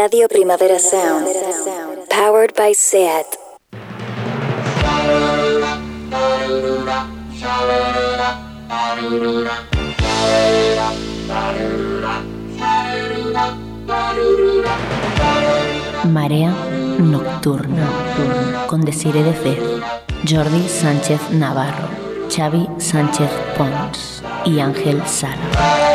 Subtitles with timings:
[0.00, 1.26] Radio Primavera Sound.
[2.08, 3.26] Powered by SEAT.
[16.04, 16.54] Marea
[17.00, 17.88] Nocturna
[18.68, 19.58] con Desire de Fez,
[20.24, 21.88] Jordi Sánchez Navarro,
[22.30, 25.87] Xavi Sánchez Pons y Ángel Sala.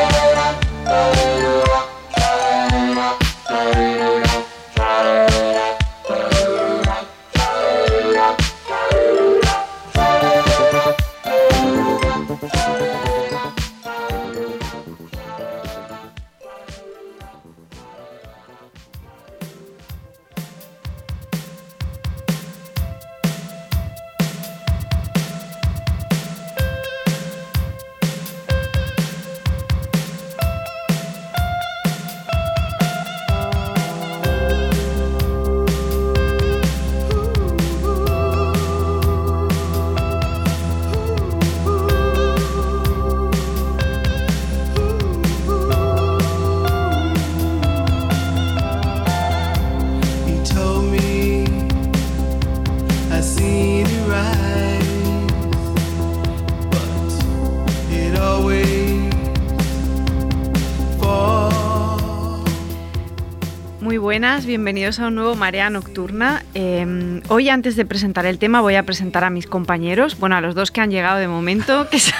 [64.53, 66.43] Bienvenidos a un nuevo Marea Nocturna.
[66.53, 70.41] Eh, hoy, antes de presentar el tema, voy a presentar a mis compañeros, bueno, a
[70.41, 72.13] los dos que han llegado de momento, que son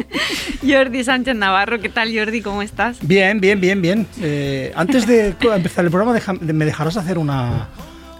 [0.66, 1.78] Jordi Sánchez Navarro.
[1.78, 2.40] ¿Qué tal, Jordi?
[2.40, 2.96] ¿Cómo estás?
[3.02, 4.06] Bien, bien, bien, bien.
[4.18, 7.68] Eh, antes de empezar el programa, me dejarás hacer una.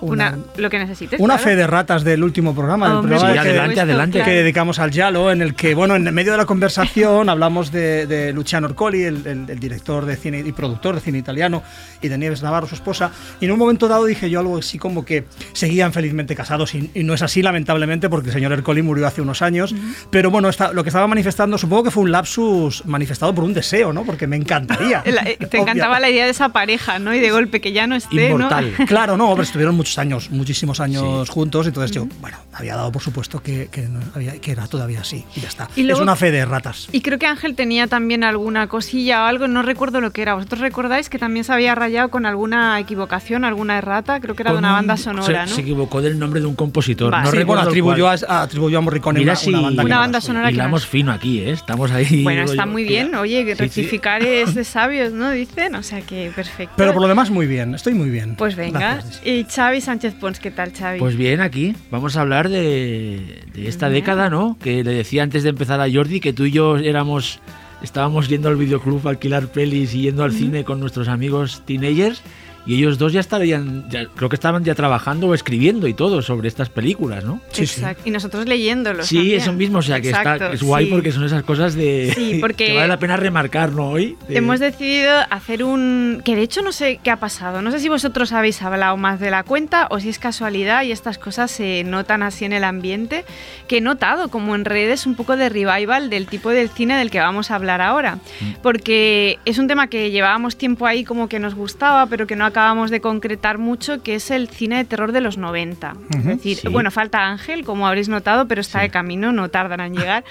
[0.01, 1.19] Una, lo que necesites.
[1.21, 1.51] una claro.
[1.51, 4.19] fe de ratas del último programa, del programa por que, adelante.
[4.19, 4.25] claro.
[4.31, 8.07] que dedicamos al Yalo, en el que, bueno, en medio de la conversación hablamos de,
[8.07, 11.63] de Luciano Orcoli, el, el- el director de cine y productor de cine italiano,
[12.03, 13.11] y de Nieves Navarro, su esposa.
[13.41, 16.91] Y en un momento dado dije yo algo así como que seguían felizmente casados, y,
[16.95, 19.75] y no es así, lamentablemente, porque el señor Ercoli murió hace unos años.
[20.11, 23.55] Pero bueno, está- lo que estaba manifestando, supongo que fue un lapsus manifestado por un
[23.55, 24.05] deseo, ¿no?
[24.05, 25.03] Porque me encantaría.
[25.07, 27.15] La- eh, Te Obvia- encantaba la idea de esa pareja, ¿no?
[27.15, 28.73] Y de golpe que ya no esté, Inmortal.
[28.79, 28.87] ¿no?
[28.87, 33.01] Claro, no, hombre, estuvieron muchos años, muchísimos años juntos, entonces yo, bueno, había dado por
[33.03, 35.69] supuesto que, que, no había- que era todavía así, y ya está.
[35.77, 36.89] Y luego- es una fe de ratas.
[36.93, 40.35] Y creo que Ángel tenía también alguna cosilla o algo, no recuerdo lo que era.
[40.35, 44.21] ¿Vosotros recordáis que también se había rayado con alguna equivocación, alguna errata?
[44.21, 45.57] Creo que era de Con una un- banda sonora, se, ¿no?
[45.57, 47.11] se equivocó del nombre de un compositor.
[47.11, 47.25] Vale.
[47.25, 49.83] No Sí, Sí, bueno, recuerdo atribuyó a, atribuyó a Morricone Mira una, si- una banda,
[49.85, 51.51] Una banda sonora Hilamos fino aquí, ¿eh?
[51.53, 52.23] Estamos ahí.
[52.23, 53.15] Bueno, está yo, muy bien.
[53.15, 53.63] Oye, que Sí, sí.
[53.63, 55.31] rectificar es de sabios, ¿no?
[55.31, 56.75] Dicen, o sea que perfecto.
[56.77, 58.35] Pero por lo demás, muy bien, estoy muy bien.
[58.37, 58.79] Pues venga.
[58.79, 59.21] Gracias.
[59.25, 60.99] Y Xavi Sánchez Pons, ¿qué tal, Xavi?
[60.99, 64.57] Pues bien, aquí vamos a hablar de, de esta década, ¿no?
[64.61, 67.41] Que le decía antes de empezar a Jordi que tú y yo éramos,
[67.83, 72.23] estábamos yendo al videoclub a alquilar pelis y yendo al cine con nuestros amigos teenagers
[72.69, 76.23] y ellos dos ya estarían, ya- creo que estaban ya trabajando o escribiendo y todo
[76.23, 77.41] sobre estas películas, ¿no?
[77.51, 77.81] sí, sí.
[77.81, 78.03] Exacto.
[78.05, 79.07] Y nosotros leyéndolos.
[79.07, 79.41] Sí, también.
[79.41, 80.91] eso mismo, o sea que Exacto, está, es guay sí.
[80.93, 83.89] porque son esas cosas de Sí, porque- que vale la pena remarcar, ¿no?
[83.89, 84.17] Hoy.
[84.29, 86.21] De- Hemos decidido hacer un...
[86.25, 87.63] que de hecho no sé qué ha pasado.
[87.63, 90.93] No sé si vosotros habéis hablado más de la cuenta o si es casualidad y
[90.93, 93.25] estas cosas se notan así en el ambiente,
[93.67, 97.11] que he notado como en redes un poco de revival del tipo del cine del
[97.11, 98.17] que vamos a hablar ahora.
[98.41, 98.53] Mm.
[98.63, 102.45] Porque es un tema que llevábamos tiempo ahí como que nos gustaba, pero que no
[102.45, 105.95] acabamos de concretar mucho, que es el cine de terror de los 90.
[106.11, 106.29] Es Ujú.
[106.29, 106.69] decir, Sí.
[106.69, 108.87] bueno, falta Ángel, como habréis notado, pero está Sí.
[108.87, 110.25] de camino, no tardan en llegar.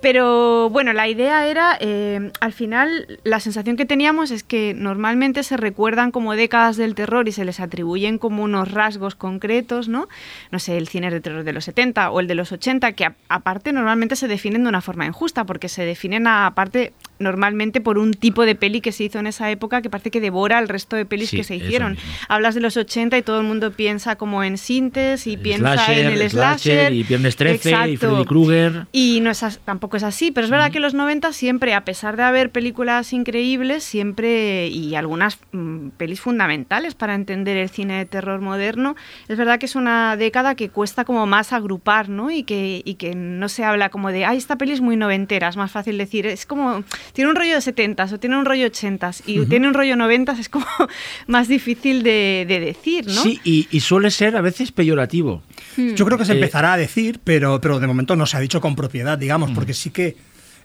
[0.00, 5.42] Pero bueno, la idea era, eh, al final, la sensación que teníamos es que normalmente
[5.42, 10.06] se recuerdan como décadas del terror y se les atribuyen como unos rasgos concretos, ¿no?
[10.50, 13.06] No sé, el cine de terror de los 70 o el de los 80, que
[13.06, 17.80] a- aparte normalmente se definen de una forma injusta, porque se definen a- aparte normalmente
[17.82, 20.58] por un tipo de peli que se hizo en esa época que parece que devora
[20.58, 21.98] el resto de pelis Sí, que se eso hicieron.
[22.28, 25.74] Hablas de los 80 y todo el mundo piensa como en Sintes y el piensa
[25.74, 26.92] slasher, en el slasher.
[26.92, 28.10] y Viernes 13 y Exacto.
[28.10, 28.86] Freddy Krueger.
[28.92, 32.16] Y no es tampoco es así, pero es verdad que los 90 siempre, a pesar
[32.16, 38.06] de haber películas increíbles, siempre, y algunas mm, pelis fundamentales para entender el cine de
[38.06, 38.96] terror moderno,
[39.28, 42.30] es verdad que es una década que cuesta como más agrupar, ¿no?
[42.30, 45.48] Y que, y que no se habla como de, ay, esta peli es muy noventera,
[45.48, 48.66] es más fácil decir, es como, tiene un rollo de 70s o tiene un rollo
[48.66, 50.66] 80s y tiene un rollo 90s, es como
[51.26, 53.22] más difícil de, de decir, ¿no?
[53.22, 55.42] Sí, y, y suele ser a veces peyorativo.
[55.76, 58.40] Yo creo que se Eh, empezará a decir, pero, pero de momento no se ha
[58.40, 60.16] dicho con propiedad, digamos, porque sí que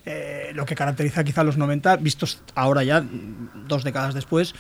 [0.06, 3.04] eh, lo que caracteriza quizá a los 90, vistos ahora ya,
[3.68, 4.54] dos décadas después,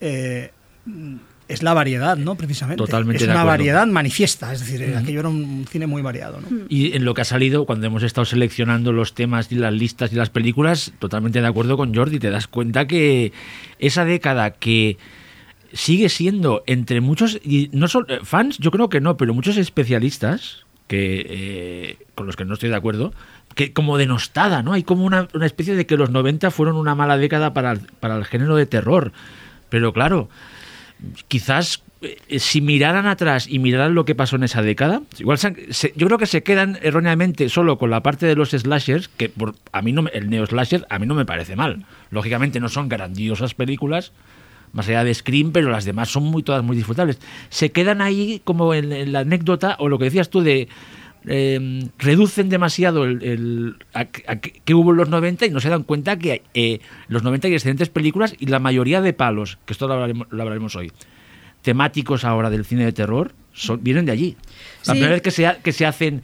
[0.00, 0.50] eh,
[1.48, 2.34] es la variedad, ¿no?
[2.34, 2.78] Precisamente.
[2.82, 3.58] Totalmente Es de una acuerdo.
[3.58, 6.48] variedad manifiesta, es decir, aquello era un cine muy variado, ¿no?
[6.68, 10.12] Y en lo que ha salido, cuando hemos estado seleccionando los temas y las listas
[10.12, 13.32] y las películas, totalmente de acuerdo con Jordi, te das cuenta que
[13.78, 14.96] esa década que
[15.76, 19.56] sigue siendo entre muchos, y no solo eh, fans, yo creo que no, pero muchos
[19.56, 23.12] especialistas que eh, con los que no estoy de acuerdo,
[23.54, 24.72] que como denostada, ¿no?
[24.72, 27.80] Hay como una, una especie de que los 90 fueron una mala década para el,
[28.00, 29.12] para el género de terror.
[29.68, 30.28] Pero claro,
[31.28, 35.72] quizás eh, si miraran atrás y miraran lo que pasó en esa década, igual se
[35.72, 39.28] se- yo creo que se quedan erróneamente solo con la parte de los slashers, que
[39.28, 41.84] por, a mí no el neo slasher a mí no me parece mal.
[42.10, 44.12] Lógicamente no son grandiosas películas,
[44.72, 47.18] más allá de Scream, pero las demás son muy todas muy disfrutables.
[47.48, 50.68] Se quedan ahí como en, en la anécdota o lo que decías tú de
[51.28, 55.68] eh, reducen demasiado el, el- a, a que hubo en los 90 y no se
[55.68, 56.78] dan cuenta que eh,
[57.08, 60.42] los 90 hay excelentes películas y la mayoría de palos, que esto lo hablaremos, lo
[60.42, 60.92] hablaremos hoy,
[61.62, 64.36] temáticos ahora del cine de terror, son, vienen de allí.
[64.80, 64.90] La Sí.
[64.92, 66.22] primera vez que se, ha- que se hacen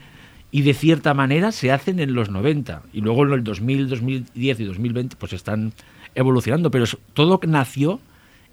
[0.50, 4.60] y de cierta manera se hacen en los 90 y luego en el 2000, 2010
[4.60, 5.72] y 2020 pues están
[6.14, 6.84] evolucionando, pero
[7.14, 8.00] todo nació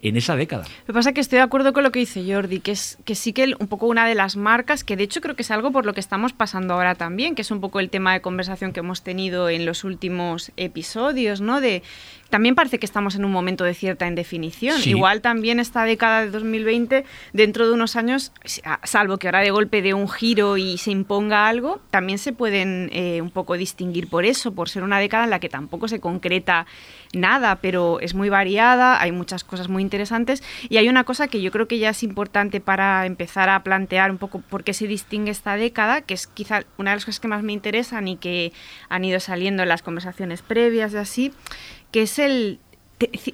[0.01, 0.63] en esa década.
[0.81, 2.97] Lo que pasa es que estoy de acuerdo con lo que dice Jordi, que es
[3.05, 5.51] que sí que un poco una de las marcas, que de hecho creo que es
[5.51, 8.21] algo por lo que estamos pasando ahora también, que es un poco el tema de
[8.21, 11.59] conversación que hemos tenido en los últimos episodios, ¿no?
[11.61, 11.83] De
[12.29, 14.79] también parece que estamos en un momento de cierta indefinición.
[14.79, 14.91] Sí.
[14.91, 17.03] Igual también esta década de 2020,
[17.33, 18.31] dentro de unos años,
[18.63, 22.31] a- salvo que ahora de golpe dé un giro y se imponga algo, también se
[22.31, 25.87] pueden eh, un poco distinguir por eso, por ser una década en la que tampoco
[25.87, 26.67] se concreta
[27.13, 30.43] nada, pero es muy variada, hay muchas cosas muy interesantes.
[30.69, 34.11] Y hay una cosa que yo creo que ya es importante para empezar a plantear
[34.11, 37.19] un poco por qué se distingue esta década, que es quizá una de las cosas
[37.19, 38.53] que más me interesan y que
[38.89, 41.33] han ido saliendo en las conversaciones previas y así,
[41.91, 42.59] que es el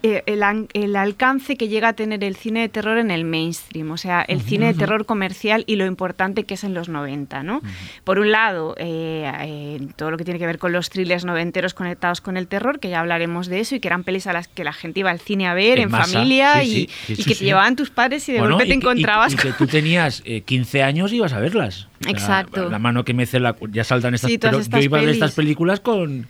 [0.03, 3.89] el, an- el alcance que llega a tener el cine de terror en el mainstream,
[3.91, 7.41] o sea, el cine de terror comercial y lo importante que es en los 90,
[7.43, 7.61] ¿no?
[8.03, 11.73] Por un lado, eh, eh, todo lo que tiene que ver con los thrillers noventeros
[11.73, 14.47] conectados con el terror, que ya hablaremos de eso, y que eran pelis a las
[14.47, 17.45] que la gente iba al cine a ver En familia sí, y, sí, que te
[17.45, 20.41] llevaban tus padres y de Bueno, golpe te y encontrabas Y, que tú tenías eh,
[20.41, 21.87] 15 años y ibas a verlas.
[22.01, 22.69] O sea, Exacto.
[22.69, 23.55] La mano que mece la...
[23.71, 24.29] Ya saltan estas...
[24.39, 26.27] Pero estas yo iba a ver estas películas con...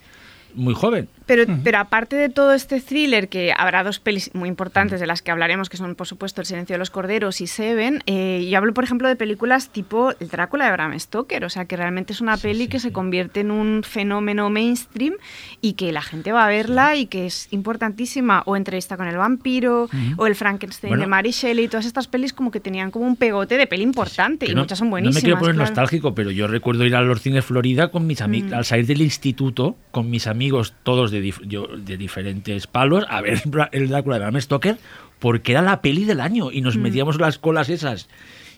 [0.54, 1.10] Muy joven.
[1.26, 5.22] Pero, pero aparte de todo este thriller, que habrá dos pelis muy importantes de las
[5.22, 8.58] que hablaremos, que son, por supuesto, El silencio de los corderos y Seven, eh, yo
[8.58, 12.14] hablo, por ejemplo, de películas tipo El Drácula de Bram Stoker, o sea, que realmente
[12.14, 15.16] es una peli que se convierte en un fenómeno mainstream
[15.62, 19.18] y que la gente va a verla y que es importantísima, o Entrevista con el
[19.18, 21.04] vampiro, o El Frankenstein Bueno.
[21.04, 24.46] de Mary Shelley, todas estas pelis como que tenían como un pegote de peli importante
[24.50, 25.16] y no, muchas son no buenísimas.
[25.16, 25.66] me quiero poner claro.
[25.66, 25.76] Mm.
[25.76, 29.02] nostálgico, pero yo recuerdo ir a los cines Florida con mis amigos, al salir del
[29.02, 33.42] instituto, con mis amigos, todos de, dif- yo- de diferentes palos, a ver
[33.72, 34.78] el Drácula de Bram Stoker,
[35.20, 36.64] porque era la peli del año y Mm.
[36.66, 38.08] nos metíamos en las colas esas.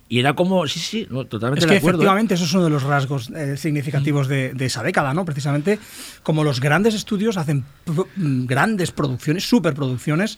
[0.09, 1.97] Y era como, sí, sí, no, totalmente Es de que acuerdo.
[1.97, 1.99] ¿eh?
[1.99, 5.25] efectivamente eso es uno de los rasgos eh, significativos de, de esa década, ¿no?
[5.25, 5.79] Precisamente
[6.23, 10.37] como los grandes estudios hacen pro- mm, grandes producciones, superproducciones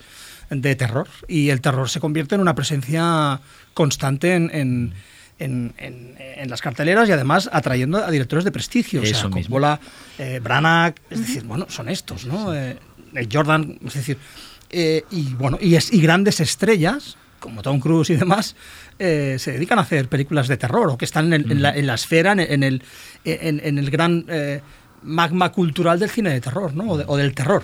[0.50, 3.40] de terror y el terror se convierte en una presencia
[3.72, 4.92] constante en, en-
[5.40, 9.30] en- en- en las carteleras y además atrayendo a directores de prestigio, o sea, Eso.
[9.30, 9.80] Coppola,
[10.18, 12.54] eh, Branagh, es decir, bueno, son estos, ¿no?
[12.54, 12.78] Eh,
[13.14, 14.16] el Jordan, es decir,
[14.70, 18.54] eh, y bueno, y, es- y grandes estrellas como Tom Cruise y demás,
[18.98, 21.86] eh, se dedican a hacer películas de terror o que están en, en la, en
[21.86, 22.82] la esfera, en, en el,
[23.24, 24.60] en, en el gran eh,
[25.02, 26.84] magma cultural del cine de terror, ¿no?
[26.92, 27.62] O, de- o del terror.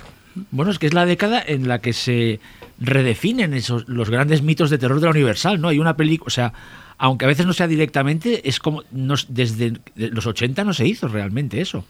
[0.50, 2.40] Bueno, es que es la década en la que se
[2.80, 5.68] redefinen esos los grandes mitos de terror de la Universal, ¿no?
[5.68, 6.52] Hay una película, o sea,
[6.98, 11.08] aunque a veces no sea directamente, es como nos- desde los 80 no se hizo
[11.08, 11.84] realmente eso.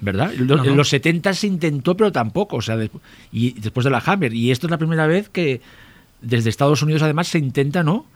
[0.00, 0.32] ¿Verdad?
[0.38, 0.64] No, no.
[0.70, 2.56] En los 70 se intentó, pero tampoco.
[2.56, 2.90] O sea, de-
[3.32, 4.32] y después de la Hammer.
[4.32, 5.60] Y esto es la primera vez que
[6.22, 8.06] desde Estados Unidos, además, se intenta, ¿no?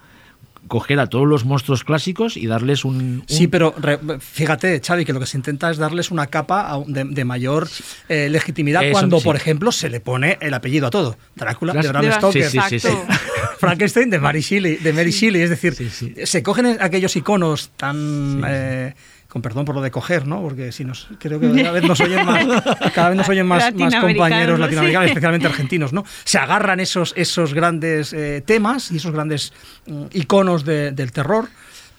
[0.67, 2.95] Coger a todos los monstruos clásicos y darles un.
[2.95, 6.81] un- Sí, pero re- fíjate, Xavi, que lo que se intenta es darles una capa
[6.87, 7.67] de, de mayor
[8.09, 9.23] eh, legitimidad Eso, cuando, sí.
[9.25, 11.17] por ejemplo, se le pone el apellido a todo.
[11.35, 11.87] Drácula, de.
[11.87, 12.43] Bram De Bram- Stoker.
[12.49, 13.13] Sí, sí, sí, Exacto.
[13.59, 16.13] Frankenstein de Mary Shelley, de Mary Shelley, es decir, Sí, sí.
[16.23, 18.43] se cogen aquellos iconos tan Sí, sí.
[18.47, 18.93] eh,
[19.31, 20.41] con perdón por lo de coger, ¿no?
[20.41, 22.45] Porque si nos creo que cada vez nos oyen más,
[22.93, 23.63] cada vez nos oyen más,
[24.01, 26.03] compañeros latinoamericanos, especialmente argentinos, ¿no?
[26.25, 29.53] Se agarran esos esos grandes eh, temas y esos grandes
[29.87, 31.47] mm, iconos de- del terror,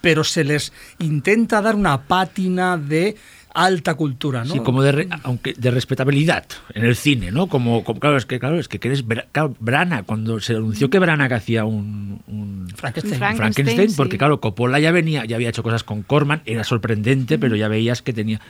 [0.03, 3.17] pero se les intenta dar una pátina de
[3.55, 4.53] alta cultura, ¿no?
[4.53, 6.45] Sí, como de, re- aunque de respetabilidad
[6.75, 7.47] en el cine, ¿no?
[7.49, 11.29] Como, como- claro, es que claro, es que claro, Brana, cuando se anunció que Brana
[11.29, 13.19] que hacía un, un Frankenstein.
[13.19, 14.19] Frank- Frankenstein, Frankenstein, porque sí.
[14.19, 18.03] claro, Coppola ya venía, ya había hecho cosas con Corman, era sorprendente, pero ya veías
[18.03, 18.41] que tenía.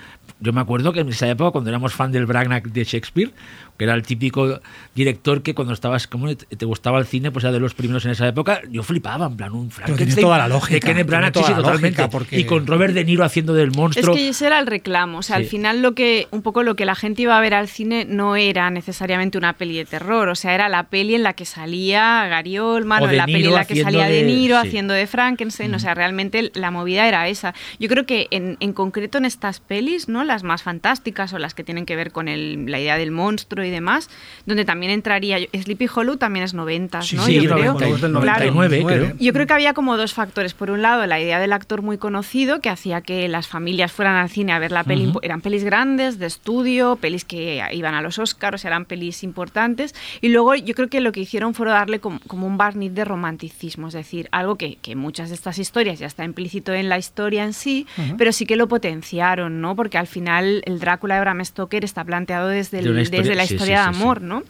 [0.40, 3.32] Yo me acuerdo que en esa época, cuando éramos fan del Branagh de Shakespeare,
[3.76, 4.60] que era el típico
[4.94, 8.12] director que cuando estabas, como te, gustaba el cine, pues era de los primeros en
[8.12, 11.42] esa época, yo flipaba, en plan, un Frankenstein toda la lógica, de Kenneth Branagh, sí,
[11.46, 12.08] sí, totalmente.
[12.08, 14.14] porque- Y con Robert De Niro haciendo del Es monstruo.
[14.14, 15.18] que ese era el reclamo.
[15.18, 15.42] O sea, Sí.
[15.44, 18.04] al final lo que, un poco lo que la gente iba a ver al cine
[18.08, 20.28] no era necesariamente una peli de terror.
[20.28, 23.54] O sea, era la peli en la que salía Gary Oldman O la peli en
[23.54, 24.68] la que salía De de- Niro sí.
[24.68, 25.74] haciendo de Frankenstein.
[25.74, 27.54] O sea, realmente la movida era esa.
[27.80, 30.24] Yo creo que en, en concreto en estas pelis, ¿no?
[30.24, 33.64] Las más fantásticas o las que tienen que ver con el- la idea del monstruo
[33.64, 34.08] y demás,
[34.46, 35.38] donde también entraría.
[35.52, 37.24] Sleepy Hollow también es 90, Sí, ¿no?
[37.26, 37.72] sí, Yo creo.
[37.74, 39.16] 90, es del 99, 99, creo.
[39.18, 40.54] Yo creo que había como dos factores.
[40.54, 44.16] Por un lado, la idea del actor muy conocido, que hacía que las familias fueran
[44.16, 45.08] al cine a ver la peli.
[45.08, 45.18] Ujú.
[45.22, 49.22] Eran pelis grandes, de estudio, pelis que iban a los Oscars, o sea, eran pelis
[49.24, 49.94] importantes.
[50.20, 53.04] Y luego yo creo que lo que hicieron fue darle como, como un barniz de
[53.04, 56.98] romanticismo, es decir, algo que, que muchas de estas historias ya está implícito en la
[56.98, 57.86] historia en sí,
[58.18, 59.74] pero sí que lo potenciaron, ¿no?
[59.74, 63.46] Porque al final el Drácula de Bram Stoker está planteado desde, el- historia- desde la
[63.46, 64.42] sí, historia de amor, ¿no?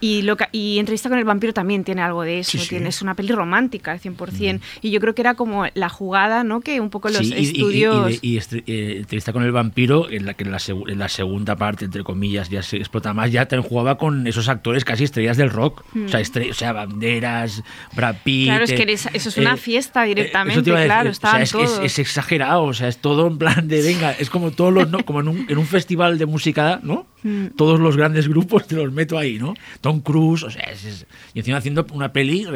[0.00, 2.68] Y, lo ca- y Entrevista con el vampiro también tiene algo de eso, Sí, sí.
[2.68, 4.60] tiene, es una peli romántica al 100%.
[4.80, 6.60] Y yo creo que era como la jugada, ¿no?
[6.60, 8.18] Que un poco los Sí, y- y- y- estudios...
[8.22, 11.56] Y, eh, entrevista con el vampiro, en la que en la, segu- en la segunda
[11.56, 15.36] parte, entre comillas, ya se explota más, ya también jugaba con esos actores casi estrellas
[15.36, 15.82] del rock.
[16.04, 17.62] O, sea, estre- o sea, banderas,
[17.94, 18.46] Brad Pitt.
[18.48, 20.82] Claro, es que eh, eres- eso es una fiesta eh, directamente, eso te iba a
[20.82, 21.84] decir, claro, o sea, estaban es, es- todos.
[21.84, 25.04] es exagerado, o sea, es todo en plan de, venga, es como todos los, ¿no?
[25.04, 27.06] como en un, en un festival de música, ¿no?
[27.22, 27.46] Hmm.
[27.56, 29.54] Todos los grandes grupos te los meto ahí, ¿no?
[29.88, 32.46] Tom Cruise, o sea, es, es- y encima haciendo una peli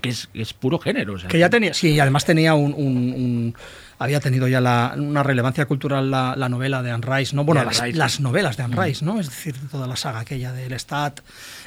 [0.00, 1.14] que es, que es puro género.
[1.14, 3.54] O sea, Que ya tenía, sí, y además tenía un, un- un-
[3.98, 7.42] había tenido ya la- una relevancia cultural la, la novela de Anne Rice, ¿no?
[7.44, 9.18] Bueno, las, novelas de Anne Rice, ¿no?
[9.18, 11.18] Es decir, toda la saga aquella del Stat,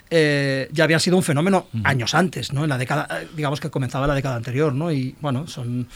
[0.09, 2.63] eh, ya había sido un fenómeno años antes, ¿no?
[2.63, 4.91] En la década, eh, digamos que comenzaba la década anterior, ¿no?
[4.93, 5.87] Y bueno, son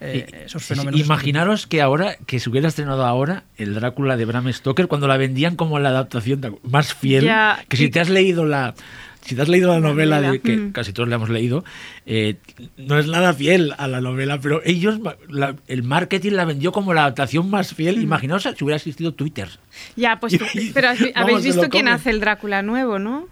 [0.00, 0.74] eh, esos sí.
[0.94, 5.16] Imaginaros que ahora, que se hubiera estrenado ahora el Drácula de Bram Stoker, cuando la
[5.16, 8.74] vendían como la adaptación más fiel, Ya, que si y- te has leído la...
[9.22, 10.72] Si te has leído la La novela, novela, de, que mm.
[10.72, 11.62] casi todos la hemos leído,
[12.06, 12.36] eh,
[12.78, 16.94] no es nada fiel a la novela, pero ellos, la- el marketing la vendió como
[16.94, 18.00] la adaptación más fiel.
[18.02, 19.50] Imaginaos si hubiera existido Twitter.
[19.94, 23.28] Ya, pues, Y- pero habéis visto quién hace el Drácula nuevo, ¿no?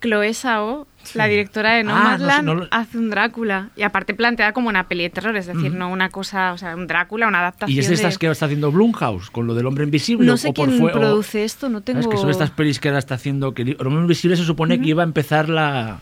[0.00, 3.68] Chloe Sao, la directora de Ah, no Nomadland, no lo- hace un Drácula.
[3.76, 6.74] Y aparte planteada como una peli de terror, es decir, no una cosa, o sea,
[6.74, 9.54] un Drácula, una adaptación Y es de estas de- que está haciendo Blumhouse, con lo
[9.54, 10.26] del hombre invisible.
[10.26, 12.02] No sé o por quién o- produce esto, no tengo...
[12.02, 12.14] ¿Sabes?
[12.16, 13.54] Que son estas pelis que ahora está haciendo.
[13.54, 16.00] Que el hombre invisible se supone que iba a empezar la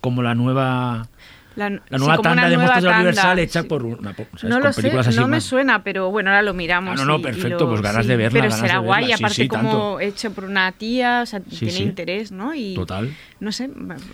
[0.00, 1.08] como la nueva
[1.56, 3.68] La, la sí, nueva una tanda de monstruos de la Universal tanda, hecha sí.
[3.68, 4.44] por una ¿sabes?
[4.44, 5.44] No lo sé, así no me más.
[5.44, 6.92] suena, pero bueno, ahora lo miramos.
[7.00, 8.78] Ah, no, no, y- y perfecto, lo- pues ganas de verla, Pero ganas será de
[8.80, 10.00] verla, guay, sí, aparte sí, como tanto.
[10.00, 11.82] hecho por una tía, o sea, Sí, tiene sí.
[11.82, 12.54] interés, ¿no?
[12.54, 13.10] Y, Total.
[13.40, 13.68] No sé,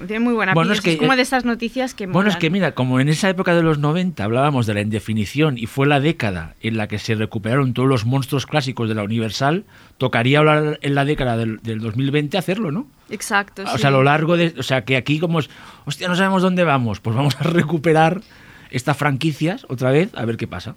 [0.06, 0.78] tiene muy buena Bueno, pinta.
[0.78, 2.38] es que- es como de esas noticias que Bueno, es molan.
[2.40, 5.86] que mira, como en esa época de los 90 hablábamos de la indefinición y fue
[5.86, 9.64] la década en la que se recuperaron todos los monstruos clásicos de la Universal,
[9.98, 12.86] tocaría hablar en la década del, del 2020 hacerlo, ¿no?
[13.10, 13.78] Exacto, O sí.
[13.78, 14.54] sea, a lo largo de.
[14.58, 15.50] O sea, que aquí, como es.
[15.84, 17.00] Hostia, no sabemos dónde vamos.
[17.00, 18.20] Pues vamos a recuperar
[18.70, 20.74] estas franquicias otra vez, a ver qué pasa.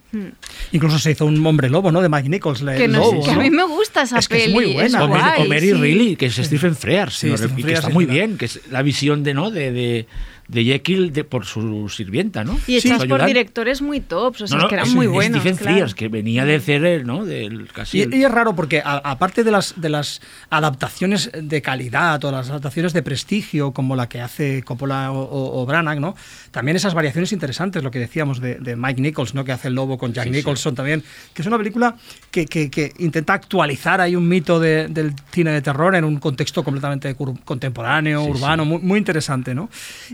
[0.72, 2.02] Incluso se hizo un hombre lobo, ¿no?
[2.02, 2.62] De Mike Nichols.
[2.62, 5.04] Que, el no lobo, que a mí me gusta esa Es que es muy buena.
[5.04, 5.74] O Mary, guay, o Mary sí.
[5.74, 7.38] Reilly, que es Stephen Frears, Sí, ¿no?
[7.38, 9.52] Stephen y que está es muy bien, que es la visión de, ¿no?
[9.52, 10.08] de, de,
[10.52, 12.60] de Jekyll de, por su sirvienta, ¿no?
[12.68, 13.26] Y hechas por ayudante.
[13.28, 15.40] directores muy tops, o sea, No, no, que eran es- muy es buenos.
[15.42, 15.74] Stephen claro.
[15.76, 17.26] Frears, que venía de hacer el, ¿no?
[17.26, 21.62] Del casi Y, el- y es raro porque aparte de las, de las adaptaciones de
[21.62, 26.00] calidad o las adaptaciones de prestigio como la que hace Coppola o, o- o Branagh,
[26.00, 26.16] ¿no?
[26.52, 29.46] también esas variaciones interesantes, lo que decíamos de, de Mike Nichols, ¿no?
[29.46, 30.36] que hace el lobo con Jack Sí, sí.
[30.38, 31.04] Nicholson también,
[31.34, 31.96] que es una película
[32.30, 36.18] que, que- que intenta actualizar ahí un mito de- del cine de terror en un
[36.20, 37.16] contexto completamente
[37.46, 38.70] contemporáneo, Sí, urbano, sí.
[38.70, 39.56] Muy, muy interesante.
[39.56, 39.70] ¿no?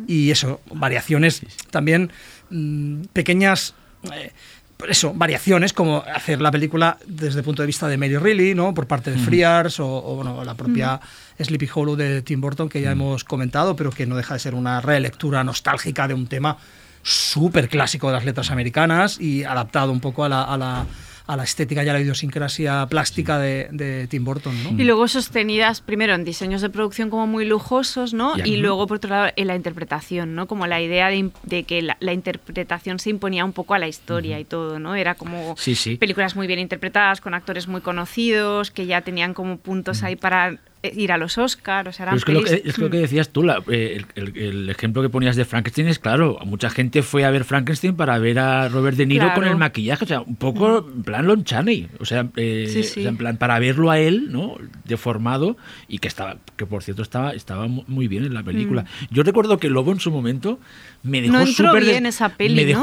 [0.08, 1.42] Y eso, variaciones
[1.72, 2.12] también
[2.50, 3.74] mm, pequeñas...
[4.14, 4.32] eh,
[4.78, 8.54] por eso, variaciones como hacer la película desde el punto de vista de Mary Reilly,
[8.54, 8.76] ¿no?
[8.76, 11.02] Por parte de Frears o, o, bueno, la propia
[11.40, 14.54] Sleepy Hollow de Tim Burton que ya hemos comentado, pero que no deja de ser
[14.54, 16.60] una relectura nostálgica de un tema
[17.02, 20.86] súper clásico de las letras americanas y adaptado un poco a la, a la,
[21.28, 24.70] a la estética y a la idiosincrasia plástica de, de Tim Burton, ¿no?
[24.82, 28.34] Y luego sostenidas primero en diseños de producción como muy lujosos, ¿no?
[28.44, 30.48] Y luego, por otro lado, en la interpretación, ¿no?
[30.48, 33.88] Como la idea de, de que la, la interpretación se imponía un poco a la
[33.88, 34.96] historia y todo, ¿no?
[34.96, 35.98] Era como Sí, sí.
[35.98, 40.58] películas muy bien interpretadas, con actores muy conocidos, que ya tenían como puntos ahí para
[40.84, 43.30] ir a los Oscars, o sea, eran es que lo que, es lo que decías
[43.30, 47.02] tú, la- eh, el, el- el ejemplo que ponías de Frankenstein es claro, mucha gente
[47.04, 49.42] fue a ver Frankenstein para ver a Robert De Niro Claro.
[49.42, 52.84] con el maquillaje, o sea, un poco en plan Lon Chaney, o sea, eh, Sí,
[52.84, 53.00] sí.
[53.00, 54.56] o sea, en plan para verlo a él, ¿no?
[54.86, 55.58] Deformado
[55.88, 58.86] y que estaba, que por cierto estaba, estaba mu- muy bien en la película.
[59.10, 60.60] Yo recuerdo que Lobo en su momento
[61.04, 61.38] me dejó Mm.
[61.40, 61.48] No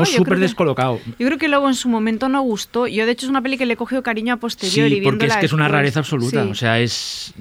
[0.06, 1.00] súper que- descolocado.
[1.18, 2.86] Yo creo que luego en su momento no gustó.
[2.86, 4.96] Yo, de hecho, es una peli que le he cogido cariño a posteriori.
[4.96, 6.42] Sí, porque es que es una rareza absoluta.
[6.44, 7.32] O sea, es.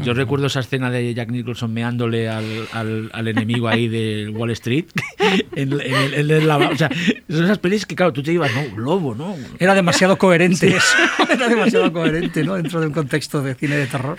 [0.00, 4.50] Yo recuerdo esa escena de Jack Nicholson meándole al, al- al enemigo ahí de Wall
[4.52, 4.86] Street.
[5.54, 6.72] en, en el- en el lavabo.
[6.72, 6.88] O sea,
[7.28, 9.36] son esas pelis que, claro, tú te ibas, no, lobo, ¿no?
[9.58, 10.96] Era demasiado coherente eso.
[11.30, 12.54] Era demasiado coherente, ¿no?
[12.54, 14.18] Dentro de un contexto de cine de terror.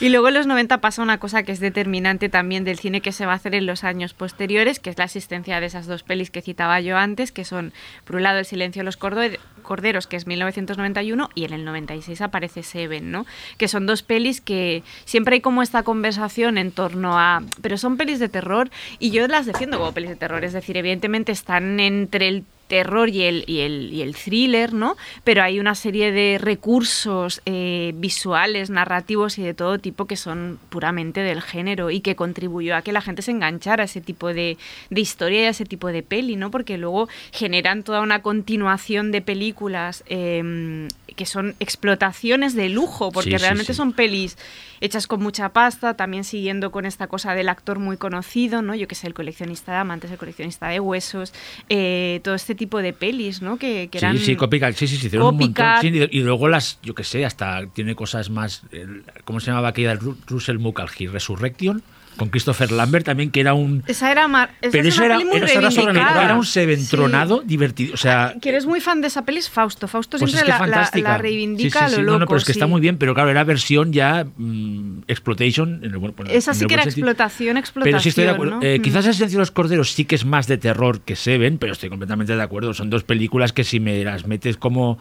[0.00, 3.12] Y luego en los 90 pasa una cosa que es determinante también del cine que
[3.12, 6.02] se va a hacer en los años posteriores, que es la existencia de esas dos
[6.02, 7.72] pelis que citaba yo antes, que son,
[8.04, 9.20] por un lado, El silencio de los cordo-
[9.60, 13.26] corderos, que es 1991, y en el 96 aparece Seven, ¿no?
[13.58, 17.42] Que son dos pelis que siempre hay como esta conversación en torno a...
[17.62, 20.76] Pero son pelis de terror, y yo las defiendo como pelis de terror, es decir,
[20.76, 24.96] evidentemente están entre el terror y el, y el, y el thriller, ¿no?
[25.24, 30.58] Pero hay una serie de recursos eh, visuales, narrativos y de todo tipo que son
[30.70, 34.28] puramente del género y que contribuyó a que la gente se enganchara a ese tipo
[34.32, 34.56] de,
[34.88, 36.50] de historia y a ese tipo de peli, ¿no?
[36.52, 40.86] Porque luego generan toda una continuación de películas eh,
[41.16, 43.76] que son explotaciones de lujo, porque Sí, sí, realmente sí.
[43.76, 44.38] son pelis
[44.80, 48.74] hechas con mucha pasta, también siguiendo con esta cosa del actor muy conocido, ¿no?
[48.74, 51.32] Yo que sé, el coleccionista de amantes, el coleccionista de huesos,
[51.68, 53.58] eh, todo este tipo de pelis, ¿no?
[53.58, 55.66] Que, que eran Sí, sí, copycat, sí, sí, hicieron un montón.
[55.80, 58.62] Sí, y, luego las, yo qué sé, hasta tiene cosas más.
[58.72, 59.94] el- ¿Cómo se llamaba aquella?
[59.96, 61.82] Ru- Russell Mulcahy, Resurrection,
[62.16, 63.82] con Christopher Lambert también, que era un.
[63.86, 66.24] Esa era, mar- esa Pero es eso una era, peli muy era, era sobre- reivindicada.
[66.24, 67.46] era un seventronado Sí.
[67.46, 67.94] divertido.
[67.94, 69.88] O sea, Que eres muy fan de esa peli es Fausto.
[69.88, 72.12] Fausto pues siempre es que la, la- reivindica Sí, sí, a lo loco.
[72.12, 75.80] No, no, pero es que está muy bien, pero claro, era versión ya mm, exploitation.
[75.82, 77.06] En el, bueno, Esa en sí el que era sentido.
[77.08, 77.92] explotación, explotación.
[77.92, 78.56] Pero sí estoy de acuerdo.
[78.56, 78.62] ¿no?
[78.62, 78.82] Eh, Mm.
[78.82, 81.72] Quizás El silencio de los corderos sí que es más de terror que Seven, pero
[81.72, 82.74] estoy completamente de acuerdo.
[82.74, 84.98] Son dos películas que si me las metes como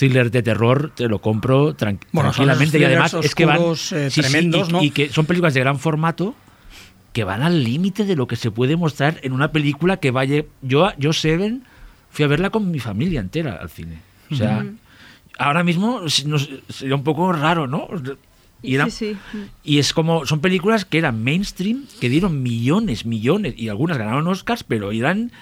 [0.00, 2.78] thriller de terror, te lo compro tran- Bueno, son tranquilamente.
[2.78, 4.82] Y además thrillers es que van eh, sí, sí, tremendos, y, ¿no?
[4.82, 6.34] y que son películas de gran formato
[7.12, 10.44] que van al límite de lo que se puede mostrar en una película que vaya.
[10.62, 11.64] Yo, yo Seven
[12.10, 13.98] fui a verla con mi familia entera al cine.
[14.30, 14.64] O sea,
[15.38, 17.88] ahora mismo sería un poco raro, ¿no?
[18.62, 19.38] Y era- Sí, sí.
[19.64, 24.26] y es como, son películas que eran mainstream, que dieron millones, millones, y algunas ganaron
[24.28, 25.32] Oscars, pero eran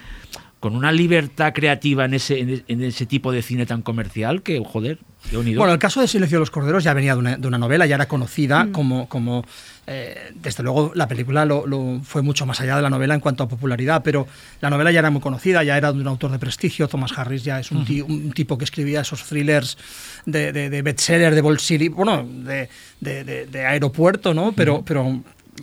[0.61, 4.61] con una libertad creativa en ese, en, en ese tipo de cine tan comercial que,
[4.65, 4.99] joder,
[5.31, 5.59] qué unido.
[5.59, 7.87] Bueno, el caso de Silencio de los Corderos ya venía de una, de una novela,
[7.87, 8.73] ya era conocida Mm.
[8.73, 9.45] como, como
[9.87, 13.21] eh, desde luego la película lo, lo fue mucho más allá de la novela en
[13.21, 14.27] cuanto a popularidad, pero
[14.61, 17.45] la novela ya era muy conocida, ya era de un autor de prestigio, Thomas Harris
[17.45, 19.79] ya es un, ti- un tipo que escribía esos thrillers
[20.27, 22.69] de, de, de bestseller, de bolsillo, bueno, de,
[23.01, 24.51] de- de- de aeropuerto, ¿no?
[24.53, 25.23] Pero, pero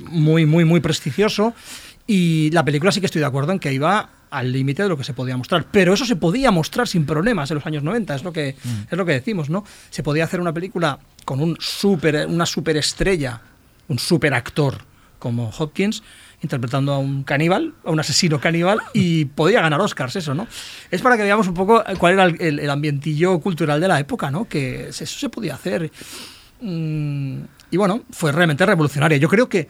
[0.10, 1.54] muy, muy, muy prestigioso.
[2.08, 4.98] Y la película sí que estoy de acuerdo en que iba al límite de lo
[4.98, 5.66] que se podía mostrar.
[5.72, 8.98] Pero eso se podía mostrar sin problemas en los años 90, es lo que, es
[8.98, 9.64] lo que decimos, ¿no?
[9.90, 13.42] Se podía hacer una película con un super, una superestrella,
[13.88, 14.78] un super actor
[15.20, 16.04] como Hopkins,
[16.44, 20.48] interpretando a un caníbal, a un asesino caníbal, y podía ganar Oscars, eso, ¿no?
[20.92, 24.00] Es para que veamos un poco cuál era el, el- el ambientillo cultural de la
[24.00, 24.46] época, ¿no?
[24.48, 25.92] Que eso se podía hacer.
[26.62, 27.38] Mm,
[27.72, 29.18] y bueno, fue realmente revolucionaria.
[29.18, 29.68] Yo creo que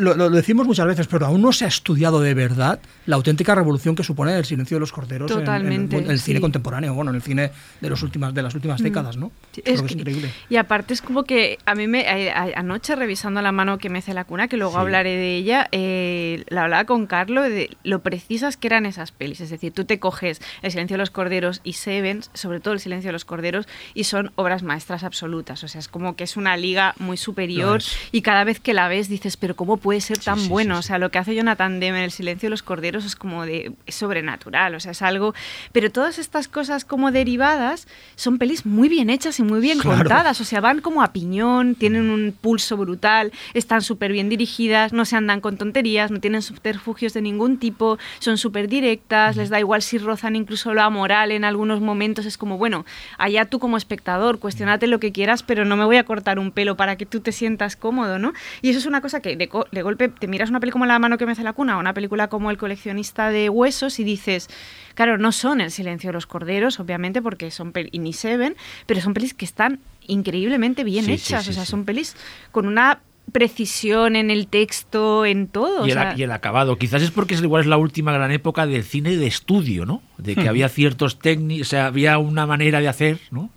[0.00, 3.54] lo, lo decimos muchas veces, pero aún no se ha estudiado de verdad la auténtica
[3.54, 6.38] revolución que supone el silencio de los corderos en- en, el- Totalmente, en el, cine
[6.38, 6.40] sí.
[6.40, 9.30] contemporáneo, bueno, en el cine de, los últimas, de las últimas décadas, ¿no?
[9.52, 10.30] Sí, Creo es que es increíble.
[10.48, 13.88] Y aparte es como que a mí me a- a- anoche revisando la mano que
[13.90, 14.78] me hace la cuna, que luego Sí.
[14.78, 19.40] hablaré de ella, eh, la hablaba con Carlos de lo precisas que eran esas pelis.
[19.40, 22.80] Es decir, tú te coges El silencio de los corderos y Seven, sobre todo El
[22.80, 25.62] silencio de los corderos, y son obras maestras absolutas.
[25.64, 27.82] O sea, es como que es una liga muy superior
[28.12, 30.74] y cada vez que la ves dices, pero ¿cómo puede ser Sí, tan sí, bueno?
[30.76, 33.16] sí, O sea, lo que hace Jonathan Demme en El silencio de los corderos es
[33.16, 35.34] como de es sobrenatural, o sea, es algo...
[35.72, 39.98] Pero todas estas cosas como derivadas son pelis muy bien hechas y muy bien Claro.
[39.98, 44.92] contadas, o sea, van como a piñón, tienen un pulso brutal, están súper bien dirigidas,
[44.92, 49.48] no se andan con tonterías, no tienen subterfugios de ningún tipo, son súper directas, les
[49.48, 52.84] da igual si rozan incluso lo amoral en algunos momentos, es como, bueno,
[53.16, 56.50] allá tú como espectador, cuestionate lo que quieras, pero no me voy a cortar un
[56.50, 58.32] pelo para que tú te sientas cómodo, ¿no?
[58.60, 59.48] Y eso es una cosa que de,
[59.80, 61.80] de golpe te miras una película como La mano que me hace la cuna, o
[61.80, 64.48] una película como El coleccionista de huesos y dices,
[64.94, 69.00] claro, no son El silencio de los corderos, obviamente, porque son y ni Seven, pero
[69.00, 72.16] son pelis que están increíblemente bien Sí, hechas, sí, o sea, son pelis
[72.52, 73.00] con una
[73.32, 75.78] precisión en el texto, en todo.
[75.86, 76.76] y, o el, sea, y el acabado.
[76.78, 80.02] Quizás es porque es igual es la última gran época del cine de estudio, ¿no?
[80.18, 83.48] De que había ciertos técnicos, o sea, había una manera de hacer, ¿no?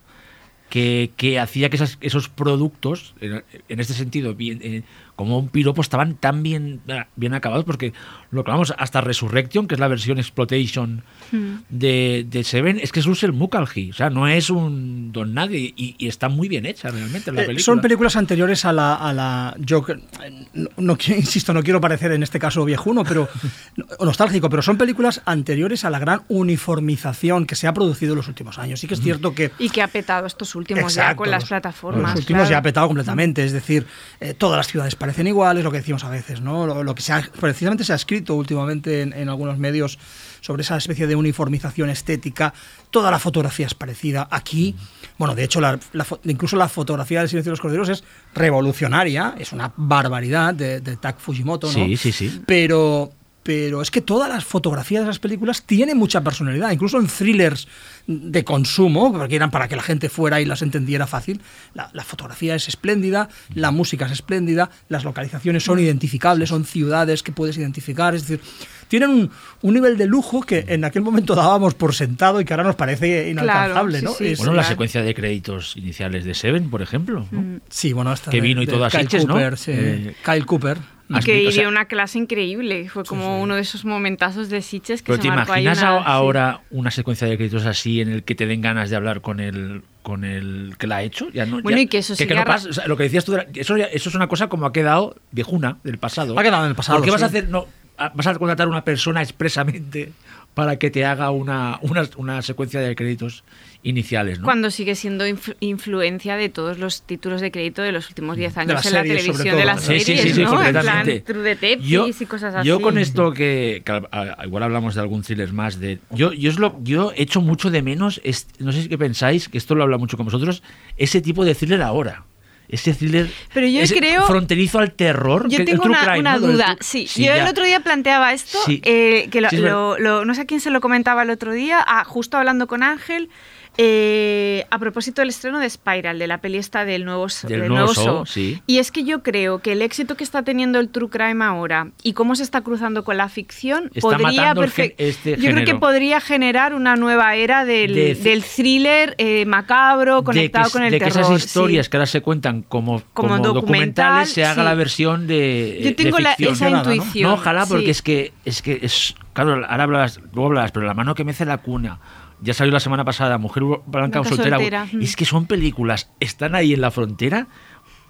[0.70, 4.84] Que, que hacía que esas- esos productos, en, en este sentido, bien, eh,
[5.16, 6.82] como un piropo estaban tan bien,
[7.16, 7.94] bien acabados, porque
[8.32, 11.62] lo que vamos hasta Resurrection, que es la versión Exploitation Hmm.
[11.70, 15.74] de, de Seven, es que es Russell Mukherjee, o sea, no es un don nadie
[15.76, 17.64] y, y está muy bien hecha realmente la Eh, película.
[17.64, 21.82] son películas anteriores a la, a la yo eh, no, no quiero- insisto, no quiero
[21.82, 23.28] parecer en este caso viejuno, pero
[24.00, 28.18] o nostálgico, pero son películas anteriores a la gran uniformización que se ha producido en
[28.18, 28.80] los últimos años.
[28.80, 31.46] Sí que es cierto que Y que ha petado estos últimos ya Exacto, con las
[31.46, 32.12] plataformas.
[32.12, 32.52] Los últimos claro.
[32.52, 33.86] ya ha petado completamente, es decir,
[34.20, 36.66] eh, todas las ciudades parecen iguales, lo que decimos a veces, ¿no?
[36.66, 40.00] Lo, lo que se ha- precisamente se ha escrito últimamente en, en algunos medios
[40.40, 42.54] sobre esa especie de uniformización estética,
[42.90, 44.30] toda la fotografía es parecida.
[44.32, 44.76] Aquí,
[45.18, 48.02] bueno, de hecho, la- la fo- incluso la fotografía del Silencio de los Corderos es
[48.34, 51.74] revolucionaria, es una barbaridad de, de Tak Fujimoto, ¿no?
[51.74, 52.42] Sí, sí, sí.
[52.46, 53.12] Pero,
[53.44, 57.68] pero es que todas las fotografías de las películas tienen mucha personalidad, incluso en thrillers
[58.08, 61.42] de consumo, porque eran para que la gente fuera y las entendiera fácil.
[61.74, 67.22] La, la fotografía es espléndida, la música es espléndida, las localizaciones son identificables, son ciudades
[67.24, 68.40] que puedes identificar, es decir,
[68.88, 72.54] tienen un, un nivel de lujo que en aquel momento dábamos por sentado y que
[72.54, 74.14] ahora nos parece inalcanzable, sí, ¿no?
[74.14, 74.26] sí.
[74.28, 74.74] Es- Bueno, la Claro.
[74.74, 77.26] secuencia de créditos iniciales de Seven, por ejemplo.
[77.32, 77.60] ¿no?
[77.70, 79.34] sí, bueno, esta que de- vino y de todo a Kyle Sitges, ¿no?
[79.34, 79.72] Cooper, sí.
[79.74, 80.78] Eh, Kyle Cooper.
[81.24, 82.90] Que o sea, una clase increíble.
[82.90, 85.84] Fue como uno de esos momentazos de Sitges que Pero se te marcó ahí imaginas
[85.84, 86.04] una- a- sí.
[86.08, 89.40] ahora una secuencia de créditos así en el que te den ganas de hablar con
[89.40, 92.18] el con el que la ha hecho ya no Bueno, ya- y que eso no
[92.18, 94.66] siga ra- pasa, o sea, lo que decías tú eso eso es una cosa como
[94.66, 96.38] ha quedado viejuna del pasado.
[96.38, 97.68] Ha quedado en el pasado, ¿por qué vas a hacer no
[98.16, 100.12] vas a contratar a una persona expresamente
[100.56, 103.44] para que te haga una, una, una secuencia de créditos
[103.84, 104.46] iniciales ¿no?
[104.46, 108.58] Cuando sigue siendo influ- influencia de todos los títulos de crédito de los últimos 10
[108.58, 110.64] años en la series, televisión de las Sí, series, sí, sí, ¿no?
[110.64, 111.06] En plan.
[111.26, 112.68] True Detectives yo, y cosas así.
[112.68, 116.32] yo con esto que, que a- a- igual hablamos de algún thriller más de yo
[116.34, 119.58] yo es lo yo echo mucho de menos es- no sé si qué pensáis que
[119.58, 120.64] esto lo habla mucho con vosotros
[120.98, 122.24] ese tipo de thriller ahora
[122.70, 126.34] ese thriller Pero yo ese creo- fronterizo al terror Yo que- tengo una, crime, una
[126.36, 126.40] ¿no?
[126.40, 126.78] Lo del duda.
[126.80, 127.44] Sí, Sí, yo ya.
[127.44, 128.82] el otro día planteaba esto, Sí.
[128.86, 131.30] eh, que lo, Sí, es lo- lo- no sé a quién se lo comentaba el
[131.30, 133.30] otro día, ah, justo hablando con Ángel,
[133.78, 137.70] eh, a propósito del estreno de Spiral, de la peli esta del nuevo, Del del
[137.70, 138.62] nuevo sí.
[138.68, 141.90] Y es que yo creo que el éxito que está teniendo el True Crime ahora
[142.04, 144.54] y cómo se está cruzando con la ficción Está podría
[144.98, 150.24] este yo creo que podría generar una nueva era del, De- del thriller eh, macabro
[150.24, 151.22] conectado de que, con el de que terror.
[151.24, 151.46] esas sí.
[151.48, 154.70] historias que ahora se cuentan como, Como como documental, documentales se haga sí.
[154.70, 156.54] la versión de Yo de tengo la- ficción.
[156.54, 156.94] esa Nada, ¿no?
[156.94, 157.30] intuición.
[157.30, 160.94] No, ojalá, porque es que es que es claro, ahora hablas, luego hablas, pero la
[160.94, 162.00] mano que mece la cuna.
[162.44, 164.58] Ya salió la semana pasada, Mujer Blanca o soltera.
[164.58, 164.88] soltera.
[165.00, 167.48] Es que son películas, están ahí en la frontera.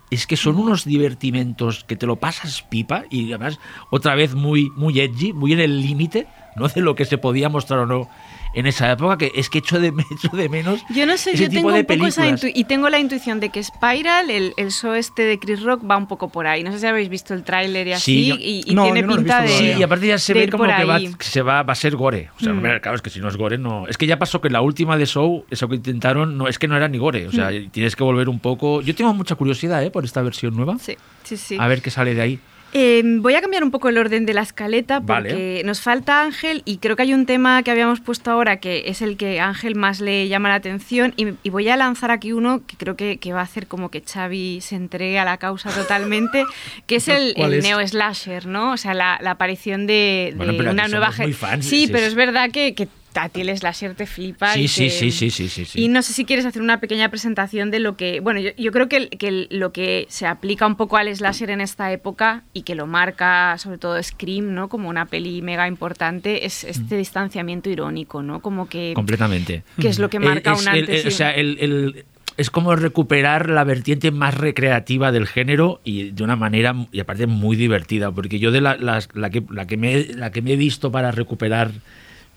[0.10, 4.70] Es que son unos divertimentos que te lo pasas pipa y además otra vez muy
[4.76, 8.10] muy edgy, muy en el límite, no de lo que se podía mostrar o no
[8.54, 11.44] en esa época, que es que echo de, echo de menos Yo no sé, ese
[11.44, 14.54] yo tipo tengo de un poco esa y tengo la intuición de que Spiral, el,
[14.58, 16.64] el show este de Chris Rock, va un poco por ahí.
[16.64, 19.02] No sé si habéis visto el tráiler y así, Sí, yo- y, y No, tiene
[19.02, 19.74] no lo he pinta visto de.
[19.74, 21.96] Sí, y aparte ya se ve como que, va, que se va, va a ser
[21.96, 22.30] gore.
[22.38, 22.62] O sea, Mm.
[22.82, 23.88] claro, es que si no es gore, no.
[23.88, 26.68] Es que ya pasó que la última de Show, eso que intentaron, no es que
[26.68, 27.28] no era ni gore.
[27.28, 27.70] O sea, Mm.
[27.72, 28.82] tienes que volver un poco.
[28.82, 29.92] Yo tengo mucha curiosidad, ¿eh?
[29.92, 30.78] Por esta versión nueva.
[30.80, 31.58] Sí, sí, sí.
[31.60, 32.40] A ver qué sale de ahí.
[32.76, 35.30] Eh, voy a cambiar un poco el orden de la escaleta Vale.
[35.30, 38.86] porque nos falta Ángel y creo que hay un tema que habíamos puesto ahora que
[38.88, 42.32] es el que Ángel más le llama la atención y, y voy a lanzar aquí
[42.34, 45.38] uno que creo que, que va a hacer como que Xavi se entregue a la
[45.38, 46.46] causa totalmente,
[46.88, 47.64] que es el, ¿Cuál el es?
[47.66, 48.72] neo-slasher, ¿no?
[48.74, 51.66] O sea, la, la aparición de, de Bueno, pero una nueva somos muy gen- fans,
[51.68, 54.54] Sí, sí, pero es verdad que, que a ti el slasher te flipa.
[54.54, 55.82] Sí, y sí, que- sí, sí, sí, sí, sí.
[55.82, 58.20] Y no sé si quieres hacer una pequeña presentación de lo que.
[58.20, 61.62] Bueno, yo, yo creo que, que lo que se aplica un poco al slasher en
[61.62, 64.70] esta época y que lo marca, sobre todo Scream, ¿no?
[64.70, 68.42] Como una peli mega importante, es este distanciamiento irónico, ¿no?
[68.42, 68.94] Como que.
[68.96, 69.64] Completamente.
[69.80, 70.90] que es lo que marca Eh, es un antes.
[70.90, 76.10] el- y o sea, el- es como recuperar la vertiente más recreativa del género y
[76.10, 79.78] de una manera, y aparte muy divertida, porque yo de la, la que, la, que
[79.78, 81.70] me, la que me he visto para recuperar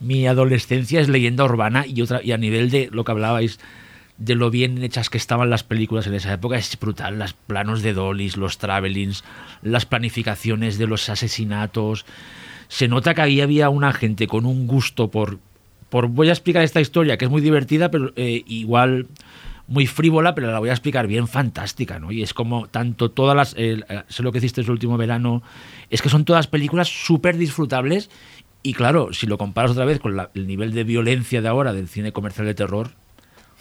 [0.01, 3.59] mi adolescencia es leyenda urbana y, otra, y a nivel de lo que hablabais
[4.19, 7.83] de lo bien hechas que estaban las películas en esa época es brutal, los planos
[7.83, 9.25] de dolis, los travelings,
[9.63, 12.07] las planificaciones de los asesinatos.
[12.69, 15.39] Se nota que ahí había una gente con un gusto por,
[15.91, 19.07] por voy a explicar esta historia que es muy divertida, pero eh, igual
[19.69, 22.13] muy frívola, pero la voy a explicar bien fantástica, ¿no?
[22.13, 25.43] Y es como tanto todas las, eh, sé lo que hiciste el último verano,
[25.91, 28.09] es que son todas películas súper disfrutables
[28.69, 31.73] y claro, si lo comparas otra vez con la- el nivel de violencia de ahora
[31.73, 32.91] del cine comercial de terror,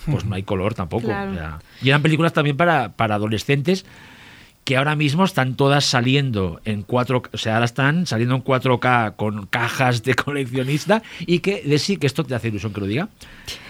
[0.09, 1.07] pues no hay color tampoco.
[1.07, 1.31] Claro.
[1.31, 3.85] o sea, y eran películas también para, para adolescentes
[4.63, 9.15] que ahora mismo están todas saliendo en 4 o sea, ahora están saliendo en 4K
[9.15, 12.87] con cajas de coleccionista y que, de sí, que esto te hace ilusión que lo
[12.87, 13.09] diga,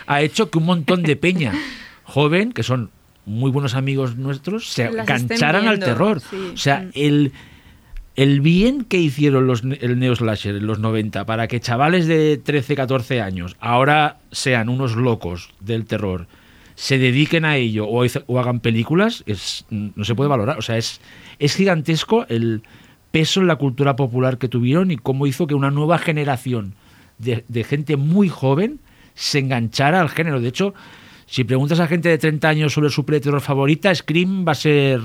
[0.08, 1.52] ha hecho que un montón de peña
[2.06, 2.92] joven, que son
[3.26, 6.22] muy buenos amigos nuestros se Las engancharan al terror.
[6.22, 6.52] sí.
[6.54, 6.90] O sea, Mm.
[6.94, 7.32] el,
[8.16, 12.38] el bien que hicieron los, el Neo Slasher en los 90 para que chavales de
[12.38, 16.28] 13, 14 años ahora sean unos locos del terror,
[16.76, 20.58] se dediquen a ello o hagan películas, es, no se puede valorar.
[20.58, 21.02] O sea, es,
[21.40, 22.64] es gigantesco el
[23.12, 26.74] peso en la cultura popular que tuvieron y cómo hizo que una nueva generación
[27.18, 28.80] de, de gente muy joven
[29.14, 30.42] se enganchara al género.
[30.42, 30.74] De hecho,
[31.28, 35.00] si preguntas a gente de 30 años sobre su terror favorita, Scream va a ser...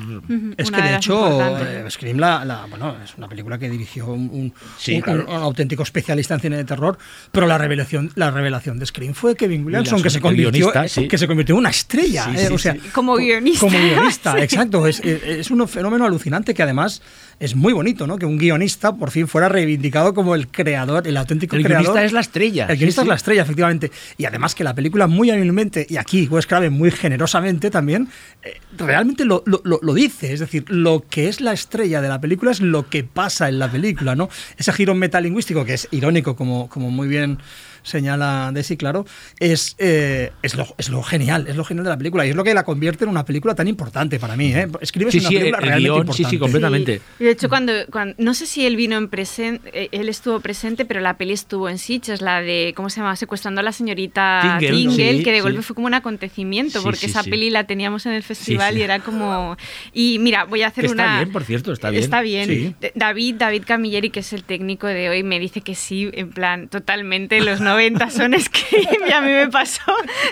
[0.59, 4.07] Es una que de hecho, eh, Scream la, la- bueno, es una película que dirigió
[4.07, 5.25] un, un- Sí, un- claro.
[5.27, 6.99] un auténtico especialista en cine de terror,
[7.33, 11.09] pero la revelación, la revelación de Scream fue Kevin Williamson, que se convirtió, sí.
[11.09, 12.25] que se convirtió en una estrella.
[12.25, 12.81] Sí, eh, sí, o sea, sí.
[12.93, 13.61] Como co- guionista.
[13.61, 14.41] Como guionista, Sí.
[14.43, 14.87] exacto.
[14.87, 17.01] Es, es- es un fenómeno alucinante que además
[17.41, 18.19] es muy bonito, ¿no?
[18.19, 21.87] Que un guionista por fin fuera reivindicado como el creador, el auténtico El creador.
[21.87, 22.67] guionista es la estrella.
[22.69, 23.91] El guionista Sí, es la estrella, efectivamente.
[24.19, 28.09] Y además que la película muy hábilmente, y aquí Wes Craven muy generosamente también,
[28.43, 30.33] eh, realmente lo, lo- lo- lo dice.
[30.33, 33.59] Es decir, lo que es la estrella de la película es lo que pasa en
[33.59, 34.29] la película, ¿no?
[34.59, 37.39] Ese giro metalingüístico, que es irónico, como, como muy bien
[37.83, 39.07] señala Desi, claro,
[39.39, 42.27] es, eh, es, lo, es lo genial, es lo genial de la película.
[42.27, 44.53] Y es lo que la convierte en una película tan importante para mí.
[44.55, 44.69] ¿eh?
[44.81, 46.31] Escribes Sí, una sí, película el realmente guion, importante.
[46.31, 46.97] sí, completamente.
[46.99, 47.03] Sí.
[47.21, 50.85] Y de hecho, cuando, cuando- no sé si él vino en presente, él estuvo presente,
[50.85, 53.17] pero la peli estuvo en Sitges, la de, ¿cómo se llama?
[53.17, 55.43] Secuestrando a la señorita Tingle, Tingle, sí, que de sí.
[55.43, 57.31] golpe fue como un acontecimiento, Sí, porque sí, esa sí.
[57.31, 58.81] peli la teníamos en el festival sí.
[58.81, 59.57] y era como...
[59.93, 61.17] Y mira, voy a hacer Que está una...
[61.19, 62.03] bien, por cierto, está bien.
[62.03, 62.77] Está bien.
[62.95, 66.69] David, David Camilleri, que es el técnico de hoy, me dice que sí, en plan,
[66.69, 69.81] totalmente, los 90 son Scream, y a mí me pasó.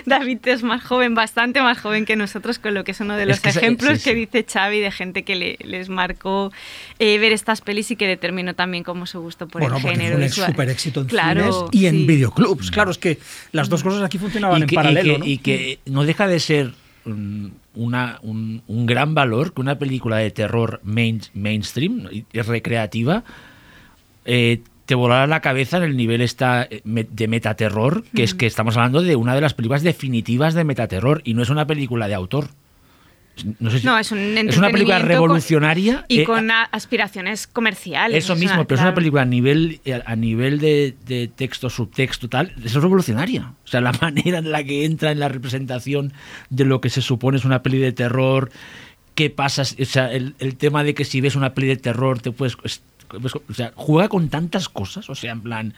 [0.05, 3.25] David es más joven, bastante más joven que nosotros, con lo que es uno de
[3.25, 4.09] los Es que esa- ejemplos sí, sí.
[4.09, 6.51] que dice Xavi de gente que le- les marcó
[6.99, 10.15] eh, ver estas pelis y que determinó también como su gusto por bueno, el género.
[10.17, 12.05] fue un super éxito en Claro, cines y en sí.
[12.05, 12.71] videoclubs.
[12.71, 13.17] Claro, es que
[13.51, 15.13] las dos cosas aquí funcionaban y en y paralelo.
[15.13, 15.25] que- ¿no?
[15.25, 16.73] y que no deja de ser
[17.05, 23.23] mm, una, un, un gran valor que una película de terror main- mainstream recreativa
[24.25, 28.47] eh, te volara la cabeza en el nivel esta eh, de metaterror, que es que
[28.47, 32.07] estamos hablando de una de las películas definitivas de metaterror y no es una película
[32.07, 32.47] de autor.
[33.59, 36.05] No, sé si- No, es un es una película con- revolucionaria.
[36.07, 38.23] Y eh, con aspiraciones comerciales.
[38.25, 42.27] eso mismo, pero es una película a nivel, eh, a nivel de, de texto, subtexto,
[42.27, 43.53] tal, es revolucionaria.
[43.63, 46.13] O sea, la manera en la que entra en la representación
[46.49, 48.49] de lo que se supone es una peli de terror,
[49.13, 52.19] qué pasa, o sea, el, el tema de que si ves una peli de terror
[52.19, 52.57] te puedes...
[53.13, 55.73] es- pues, O sea, juega con tantas cosas, o sea, en plan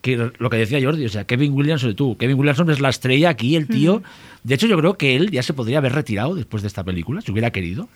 [0.00, 3.28] que lo que decía Jordi, o sea, Kevin Williamson, tú, Kevin Williamson es la estrella
[3.30, 4.02] aquí, el tío.
[4.42, 7.20] De hecho, yo creo que él ya se podría haber retirado después de esta película,
[7.20, 7.88] si hubiera querido.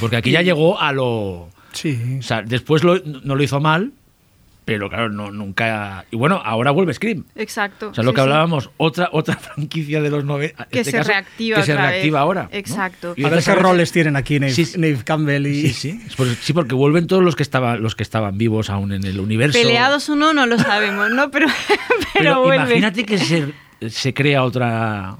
[0.00, 1.50] Porque aquí ya llegó a lo...
[1.72, 2.16] Sí.
[2.20, 3.92] O sea, después lo- no lo hizo mal,
[4.64, 6.04] pero claro, no, nunca.
[6.10, 7.24] Y bueno, ahora vuelve Scream.
[7.34, 7.90] Exacto.
[7.90, 8.22] O sea, lo sí, que sí.
[8.22, 10.64] hablábamos, otra, otra franquicia de los 90.
[10.66, 11.80] Que se reactiva Que se vez.
[11.82, 12.42] reactiva ahora.
[12.44, 12.48] ¿no?
[12.52, 13.14] Exacto.
[13.16, 14.78] Y a ver entonces qué roles tienen aquí Nave, Sí, sí.
[14.78, 15.68] Neve Campbell y...
[15.68, 16.00] Sí, sí.
[16.06, 19.04] Es por- sí, porque vuelven todos los que estaban, los que estaban vivos aún en
[19.04, 19.58] el universo.
[19.58, 21.30] Peleados o no, no lo sabemos, ¿no?
[21.34, 22.66] Pero, pero, Pero vuelven.
[22.66, 23.52] imagínate que se,
[23.88, 25.16] se crea otra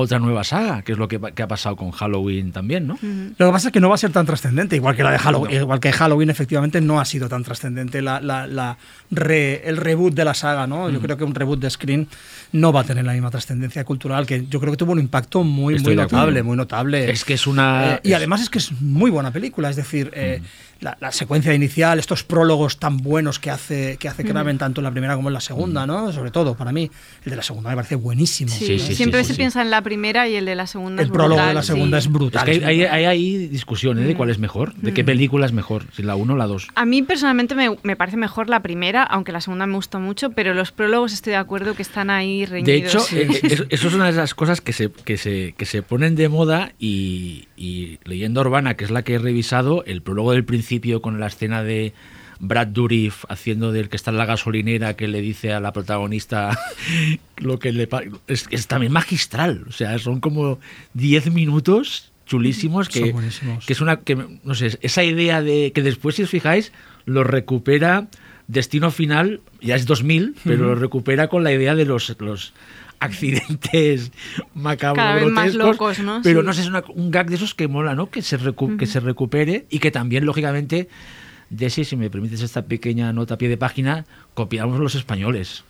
[0.00, 2.98] otra nueva saga, que es lo que, que ha pasado con Halloween también, ¿no?
[3.38, 5.18] Lo que pasa es que no va a ser tan trascendente, igual que la de
[5.18, 5.60] Halloween, No.
[5.62, 8.76] igual que Halloween efectivamente no ha sido tan trascendente la, la- la
[9.10, 10.88] re- el reboot de la saga, ¿no?
[10.88, 10.92] Mm.
[10.92, 12.08] Yo creo que un reboot de Screen
[12.52, 15.44] no va a tener la misma trascendencia cultural, que yo creo que tuvo un impacto
[15.44, 17.10] muy, Estoy notable, muy notable.
[17.10, 17.94] Es que es una.
[17.94, 20.42] Eh, y además es que es muy buena película, es decir, eh,
[20.80, 24.84] la, la secuencia inicial, estos prólogos tan buenos que hace que hace Kraven tanto en
[24.84, 26.12] la primera como en la segunda, ¿no?
[26.12, 26.90] Sobre todo para mí,
[27.24, 28.50] el de la segunda me parece buenísimo.
[28.50, 29.38] Sí, Sí, sí, siempre sí, se sí.
[29.38, 31.62] piensa en la primera y el de la segunda El es prólogo de brutal, la
[31.62, 32.06] segunda sí.
[32.06, 32.48] es brutal.
[32.48, 35.52] Es que hay, hay, hay ahí discusiones de cuál es mejor, de qué película es
[35.52, 36.68] mejor, si la 1 o la 2.
[36.74, 40.30] A mí personalmente me, me parece mejor la primera, aunque la segunda me gustó mucho,
[40.30, 42.66] pero los prólogos estoy de acuerdo que están ahí reñidos.
[42.66, 43.16] De hecho, sí.
[43.18, 45.82] eh, eh, eso, eso es una de esas cosas que se, que se, que se
[45.82, 50.32] ponen de moda y, y Leyenda Urbana, que es la que he revisado, el prólogo
[50.32, 50.69] del principio
[51.00, 51.92] con la escena de
[52.38, 56.58] Brad Dourif haciendo del que está en la gasolinera que le dice a la protagonista
[57.38, 57.88] lo que le
[58.26, 60.58] es, es también magistral, o sea, son como
[60.94, 63.66] 10 minutos chulísimos que, Son buenísimos.
[63.66, 66.72] que es una que no sé, esa idea de que después si os fijáis
[67.04, 68.08] lo recupera
[68.50, 72.52] Destino Final, ya es 2000, pero lo recupera con la idea de los, los
[73.00, 74.12] accidentes
[74.54, 76.20] macabros, Cada vez más locos, ¿no?
[76.22, 76.46] Pero Sí.
[76.46, 78.10] no sé, es una- un gag de esos que mola, ¿no?
[78.10, 80.88] Que se, recu- que se recupere y que también, lógicamente,
[81.48, 85.64] Desi, si me permites esta pequeña nota a pie de página, copiamos los españoles.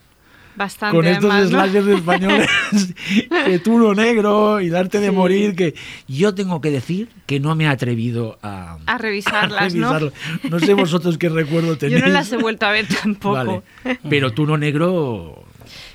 [0.56, 1.58] Bastante, Con estos además, ¿no?
[1.62, 2.48] slashers españoles,
[3.46, 5.14] que tú lo negro y darte de Sí.
[5.14, 5.74] morir, que
[6.08, 10.10] yo tengo que decir que no me he atrevido a, A revisarlas, ¿no?
[10.50, 12.02] No sé vosotros qué recuerdo Yo tenéis.
[12.02, 13.62] no las he vuelto a ver tampoco.
[13.84, 13.98] Vale.
[14.10, 15.44] Pero tú no negro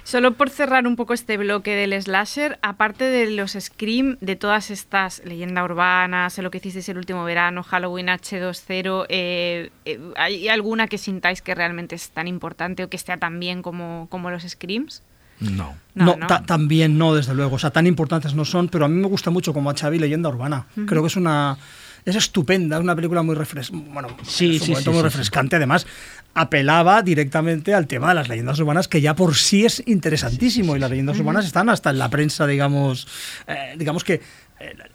[0.06, 4.70] Solo por cerrar un poco este bloque del slasher, aparte de los Scream, de todas
[4.70, 10.48] estas leyenda urbana, sé lo que hicisteis el último verano, Halloween H20, eh, eh, ¿hay
[10.48, 14.30] alguna que sintáis que realmente es tan importante o que esté tan bien como, como
[14.30, 15.02] los Screams?
[15.39, 15.76] No.
[15.96, 17.56] No, ta- también no, desde luego.
[17.56, 19.98] O sea, tan importantes no son, pero a mí me gusta mucho como a Xavi
[20.00, 20.68] Leyenda Urbana.
[20.86, 21.58] Creo que es una.
[22.06, 23.89] Es estupenda, es una película muy refrescante.
[23.91, 25.56] Bueno, Sí, sí, momento sí, muy sí, refrescante.
[25.56, 25.88] Además,
[26.36, 30.76] apelaba directamente al tema de las leyendas urbanas, que ya por sí es interesantísimo.
[30.76, 33.08] Y las leyendas urbanas están hasta en la prensa, digamos.
[33.48, 34.21] eh, digamos que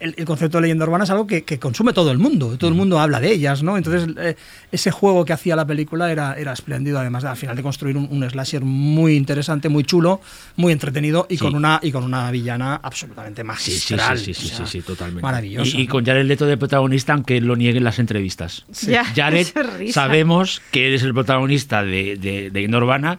[0.01, 2.57] el, el concepto de leyenda urbana es algo que, que consume todo el mundo.
[2.57, 3.77] Todo el mundo habla de ellas, ¿no?
[3.77, 4.35] Entonces, eh,
[4.73, 7.97] ese juego que hacía la película era, era espléndido, además de al final de construir
[7.97, 10.21] un, un slasher muy interesante, muy chulo,
[10.57, 11.41] muy entretenido y, Sí.
[11.45, 14.19] con, una, y con una villana absolutamente Sí, sí, magistral.
[14.19, 15.23] sí, sí, sí, o sea, sí, sí, totalmente.
[15.23, 15.77] Maravilloso.
[15.77, 18.65] Y, y con Jared Leto de protagonista, aunque lo nieguen las entrevistas.
[18.87, 19.47] Ya, Jared,
[19.93, 23.19] sabemos que eres el protagonista de, de, de Leyenda Urbana,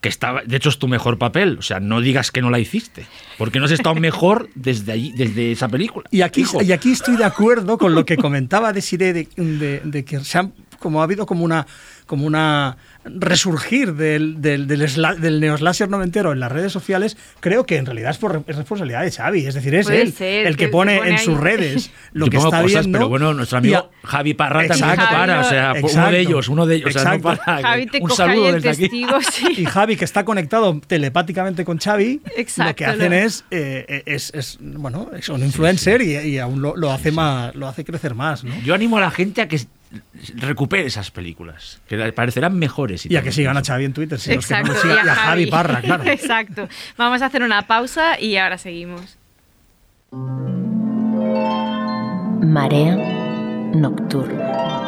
[0.00, 1.58] que estaba, de hecho es tu mejor papel.
[1.58, 3.06] O sea, no digas que no la hiciste,
[3.38, 6.08] porque no has estado mejor desde allí, desde esa película.
[6.10, 6.62] Y aquí, Hijo.
[6.62, 10.38] y aquí estoy de acuerdo con lo que comentaba Desiree de, de, de que se
[10.38, 11.66] han, como ha habido como una
[12.06, 17.64] como una resurgir del, del, del, sla- del neoslasher noventero en las redes sociales, creo
[17.64, 19.46] que en realidad es, por, es responsabilidad de Xavi.
[19.46, 22.30] Es decir, es Puede él ser, el que que pone, en sus redes lo Yo
[22.30, 22.98] que pongo está cosas, viendo.
[22.98, 25.02] pero bueno, nuestro amigo a- Javi Parra también Exacto.
[25.04, 25.40] no para.
[25.40, 25.88] O sea, Exacto.
[25.98, 26.88] uno de ellos, uno de ellos.
[26.88, 27.42] O sea, no Exacto.
[27.44, 27.62] para.
[27.62, 28.80] Javi te un saludo el desde aquí.
[28.82, 29.62] testigo, sí.
[29.62, 32.20] y Javi, que está conectado telepáticamente con Xavi,
[32.56, 36.60] lo que hacen lo- es, eh, es, es, bueno, es un influencer Y, y aún
[36.62, 38.54] lo, lo hace más, lo hace crecer más, ¿no?
[38.62, 39.58] Yo animo a la gente a que
[40.36, 43.06] recupere esas películas, que le parecerán mejores.
[43.06, 45.46] Y a que sigan a Xavi en Twitter, si no lo sigan, y a Javi
[45.46, 46.04] Parra, claro.
[46.06, 46.68] Exacto.
[46.96, 49.16] Vamos a hacer una pausa y ahora seguimos.
[52.42, 52.96] Marea
[53.74, 54.79] nocturna.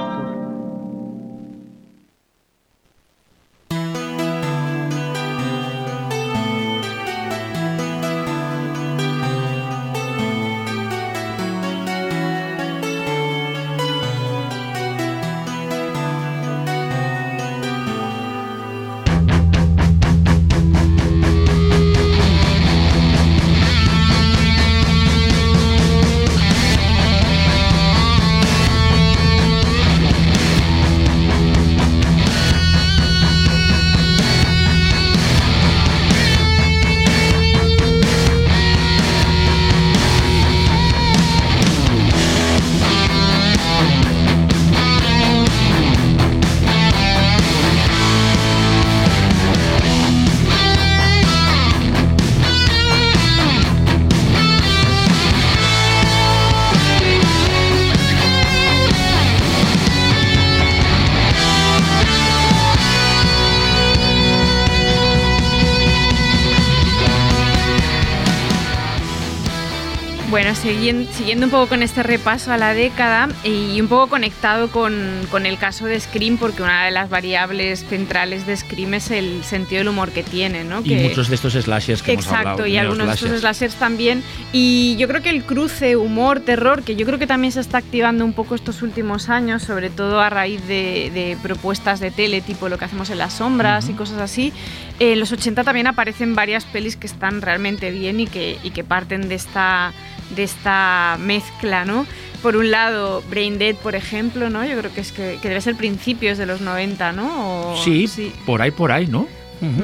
[70.62, 74.94] Siguiendo un poco con este repaso a la década y un poco conectado con,
[75.30, 79.42] con el caso de Scream, porque una de las variables centrales de Scream es el
[79.42, 80.80] sentido del humor que tiene, ¿no?
[80.80, 82.66] Y Que- muchos de estos slashers que hemos Exacto, hablado.
[82.68, 84.22] y algunos de estos slashers también.
[84.52, 88.24] Y yo creo que el cruce humor-terror, que yo creo que también se está activando
[88.24, 92.68] un poco estos últimos años, sobre todo a raíz de, de propuestas de tele, tipo
[92.68, 94.52] lo que hacemos en las sombras y cosas así.
[95.00, 98.84] En los 80 también aparecen varias pelis que están realmente bien y que, y que
[98.84, 99.92] parten de esta,
[100.34, 102.06] de esta mezcla, ¿no?
[102.42, 104.64] Por un lado, Brain Dead, por ejemplo, ¿no?
[104.64, 107.72] Yo creo que es que, que debe ser principios de los 90, ¿no?
[107.74, 108.08] O- Sí,
[108.46, 109.28] por ahí, por ahí, ¿no?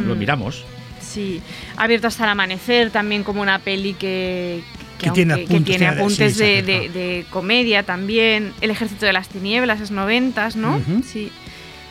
[0.05, 0.65] Lo miramos.
[1.01, 1.41] Sí,
[1.77, 4.61] Abierto hasta el amanecer, también como una peli que,
[4.99, 6.73] Que tiene aunque- apuntes, tiene tiene de- apuntes sí, de, acerca.
[6.73, 8.53] de- de comedia también.
[8.61, 10.81] El ejército de las tinieblas es noventas, ¿no?
[11.07, 11.31] Sí.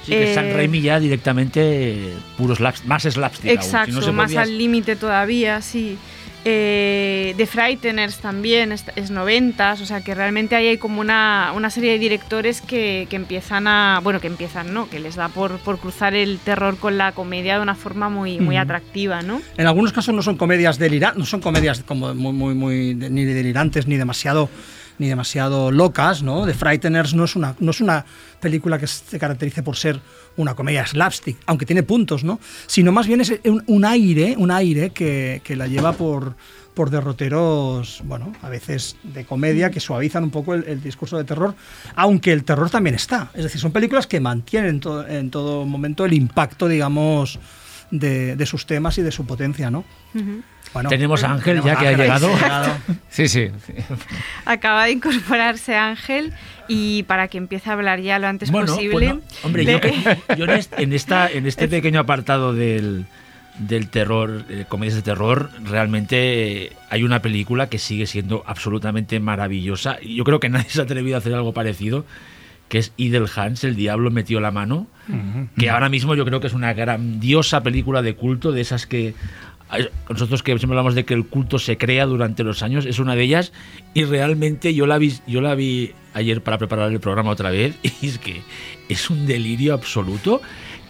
[0.04, 3.60] Sí, que Eh, San Raimi ya directamente puros slaps, más slapstick aún.
[3.62, 5.98] Si Exacto, no se más podía- al límite todavía, sí.
[6.46, 11.52] Eh, The Frighteners también es, es noventas, o sea que realmente ahí hay como una,
[11.56, 14.90] una serie de directores que, que empiezan a, bueno, que empiezan, ¿no?
[14.90, 18.40] Que les da por, por cruzar el terror con la comedia de una forma muy,
[18.40, 19.42] muy atractiva, ¿no?
[19.58, 23.26] En algunos casos no son comedias delirantes, no son comedias como muy, muy, muy ni
[23.26, 24.50] delirantes ni demasiado
[25.00, 26.46] ni demasiado locas, ¿no?
[26.46, 28.06] The Frighteners no es una no es una
[28.40, 30.00] película que se caracterice por ser
[30.38, 32.40] una comedia slapstick, aunque tiene puntos, ¿no?
[32.68, 36.36] Sino más bien es un, aire, un aire que, que la lleva por
[36.78, 41.56] por derroteros, bueno, a veces de comedia que suavizan un poco el, discurso de terror,
[41.96, 43.32] aunque el terror también está.
[43.34, 47.40] Es decir, son películas que mantienen en todo, en todo momento el impacto, digamos,
[47.90, 49.86] de, sus temas y de su potencia, ¿no?
[50.74, 52.30] Bueno, Tenemos a Ángel ya que ha llegado.
[53.10, 53.48] Sí, sí.
[54.46, 56.34] Acaba de incorporarse Ángel
[56.68, 58.92] y para que empiece a hablar ya lo antes Bueno, posible.
[58.94, 59.80] bueno, hombre, le-
[60.38, 63.06] yo, en, este, esta, en este pequeño apartado del,
[63.58, 69.20] del terror, eh, comedias de terror, realmente eh, hay una película que sigue siendo absolutamente
[69.20, 69.98] maravillosa.
[70.02, 72.06] Y Yo creo que nadie se ha atrevido a hacer algo parecido,
[72.70, 74.88] que es Idle Hans, El Diablo metió la mano,
[75.58, 79.14] que ahora mismo yo creo que es una grandiosa película de culto, de esas que
[80.10, 83.16] nosotros que siempre hablamos de que el culto se crea durante los años, es una
[83.16, 83.52] de ellas
[83.94, 87.76] y realmente yo la vi, yo la vi ayer para preparar el programa otra vez
[88.02, 88.42] y es que
[88.90, 90.42] es un delirio absoluto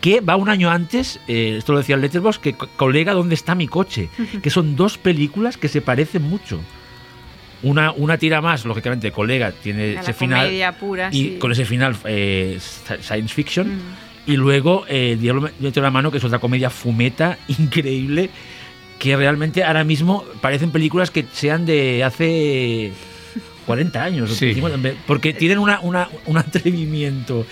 [0.02, 3.34] que va un año antes, eh, esto lo decía el Letterboxd, que co- colega ¿Dónde
[3.34, 4.10] está mi coche?
[4.44, 6.62] Que son dos películas que se parecen mucho.
[7.64, 11.38] Una, una tira más, lógicamente, colega tiene A ese la final pura, y sí.
[11.40, 14.32] con ese final eh, sci- science fiction Mm.
[14.32, 18.30] y luego eh, Diablo metió la mano que es otra comedia fumeta increíble
[19.00, 22.92] que realmente ahora mismo parecen películas que sean de hace
[23.66, 24.54] 40 años o Sí.
[24.56, 27.46] 50, porque tienen una, una- un atrevimiento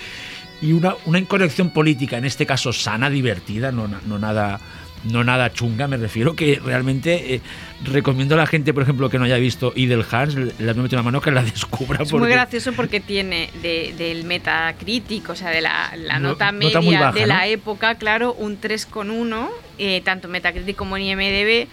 [0.62, 4.60] y una, una incorrección política en este caso sana divertida no, na- no nada
[5.04, 7.42] no nada chunga, me refiero, que realmente eh,
[7.84, 11.04] recomiendo a la gente, por ejemplo, que no haya visto Idle Hands, la metido una
[11.04, 12.02] mano, que la descubra.
[12.02, 16.52] Es muy gracioso porque tiene de- del Metacritic, o sea, de la, la No- nota
[16.52, 21.68] media baja, de la época, claro, un 3,1, eh, tanto en Metacritic como en IMDB.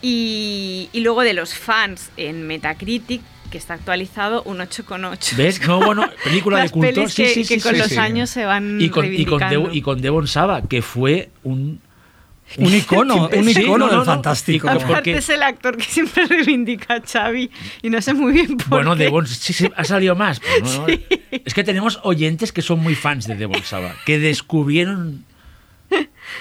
[0.00, 5.36] Y, y luego de los fans en Metacritic, que está actualizado, un 8,8.
[5.36, 5.60] ¿Ves?
[5.66, 6.94] No, bueno, película de culto.
[6.94, 7.96] pelis sí, que, sí, que sí, con sí, los sí.
[7.96, 9.40] años se van y con, y, con.
[9.40, 11.80] Devon, y con Devon Saba, que fue un...
[12.56, 14.04] Un icono, un Sí, icono no, no, del no.
[14.06, 14.70] fantástico.
[14.70, 17.50] Aparte porque- es el actor que siempre reivindica a Xavi
[17.82, 19.02] y no sé muy bien por Bueno, qué.
[19.04, 20.40] Devon sí, sí, ha salido más.
[20.40, 20.86] pues, ¿no?
[21.44, 25.26] Es que tenemos oyentes que son muy fans de Devon Saba, que descubrieron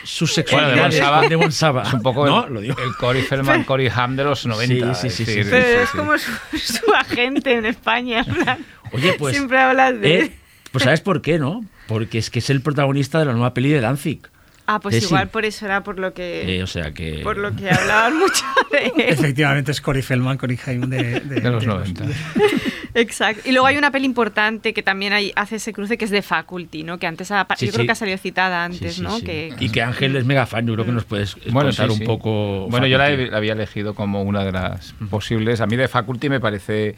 [0.03, 1.83] su sexualidad Devon de Saba Devon Saba.
[1.83, 2.45] Es un poco ¿No?
[2.47, 2.75] el, Lo digo.
[2.79, 4.93] el Cory Feldman, Cory Ham de los 90.
[4.95, 5.49] Sí, sí, sí, es sí, sí.
[5.49, 5.97] Pero sí, es sí.
[5.97, 8.23] como su, su agente en España.
[8.23, 9.35] plan, Oye, pues...
[9.35, 10.19] Siempre hablas de...
[10.19, 10.31] eh,
[10.71, 11.63] pues ¿sabes por qué, no?
[11.87, 14.21] Porque es que es el protagonista de la nueva peli de Danzig.
[14.69, 15.05] Ah, pues sí.
[15.05, 16.57] igual por eso era por lo que...
[16.57, 17.21] Eh, o sea que...
[17.23, 18.91] Por lo que hablaban mucho de él.
[19.09, 22.05] Efectivamente es Cory Feldman, Cory Haim de, de- De los de 90.
[22.93, 23.43] Exacto.
[23.47, 26.21] Y luego hay una peli importante que también hay, hace ese cruce que es de
[26.21, 26.97] Faculty, ¿no?
[26.97, 29.17] Que antes ha, Sí, yo creo que ha salido citada antes, sí, ¿no?
[29.19, 29.23] sí.
[29.25, 31.99] Que, Y que Ángel es mega fan, yo creo que nos puedes Bueno, contar sí,
[32.01, 32.67] un poco...
[32.69, 35.61] Bueno, yo la, he- la había elegido como una de las posibles.
[35.61, 36.95] A mí de Faculty me parece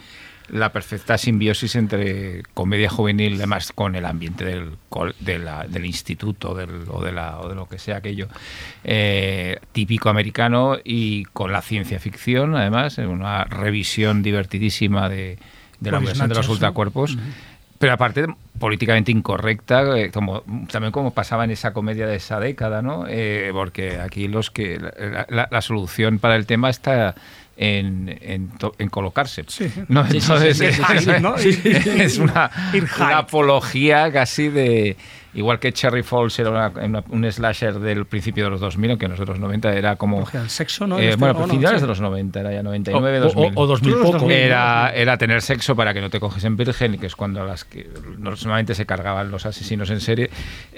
[0.51, 4.71] la perfecta simbiosis entre comedia juvenil, además con el ambiente del,
[5.19, 8.27] de la- del instituto del- o, de la, o de lo que sea aquello,
[8.83, 15.37] eh, típico americano y con la ciencia ficción, además, en una revisión divertidísima de,
[15.79, 17.17] de la versión de los ultracuerpos.
[17.77, 18.25] Pero aparte,
[18.59, 23.05] políticamente incorrecta, eh, como, también como pasaba en esa comedia de esa década, ¿no?
[23.07, 24.77] Eh, porque aquí los que
[25.29, 27.15] la- la solución para el tema está
[27.61, 29.43] en, en, to- en colocarse.
[29.47, 29.69] Sí.
[29.89, 30.05] ¿no?
[30.07, 32.49] Sí, sí, Entonces, sí, sí, sí, es, una,
[33.17, 34.95] apología casi de...
[35.33, 39.07] Igual que Cherry Falls era una- una- un slasher del principio de los 2000, aunque
[39.07, 40.27] no es de los 90, era como...
[40.33, 40.97] El sexo, ¿no?
[40.99, 41.81] eh, Este- bueno, o pues no, finales sí.
[41.83, 43.51] de los 90, era ya O, 99, o- 2000.
[43.55, 44.17] o 2000 Tú los poco.
[44.19, 44.37] 2000.
[44.37, 47.63] Era, era tener sexo para que no te coges en virgen, que es cuando las
[47.63, 50.29] que normalmente se cargaban los asesinos en serie.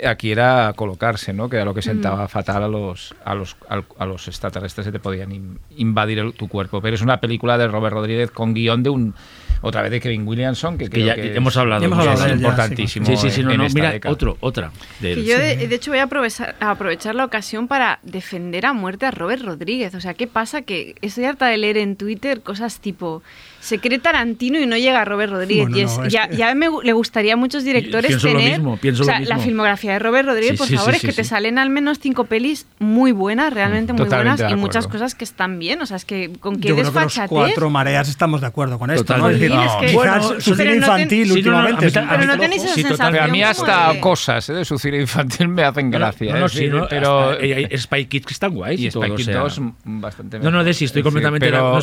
[0.06, 1.49] Aquí era colocarse, ¿no?
[1.49, 3.56] Que era lo que sentaba fatal a los, a los,
[3.97, 6.82] a los extraterrestres que te podían in- invadir el- tu cuerpo.
[6.82, 9.16] Pero es una película de Robert Rodríguez con guion de un.
[9.64, 11.82] Otra vez de Kevin Williamson, que, Que creo ya que hemos es- hablado.
[11.82, 13.06] Ya hemos hablado de él ya, importantísimo.
[13.06, 14.12] Sí, sí, sí, en- no, en no, esta mira, década.
[14.12, 14.72] otro, otra.
[15.00, 18.66] de Que yo, de, de hecho, voy a aprovechar, a aprovechar la ocasión para defender
[18.66, 19.96] a muerte a Robert Rodríguez.
[19.96, 20.64] O sea, ¿qué pasa?
[20.64, 23.24] Que estoy harta de leer en Twitter cosas tipo
[23.62, 25.68] se cree Tarantino y no llega a Robert Rodríguez.
[25.70, 28.28] Bueno, y es- no, es ya, que- ya me le gustaría a muchos directores Pienso
[28.28, 28.51] lo tener.
[28.57, 29.41] mismo, pienso o lo sea, la mismo.
[29.43, 31.70] filmografía de Robert Rodríguez, Sí, por sí, favor, sí, es sí, que te salen al
[31.70, 35.82] menos cinco pelis muy buenas, realmente muy Totalmente buenas, y muchas cosas que están bien.
[35.82, 38.80] O sea, es que con qué Yo creo que los cuatro mareas estamos de acuerdo
[38.80, 39.30] con esto, ¿no?
[39.30, 39.49] Es Totalmente.
[39.49, 41.57] decir, Sí, es que- quizás Bueno, su pero cine no ten- infantil Sí, no, no,
[41.59, 43.20] últimamente Pero no tenéis esa sensación.
[43.20, 44.53] A mí hasta cosas ¿eh?
[44.53, 46.34] de su cine infantil me hacen No, no, gracia.
[46.34, 48.89] no, no, es sí, decir, no, pero, eh, eh, Spy Kids que están guays y,
[48.89, 49.39] Spy Kids sea.
[49.39, 51.51] 2 bastante No, no, de sí, estoy completamente...
[51.51, 51.80] no.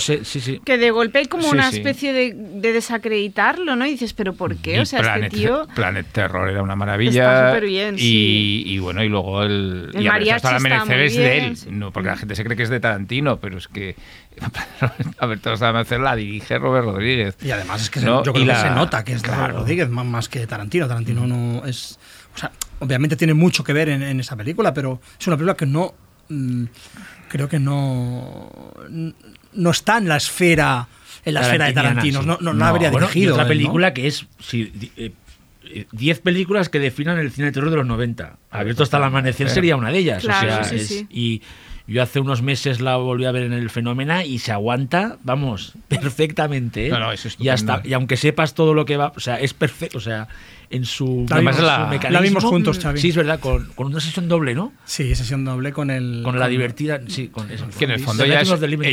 [0.65, 1.79] Que de golpe hay como Sí, una sí.
[1.79, 3.87] especie de, de desacreditarlo, ¿no?
[3.87, 4.81] Y dices, ¿pero por qué?
[4.81, 5.67] O sea, Planet, este tío.
[5.75, 7.23] Planet Terror era una maravilla.
[7.23, 8.63] Está superbién, y, sí.
[8.67, 9.91] y bueno, y luego el.
[9.95, 11.57] El y mariachi hasta el está amanecer muy es de bien, él.
[11.57, 11.69] sí.
[11.71, 13.95] No, porque la gente se cree que es de Tarantino, pero es que.
[15.19, 17.37] a ver, todos el amanecer la dirige Robert Rodríguez.
[17.43, 19.43] Y además es que yo creo que se nota que es de claro.
[19.43, 20.87] Robert Rodríguez más, más que Tarantino.
[20.89, 21.99] Tarantino no es.
[22.35, 25.57] O sea, obviamente tiene mucho que ver en, en esa película, pero es una película
[25.57, 25.95] que no.
[26.29, 26.65] mm,
[27.29, 28.51] creo que no.
[29.53, 30.87] No está en la esfera.
[31.29, 32.21] En la esfera de Tarantino.
[32.23, 32.27] sí.
[32.27, 33.35] No, no, no la habría bueno, dirigido.
[33.35, 34.27] otra película que es...
[34.41, 35.13] sí, di- eh,
[35.71, 38.37] eh, 10 películas que definan el cine de terror de los 90.
[38.51, 39.51] Abierto hasta el amanecer Eh.
[39.51, 40.23] sería una de ellas.
[40.23, 41.07] Claro, o sea, sí, es- sí.
[41.11, 41.43] Y
[41.87, 45.75] yo hace unos meses la volví a ver en el Fenómena y se aguanta, vamos,
[45.89, 46.87] perfectamente.
[46.87, 46.91] ¿eh?
[46.91, 49.55] No, no, es y, hasta, y aunque sepas todo lo que va, o sea, es
[49.55, 50.29] perfecto, o sea,
[50.71, 52.11] en su, La vimos- su la- mecanismo.
[52.11, 53.01] la vimos juntos, Xavi.
[53.01, 54.73] Sí, es verdad, con, con una sesión doble, ¿no?
[54.85, 56.21] Sí, sesión doble con el.
[56.23, 57.67] Con la divertida, sí, con eso.
[57.79, 58.41] Que en el fondo The ella,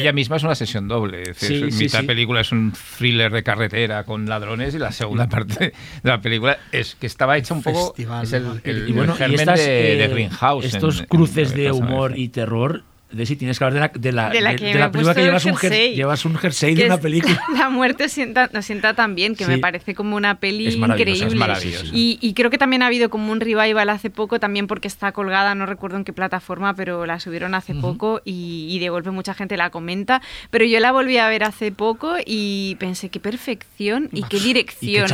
[0.10, 1.22] es- misma es una sesión doble.
[1.24, 2.06] Es decir, Sí, sí, mitad sí.
[2.08, 5.74] película es un thriller de carretera con ladrones y la segunda parte de
[6.04, 7.88] la película es que estaba hecha un poco.
[7.88, 10.66] Festival, es el, el- y bueno, el y germen estas, de, eh, de Greenhouse.
[10.66, 12.84] en- Estos en- cruces en de humor y terror.
[13.12, 15.22] De si tienes que hablar de la, de la, De que de la película que
[15.22, 15.96] llevas un, jer- jersey.
[15.96, 17.40] llevas un jersey de una es- película.
[17.58, 19.52] La muerte sienta, nos sienta tan bien, que Sí.
[19.52, 21.36] me parece como una peli Es es increíble.
[21.36, 21.86] maravillosa.
[21.94, 25.12] Y, y creo que también ha habido como un revival hace poco, también porque está
[25.12, 29.12] colgada, no recuerdo en qué plataforma, pero la subieron hace poco y, y de golpe
[29.12, 30.22] mucha gente la comenta.
[30.50, 35.06] Pero yo la volví a ver hace poco y pensé qué perfección y qué dirección.
[35.06, 35.14] Es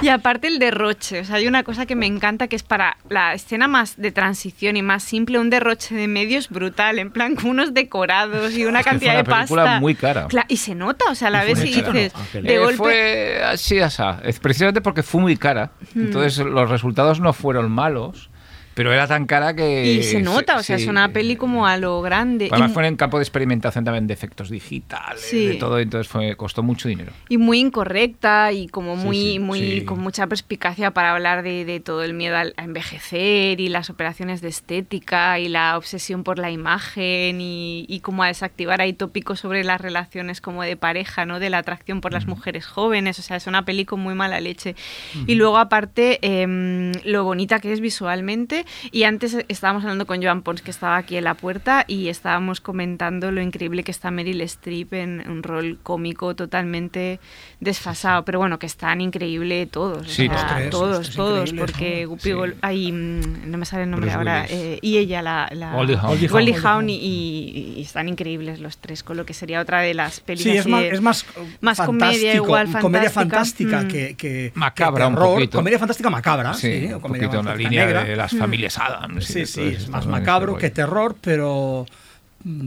[0.00, 2.96] y aparte el derroche, o sea, hay una cosa que me encanta que es para
[3.08, 7.34] la escena más de transición y más simple, un derroche de medios brutal, en plan
[7.36, 9.46] con unos decorados y una Es que fue cantidad una de pasta.
[9.54, 10.28] película muy cara.
[10.28, 11.92] Cla- y se nota, o sea, la fue y dices, ¿no?
[12.42, 12.76] De Eh, golpe...
[12.76, 14.20] Fue así, asá.
[14.40, 15.70] Precisamente porque fue muy cara.
[15.94, 18.30] Entonces los resultados no fueron malos,
[18.74, 19.84] pero era tan cara que.
[19.92, 20.84] Y se nota, o sea, sí.
[20.84, 22.48] es una peli como a lo grande.
[22.50, 25.46] Además y, fue en campo de experimentación también de efectos digitales, Sí.
[25.46, 27.12] de todo, entonces fue, costó mucho dinero.
[27.28, 32.02] y muy incorrecta y como muy, muy, con mucha perspicacia para hablar de, de todo
[32.02, 36.50] el miedo al- a envejecer y las operaciones de estética y la obsesión por la
[36.50, 41.38] imagen y, y como a desactivar ahí tópicos sobre las relaciones como de pareja, ¿no?
[41.40, 44.40] De la atracción por las mujeres jóvenes, o sea, es una peli con muy mala
[44.40, 44.74] leche.
[45.26, 50.42] Y luego aparte, em, lo bonita que es visualmente y antes estábamos hablando con Joan
[50.42, 54.40] Pons que estaba aquí en la puerta y estábamos comentando lo increíble que está Meryl
[54.42, 57.20] Streep en un rol cómico totalmente
[57.60, 61.60] desfasado, pero bueno, que están increíble todos, o Sí, sea, los tres, todos, todos, increíbles,
[61.72, 62.08] porque ¿no?
[62.10, 62.32] Guppy Sí.
[62.32, 65.72] Gol- ay, mm, no me sale el nombre Bruce ahora, eh, y ella, la, la
[65.74, 66.28] Goldie Hawn.
[66.28, 66.90] Goldie Hawn.
[66.90, 70.42] Y, y- y están increíbles los tres, con lo que sería otra de las pelis
[70.42, 71.26] Sí, es más, es más,
[71.60, 73.78] más comedia igual, comedia fantástica.
[73.78, 73.88] fantástica Mm.
[73.88, 75.58] que, que Macabra que un poquito.
[75.58, 78.04] Comedia fantástica macabra, sí, Sí, o un comedia poquito en la fantástica línea negra.
[78.04, 79.30] de las familias Adams.
[79.30, 81.86] y Sí, de sí, todo es más macabro que terror, pero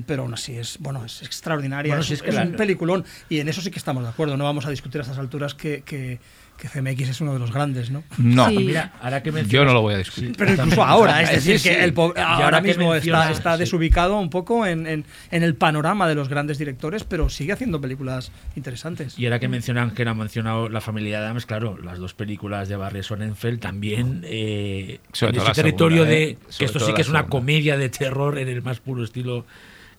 [0.08, 2.54] pero aún así es bueno es extraordinaria Bueno, es, sí, es que es la- un
[2.54, 5.18] peliculón y en eso sí que estamos de acuerdo no vamos a discutir a estas
[5.18, 6.20] alturas que, que,
[6.58, 8.58] que CMX es uno de los grandes no No, Sí.
[8.60, 10.34] Mira, ahora que mencionas- yo no lo voy a discutir.
[10.38, 11.76] pero incluso ahora es decir Sí, sí.
[11.76, 13.60] que el po- ahora, mismo está, mencionas- está sí.
[13.60, 17.82] desubicado un poco en, en, en el panorama de los grandes directores pero sigue haciendo
[17.82, 22.14] películas interesantes Y ahora que mencionan que ha mencionado la familia Adams, claro, las dos
[22.14, 26.36] películas de Barry Sonnenfeld también eh, Sobre en todo ese la territorio segunda, de ¿eh?
[26.36, 29.45] que Sobre esto sí que es una comedia de terror en el más puro estilo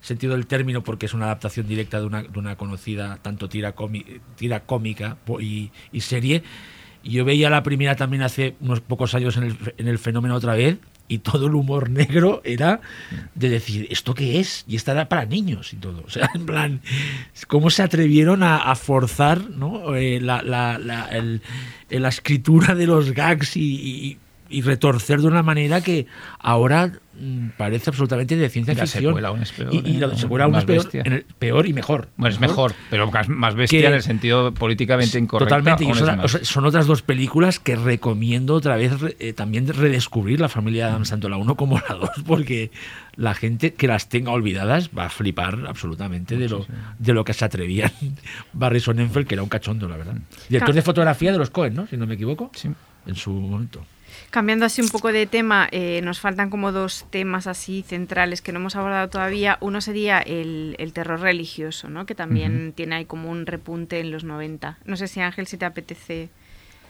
[0.06, 4.60] sentido del término porque es una adaptación directa de una, conocida tanto tira, cómi- tira
[4.60, 6.42] cómica y, y serie.
[7.02, 10.54] Yo veía la primera también hace unos pocos años en el, en el fenómeno otra
[10.54, 10.78] vez
[11.08, 12.80] y todo el humor negro era
[13.34, 14.64] de decir, ¿esto qué es?
[14.68, 16.02] Y esta era para niños y todo.
[16.06, 16.80] O sea, en plan,
[17.48, 19.40] ¿cómo se atrevieron a, forzar.
[19.96, 24.18] Eh, la, escritura de los gags y-
[24.48, 26.06] y retorcer de una manera que
[26.38, 29.04] ahora mm, parece absolutamente de ciencia La ficción?
[29.10, 30.00] secuela aún es peor, Y, y ¿eh?
[30.06, 31.02] la secuela aún Más es peor, bestia.
[31.04, 32.08] en el- peor y mejor.
[32.16, 35.54] Bueno, es mejor, pero más, bestia Que- en el sentido políticamente incorrecto.
[35.54, 36.24] Totalmente, y son, es más.
[36.24, 40.88] o sea, son otras dos películas que recomiendo otra vez eh, también redescubrir la familia
[40.88, 42.70] Adams, tanto la 1 como la 2, porque
[43.16, 46.66] la gente que las tenga olvidadas va a flipar absolutamente de lo,
[46.98, 47.90] de lo que se atrevían
[48.52, 50.16] Barry Sonnenfeld, que era un cachondo, la verdad.
[50.48, 51.86] Director de fotografía de los Cohen, ¿no?
[51.86, 52.68] Si no me equivoco, Sí.
[53.06, 53.82] en su momento.
[54.36, 58.52] Cambiando así un poco de tema, eh, nos faltan como dos temas así centrales que
[58.52, 59.56] no hemos abordado todavía.
[59.62, 62.04] Uno sería el, el terror religioso, ¿no?
[62.04, 64.76] que también tiene ahí como un repunte en los 90.
[64.84, 66.28] No sé si Ángel, si te apetece.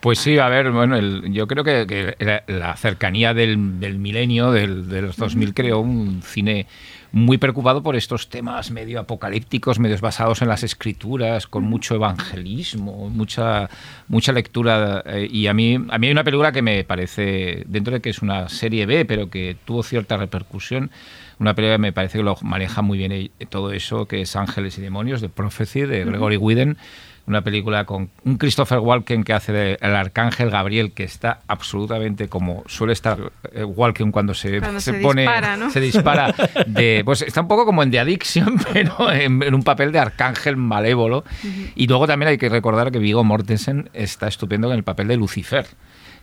[0.01, 4.01] Pues sí, a ver, bueno, el- yo creo que, que la, la cercanía del, del
[4.01, 6.67] milenio, del, de los 2000, creó un cine
[7.13, 13.09] muy preocupado por estos temas medio apocalípticos, medios basados en las escrituras, con mucho evangelismo,
[13.11, 13.69] mucha
[14.09, 15.03] mucha lectura.
[15.07, 18.11] eh, y a mí, a mí hay una película que me parece, dentro de que
[18.11, 20.91] es una serie B, pero que tuvo cierta repercusión,
[21.39, 24.37] una película que me parece que lo maneja muy bien eh, todo eso, que es
[24.37, 26.79] Ángeles y Demonios, de Prophecy, de Gregory Whedon
[27.27, 32.29] una película con un Christopher Walken que hace de el arcángel Gabriel que está absolutamente
[32.29, 35.71] como suele estar eh, Walken cuando se, Cuando se se pone dispara, ¿no?
[35.71, 36.35] se dispara
[36.67, 39.99] de pues está un poco como en The Addiction pero en, en un papel de
[39.99, 41.25] arcángel malévolo.
[41.75, 45.17] Y luego también hay que recordar que Vigo Mortensen está estupendo en el papel de
[45.17, 45.67] Lucifer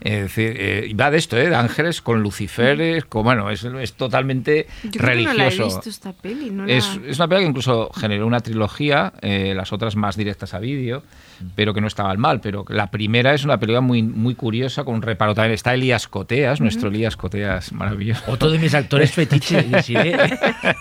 [0.01, 1.49] Es decir, eh, va de esto, ¿eh?
[1.49, 5.37] de ángeles con luciferes, con, bueno, es, es totalmente Yo creo que religioso.
[5.37, 6.49] no la he visto esta peli.
[6.51, 10.17] No la- Es, es una película que incluso generó una trilogía, eh, las otras más
[10.17, 11.03] directas a vídeo,
[11.55, 12.41] pero que no estaban mal.
[12.41, 15.53] Pero la primera es una película muy, muy curiosa, con un reparo también.
[15.53, 18.23] Está Elías Coteas, nuestro Elías Coteas maravilloso.
[18.27, 19.65] Otro de mis actores fetiches.
[19.65, 20.17] y sí, ¿eh?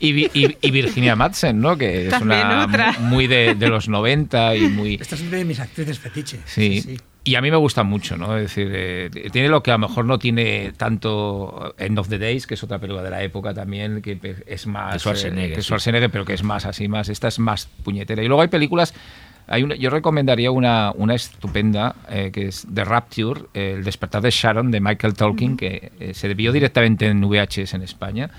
[0.00, 1.76] Y, y- y Virginia Madsen, ¿no?
[1.76, 2.92] Que es También una otra.
[3.00, 4.94] muy de, de los 90 y muy...
[4.94, 6.38] Esta es una de mis actrices fetiche.
[6.44, 6.96] Sí.
[7.24, 8.36] Y a mí me gusta mucho, ¿no?
[8.36, 12.18] Es decir, eh, tiene lo que a lo mejor no tiene tanto End of the
[12.18, 14.94] Days, que es otra película de la época también, que es más...
[14.94, 15.66] De Schwarzenegger, eh, que sí.
[15.66, 17.08] Schwarzenegger, pero que es más así, más...
[17.08, 18.22] Esta es más puñetera.
[18.22, 18.94] Y luego hay películas...
[19.50, 24.20] Hay una, yo recomendaría una, una estupenda eh, que es The Rapture, eh, El despertar
[24.20, 28.30] de Sharon de Michael Tolkien, que eh, se vio directamente en VHS en España,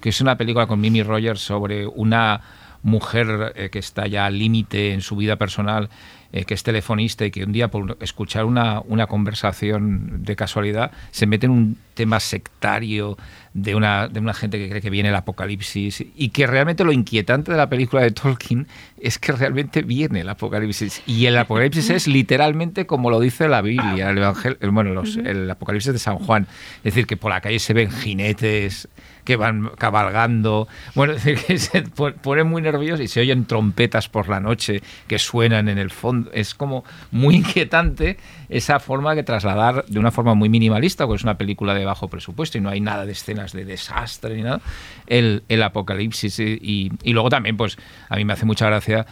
[0.00, 2.40] que es una película con Mimi Rogers sobre una
[2.82, 5.90] mujer eh, que está ya al límite en su vida personal,
[6.32, 10.90] eh, que es telefonista y que un día por escuchar una, una conversación de casualidad
[11.10, 13.16] se mete en un tema sectario
[13.54, 16.92] de una, de una gente que cree que viene el apocalipsis y que realmente lo
[16.92, 18.66] inquietante de la película de Tolkien
[19.02, 21.02] es que realmente viene el apocalipsis.
[21.06, 25.16] Y el apocalipsis es literalmente como lo dice la Biblia, el, evangel- el- bueno, los-
[25.16, 26.46] el apocalipsis de San Juan,
[26.78, 28.88] es decir, que por la calle se ven jinetes
[29.24, 33.44] que van cabalgando, bueno, es decir, que se pon- ponen muy nerviosos y se oyen
[33.44, 38.16] trompetas por la noche que suenan en el fondo, es como muy inquietante
[38.48, 42.08] esa forma de trasladar de una forma muy minimalista, porque es una película de bajo
[42.08, 44.60] presupuesto y no hay nada de escenas de desastre ni nada,
[45.08, 47.76] el, el apocalipsis y, y- luego también, pues
[48.08, 49.06] a mí me hace mucha gracia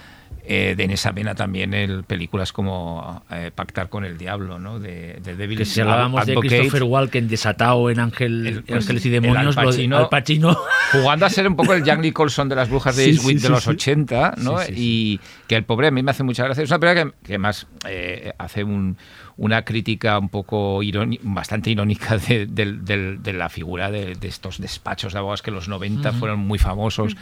[0.48, 4.78] eh, de en esa pena también el películas como eh, Pactar con el Diablo, ¿no?
[4.78, 9.04] De, de Devil Que si hablábamos de Christopher Walken desatado en Ángel, El- pues, Ángeles
[9.06, 10.56] y el Demonios, Al lo de- Pacino- Al Pacino.
[10.92, 13.40] jugando a ser un poco el Jack Nicholson de las brujas de Sí, sí, de
[13.40, 13.70] sí, los sí.
[13.70, 14.58] 80, ¿no?
[14.68, 15.18] Y
[15.48, 16.62] que el pobre a mí me hace mucha gracia.
[16.62, 18.96] Es una película que, que más eh, hace un-
[19.38, 25.12] una crítica un poco irónica, bastante irónica de, de la figura de, de estos despachos
[25.12, 27.16] de abogados que en los 90 fueron muy famosos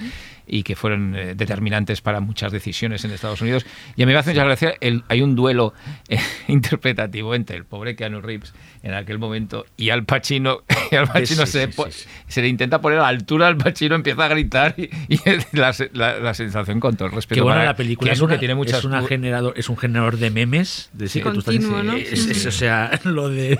[0.46, 3.66] y que fueron eh, determinantes para muchas decisiones en Estados Unidos.
[3.96, 5.74] Y a mí me hace mucha gracia, el- hay un duelo
[6.08, 8.54] eh, interpretativo entre el pobre Keanu Reeves
[8.84, 10.60] en aquel momento y Al Pacino.
[10.92, 12.08] Y Al Pacino Sí, se, sí, po- sí, sí.
[12.28, 15.18] se le intenta poner a la altura al Pacino, empieza a gritar y, y
[15.52, 17.36] la, la- la sensación con todo el respeto.
[17.38, 19.68] Que bueno, para la película es, Keanu, una, que tiene muchas es, una generador, es
[19.68, 20.90] un generador de memes.
[20.92, 21.94] De Sí, que tú estás ¿no?
[21.94, 23.58] es- es- o sea, lo de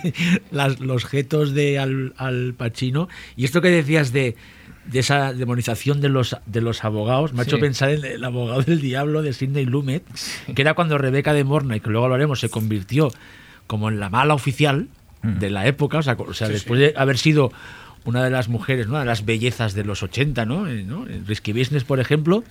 [0.52, 3.08] las- los jetos de Al, Al Pacino.
[3.36, 4.36] Y esto que decías de,
[4.86, 8.62] de esa demonización de los, de los abogados, me ha hecho pensar en el abogado
[8.62, 10.04] del diablo de Sidney Lumet,
[10.54, 13.10] que era cuando Rebeca de Morna, y que luego lo haremos, se convirtió
[13.66, 14.88] como en la mala oficial.
[15.24, 15.98] De la época.
[15.98, 17.52] O sea, o sea después de haber sido
[18.04, 18.92] una de las mujeres, ¿no?
[18.92, 20.68] Una de las bellezas de los 80, ¿no?
[20.68, 21.06] Eh, ¿no?
[21.26, 22.44] Risky Business, por ejemplo,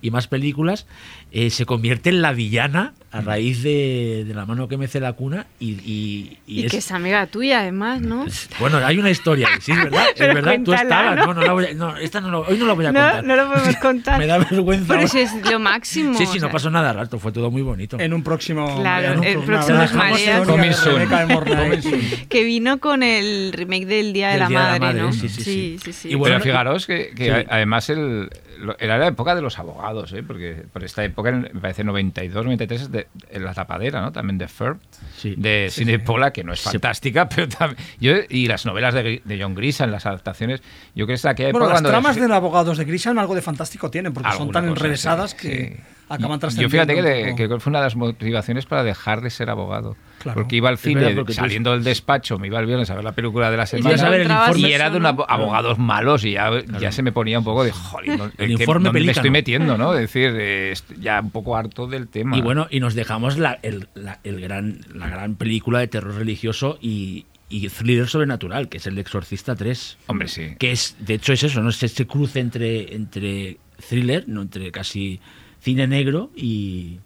[0.00, 0.86] y más películas,
[1.32, 5.14] eh, se convierte en la villana a raíz de, de La mano que mece la
[5.14, 8.24] cuna y, y- y Y es- que es amiga tuya, además, ¿no?
[8.60, 11.26] Bueno, hay una historia, sí, es verdad, es verdad, tú estabas, ¿no?
[11.26, 13.00] no, no, la voy a- no, esta no lo- hoy no lo voy a No,
[13.00, 13.24] contar.
[13.24, 14.18] no lo podemos contar.
[14.18, 14.94] Me da vergüenza.
[14.94, 16.14] Pero si es lo máximo.
[16.16, 17.98] Sí, sí, no sea, pasó nada raro, fue todo muy bonito.
[17.98, 18.80] En un próximo.
[18.80, 21.80] Claro, en un el próximo es Mornay.
[22.28, 25.12] Que vino con el remake del Día de, la, Día de la Madre, ¿no?
[25.12, 25.78] sí, sí, sí.
[25.82, 26.08] sí, sí.
[26.10, 27.30] Y bueno, Pero fijaros que, que Sí.
[27.30, 28.30] a- además el,
[28.78, 30.22] era la época de los abogados, ¿eh?
[30.22, 34.10] porque por esta época, en- me parece 92, 93, es de, en La Tapadera, ¿no?
[34.10, 34.78] también de Ferb,
[35.16, 35.34] Sí.
[35.36, 36.70] de Sidney Pollack, que no es Sí.
[36.70, 37.76] fantástica, pero también.
[38.00, 40.60] Yo, y las novelas de, de John Grisham, las adaptaciones,
[40.94, 41.90] yo creo que es aquella época Bueno, las cuando.
[41.90, 45.82] tramas de abogados de Grisham algo de fantástico tienen, porque son tan enrevesadas que sí.
[46.08, 46.40] acaban.
[46.56, 49.96] Yo fíjate le- que fue una de las motivaciones para dejar de ser abogado.
[50.20, 50.40] Claro.
[50.42, 53.12] Porque iba al cine, tú- saliendo del despacho, me iba el viernes a ver la
[53.12, 54.14] película de la semana.
[54.14, 55.08] el informe y era de un ¿no?
[55.08, 58.24] abo- abogados malos y ya, ya se me ponía un poco de joder, ¿no?
[58.26, 59.94] El ¿qué- informe dónde me estoy metiendo, ¿no?
[59.94, 62.36] Es decir, eh, ya un poco harto del tema.
[62.36, 66.14] Y bueno, y nos dejamos la, el- la- el gran, la gran película de terror
[66.14, 69.96] religioso y, y thriller sobrenatural, que es el de Exorcista 3.
[70.06, 70.54] Hombre, sí.
[70.58, 71.70] Que es, de hecho, es eso, ¿no?
[71.70, 73.56] Es ese cruce entre, entre
[73.88, 74.42] thriller, ¿no?
[74.42, 75.18] entre casi
[75.60, 76.98] cine negro y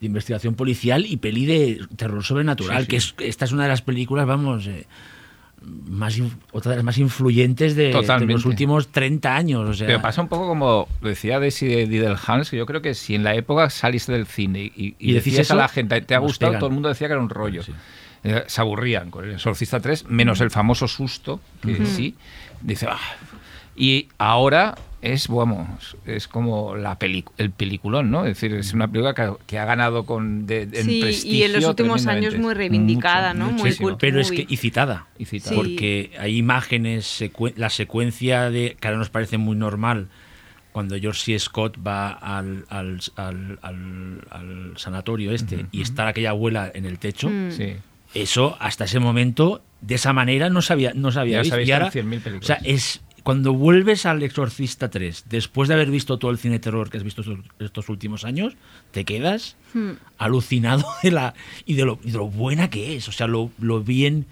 [0.00, 2.88] de investigación policial y peli de terror sobrenatural, Sí, sí.
[2.88, 4.86] que es, esta es una de las películas, vamos, eh,
[5.62, 6.18] más
[6.52, 7.92] otra de las más influyentes de,
[8.26, 9.68] los últimos 30 años.
[9.68, 12.64] O sea, Pero pasa un poco como lo decía Desi de Diddle Hans, que yo
[12.64, 15.56] creo que si en la época saliste del cine y, y, Y decís decías a
[15.56, 17.62] la gente, te ha gustado, todo el mundo decía que era un rollo.
[17.62, 17.72] Sí.
[18.24, 22.14] Eh, se aburrían con el Exorcista 3, menos el famoso susto, que sí.
[22.62, 22.98] Dice, "Ah".
[23.76, 28.26] Y ahora es, vamos, es como la peli- el peliculón, ¿no?
[28.26, 31.46] Es decir, es una película que, que ha ganado con de, en Sí, y prestigio
[31.46, 33.50] en los últimos años muy reivindicada, ¿no?
[33.52, 33.98] Muy cult.
[33.98, 35.06] Pero es que, y citada.
[35.18, 35.50] Y citada.
[35.50, 35.56] Sí.
[35.56, 37.24] Porque hay imágenes,
[37.56, 40.08] la secuencia de, que ahora nos parece muy normal,
[40.72, 41.38] cuando George C.
[41.38, 46.98] Scott va al, al, al- al- al sanatorio este y está aquella abuela en el
[46.98, 47.50] techo, Mm.
[47.50, 47.72] Sí.
[48.12, 51.60] Eso, hasta ese momento, de esa manera no se había, no visto.
[51.60, 52.42] Y en ahora, 100.000 películas.
[52.42, 56.58] O sea, es cuando vuelves al Exorcista 3, después de haber visto todo el cine
[56.58, 57.22] terror que has visto
[57.58, 58.54] estos, últimos años,
[58.92, 59.56] te quedas
[60.18, 61.34] alucinado de la
[61.66, 63.08] y de lo, y de lo buena que es.
[63.08, 64.26] O sea, lo, lo bien,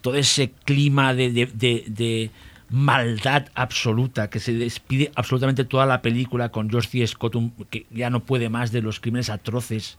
[0.00, 2.30] todo ese clima de, de-
[2.70, 7.06] maldad absoluta que se despide absolutamente toda la película con George C.
[7.06, 7.34] Scott,
[7.68, 9.98] que ya no puede más de los crímenes atroces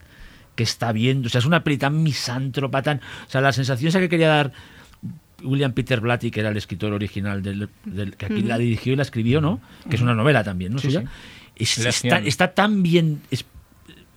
[0.56, 1.28] que está viendo.
[1.28, 2.98] O sea, es una peli tan misántropa, tan.
[3.28, 4.54] O sea, la sensación esa que quería dar
[5.44, 8.96] William Peter Blatty, que era el escritor original del, del- que aquí la dirigió y
[8.96, 9.62] la escribió, ¿no?
[9.89, 10.80] Que es una novela también, ¿no?
[10.80, 10.89] Sí.
[11.56, 11.78] Es-
[12.26, 13.22] está, tan bien.
[13.32, 13.46] es-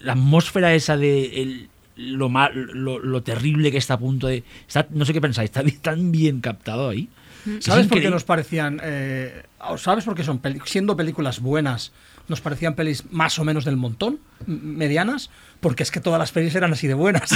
[0.01, 4.45] la atmósfera esa de el- lo, mal, lo, lo terrible que está a punto de.
[4.69, 7.09] Está, no sé qué pensáis, está tan bien captado ahí.
[7.47, 9.45] Es ¿Sabes por qué nos parecían, eh,
[9.79, 11.93] sabes por qué son siendo películas buenas,
[12.27, 15.31] nos parecían pelis más o menos del montón, medianas?
[15.61, 17.31] Porque es que todas las pelis eran así de buenas.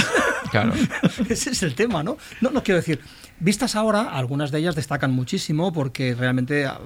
[0.51, 0.73] Claro.
[1.29, 2.17] Ese es el tema, ¿no?
[2.41, 2.51] ¿no?
[2.51, 2.99] No quiero decir,
[3.41, 6.79] vistas ahora, algunas de ellas destacan muchísimo porque realmente ah,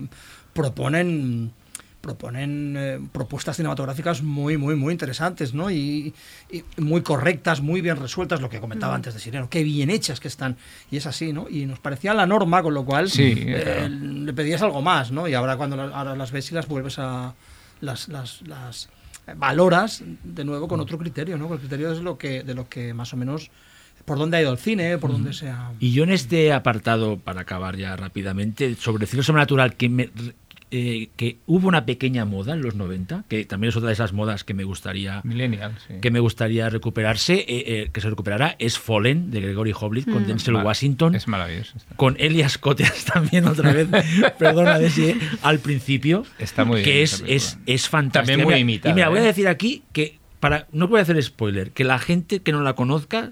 [0.54, 1.52] proponen
[2.02, 5.72] proponen eh, propuestas cinematográficas muy, muy, muy interesantes, ¿no?
[5.72, 6.14] Y,
[6.52, 10.20] y muy correctas, muy bien resueltas, lo que comentaba antes de Sireno, qué bien hechas
[10.20, 10.56] que están,
[10.92, 11.48] y es así, ¿no?
[11.50, 13.90] Y nos parecía la norma, con lo cual Sí, eh, claro.
[13.90, 15.28] le pedías algo más, ¿no?
[15.28, 17.34] Y ahora cuando la- ahora las ves y las vuelves a...
[17.82, 18.88] las, las, las
[19.36, 21.52] valoras de nuevo con otro criterio, ¿no?
[21.52, 23.50] El criterio es lo que, de lo que más o menos
[24.06, 25.72] por dónde ha ido el cine, por dónde se ha...
[25.80, 30.10] Y yo en este apartado, para acabar ya rápidamente, sobre cine sobrenatural, que, me,
[30.72, 34.14] eh, que hubo una pequeña moda en los 90, que también es otra de esas
[34.14, 35.96] modas que me gustaría Millennial, sí.
[36.02, 40.28] que me gustaría recuperarse, eh, eh, que se recuperará, es Fallen, de Gregory Hoblit, con
[40.28, 41.74] Denzel Mar- Washington, Es maravilloso.
[41.96, 43.88] con Elias Koteas también otra vez,
[44.40, 47.36] perdona, Desi, al principio, Está muy que bien es, esa película.
[47.38, 48.22] es, es fantástica.
[48.34, 49.26] También muy Mira, imitada, Y mira, voy a ¿eh?
[49.26, 52.74] decir aquí que, para no voy a hacer spoiler, que la gente que no la
[52.74, 53.32] conozca,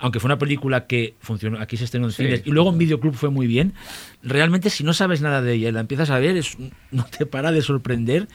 [0.00, 2.24] aunque fue una película que funcionó, aquí se estrenó en Sí.
[2.24, 3.74] cines y luego en Videoclub fue muy bien,
[4.22, 6.56] realmente si no sabes nada de ella y la empiezas a ver, es,
[6.90, 8.26] no te para de sorprender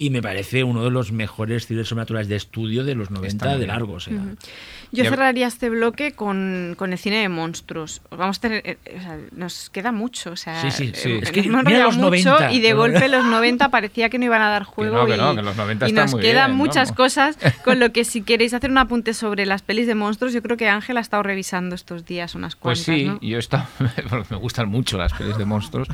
[0.00, 3.58] y me parece uno de los mejores thrillers sobrenaturales de estudio de los 90 muy
[3.60, 3.94] de largo.
[3.94, 4.14] O sea,
[4.90, 8.00] Yo Ya- cerraría este bloque con, con el cine de monstruos.
[8.10, 11.10] Vamos a tener, eh, o sea, nos queda mucho, o sea, Sí, sí, sí.
[11.10, 14.18] eh, Es que nos mira los mucho 90, y de golpe los 90 parecía que
[14.18, 16.22] no iban a dar juego no, que y, no, que los 90 y nos muy
[16.22, 16.94] quedan bien, muchas ¿no?
[16.96, 20.40] cosas, con lo que si queréis hacer un apunte sobre las pelis de monstruos, yo
[20.42, 23.18] creo que Ángel ha estado revisando estos días unas Pues cuantas, sí, ¿no?
[23.20, 23.66] yo he estado-
[24.30, 25.88] me gustan mucho las pelis de monstruos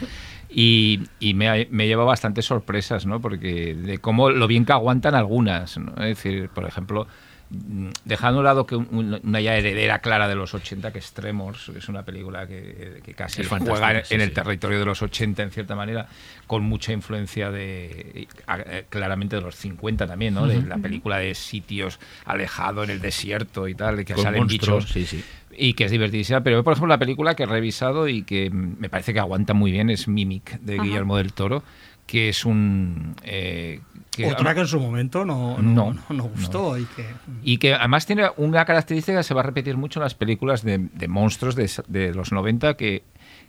[0.54, 3.20] y, y me, me lleva bastantes sorpresas, ¿no?
[3.20, 5.90] Porque de cómo lo bien que aguantan algunas, ¿no?
[5.96, 7.06] Es decir, por ejemplo,
[7.50, 10.98] mm, dejando a un lado que un- una ya heredera clara de los 80, que
[11.00, 14.34] es Tremors, es una película que, que casi Es juega en, sí, en el sí.
[14.34, 16.06] territorio de los 80 en cierta manera,
[16.46, 18.26] con mucha influencia de
[18.66, 20.46] eh, claramente de los 50 también, ¿no?
[20.46, 24.40] De la película de sitios alejado en el desierto y tal, de que Con salen
[24.40, 25.24] monstruos, bichos sí, sí.
[25.58, 26.42] Y que es divertidísima.
[26.42, 29.54] Pero, por ejemplo, la película que he revisado y que mm, me parece que aguanta
[29.54, 31.62] muy bien es Mimic, de Guillermo del Toro,
[32.06, 33.14] que es un...
[33.22, 33.80] eh,
[34.10, 37.06] que- Otra que en su momento no, No, no, no, gustó y que...
[37.42, 40.62] y que además tiene una característica que se va a repetir mucho en las películas
[40.62, 43.02] de, de monstruos de, de los 90, que,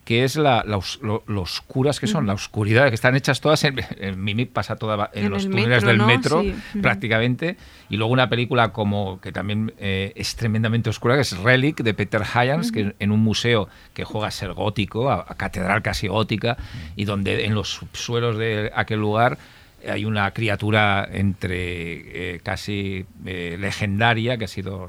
[0.05, 3.41] que es la, la os- lo, lo oscuras que son, la oscuridad, que están hechas
[3.41, 6.05] todas en, en Mimic pasa toda en, En los el túneles metro, del ¿no?
[6.07, 6.55] metro Sí.
[6.81, 7.57] Prácticamente,
[7.89, 11.93] y luego una película como que también eh, es tremendamente oscura, que es Relic de
[11.95, 16.07] Peter Hyams, que en un museo que juega a ser gótico, a, a catedral casi
[16.07, 16.55] gótica,
[16.95, 19.39] y donde en los subsuelos de aquel lugar
[19.87, 24.87] hay una criatura entre eh, casi eh, legendaria que ha sido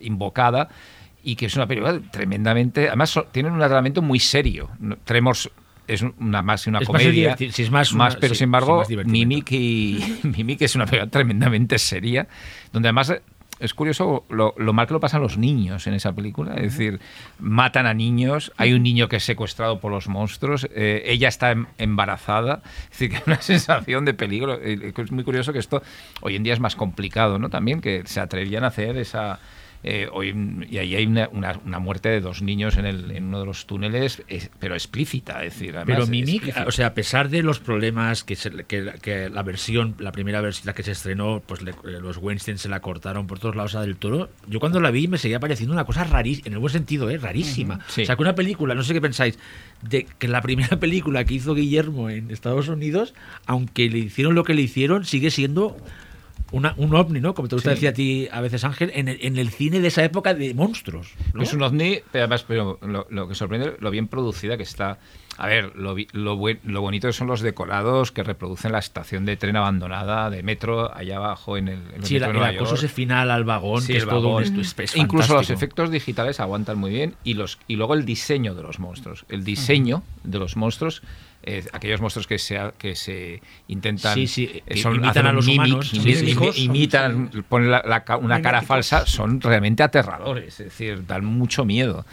[0.00, 0.68] invocada
[1.24, 4.70] y que es una película tremendamente además so- tienen un tratamiento muy serio
[5.04, 5.50] Tremors
[5.86, 8.44] es una más una Es más comedia diverti- sí, es más una- pero sí, sin
[8.44, 9.06] embargo sí, más.
[9.06, 12.26] Mimic y Mimic es una película tremendamente seria
[12.72, 13.14] donde además
[13.60, 16.54] es curioso lo, lo mal que lo pasan los niños en esa película.
[16.54, 16.98] Es decir,
[17.38, 18.52] matan a niños.
[18.56, 20.66] Hay un niño que es secuestrado por los monstruos.
[20.74, 22.62] eh, ella está em- embarazada.
[22.90, 24.58] Es decir, que hay una sensación de peligro.
[24.60, 25.82] Eh, Es muy curioso que esto
[26.20, 27.48] hoy en día es más complicado, ¿no?
[27.48, 29.38] También que se atrevían a hacer esa.
[29.84, 30.34] Eh, hoy,
[30.70, 33.46] y ahí hay una, una- una muerte de dos niños en, el, en uno de
[33.46, 35.44] los túneles, es- pero explícita.
[35.44, 36.66] Es decir, además, Pero Mimic, explícita.
[36.66, 40.40] o sea, a pesar de los problemas que, se- que, que la versión, la primera
[40.40, 43.74] versión, la que se estrenó, pues le- los Weinstein se la cortaron por todos lados
[43.74, 46.58] a del Toro, yo cuando la vi me seguía pareciendo una cosa rarísima, en el
[46.58, 47.18] buen sentido, ¿eh?
[47.18, 47.80] rarísima.
[47.88, 48.02] Sí.
[48.02, 49.38] O sea, que una película, no sé qué pensáis,
[49.82, 53.12] de que la primera película que hizo Guillermo en Estados Unidos,
[53.46, 55.76] aunque le hicieron lo que le hicieron, sigue siendo
[56.54, 57.34] una, un ovni, ¿no?
[57.34, 57.74] Como te gusta Sí.
[57.74, 60.54] decir a ti a veces, Ángel, en el, en el cine de esa época de
[60.54, 61.12] monstruos.
[61.32, 61.42] ¿no?
[61.42, 64.98] Es un ovni, pero además, pero lo, lo que sorprende lo bien producida que está.
[65.36, 69.36] A ver, lo, lo, buen- lo bonito son los decorados que reproducen la estación de
[69.36, 72.86] tren abandonada de metro allá abajo en el, en el Sí, el Nueva acoso ese
[72.86, 74.42] final al vagón, Sí, que es el todo un vagón.
[74.44, 78.04] esto, es, es Incluso los efectos digitales aguantan muy bien y los y luego el
[78.04, 79.24] diseño de los monstruos.
[79.28, 81.02] El diseño de los monstruos,
[81.46, 85.32] eh, aquellos monstruos que se, que se intentan Sí, sí, eh, que son, imitan a
[85.32, 85.92] los mimic, humanos,
[86.58, 92.04] imitan, ponen la- la una cara falsa, son realmente aterradores, es decir, dan mucho miedo.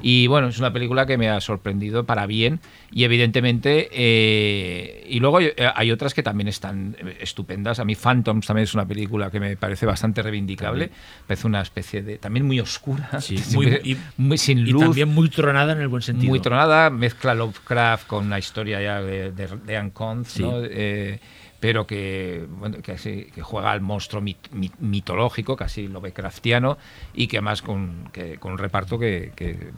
[0.00, 2.60] Y bueno, es una película que me ha sorprendido para bien
[2.92, 7.78] y evidentemente, eh, y luego hay, hay otras que también están eh, estupendas.
[7.80, 10.90] A mí Phantoms también es una película que me parece bastante reivindicable,
[11.26, 14.82] parece una especie de, también muy oscura, Sí, muy- y- muy sin Y luz.
[14.84, 16.28] también muy tronada en el buen sentido.
[16.30, 20.42] Muy tronada, mezcla Lovecraft con una historia ya de, de, de Anne Conth, Sí.
[20.42, 20.60] ¿no?
[20.62, 21.18] Eh,
[21.60, 22.94] pero que, bueno, que,
[23.34, 26.78] que juega al monstruo mit- mit- mitológico, casi Lovecraftiano,
[27.14, 29.72] y que además con, que, con un reparto que, que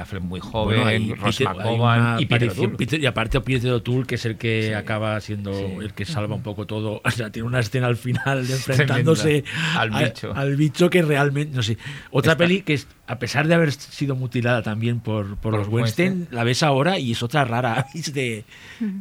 [0.00, 2.52] Affleck muy joven, Bueno, hay Ross Peter- McGowan y Peter.
[2.76, 4.72] Peter- y aparte Peter O'Toole, que es el que Sí.
[4.72, 5.64] acaba siendo Sí.
[5.80, 7.00] el que salva un poco todo.
[7.04, 9.44] O sea, tiene una escena al final de enfrentándose.
[9.76, 10.32] Al a- bicho.
[10.34, 11.78] al bicho que realmente, no sé.
[12.10, 15.68] Otra peli que, es, a pesar de haber sido mutilada también por, por, Por los
[15.68, 16.36] Weinstein, Weinstein.
[16.36, 17.86] la ves ahora y es otra rara.
[17.94, 18.44] Es de,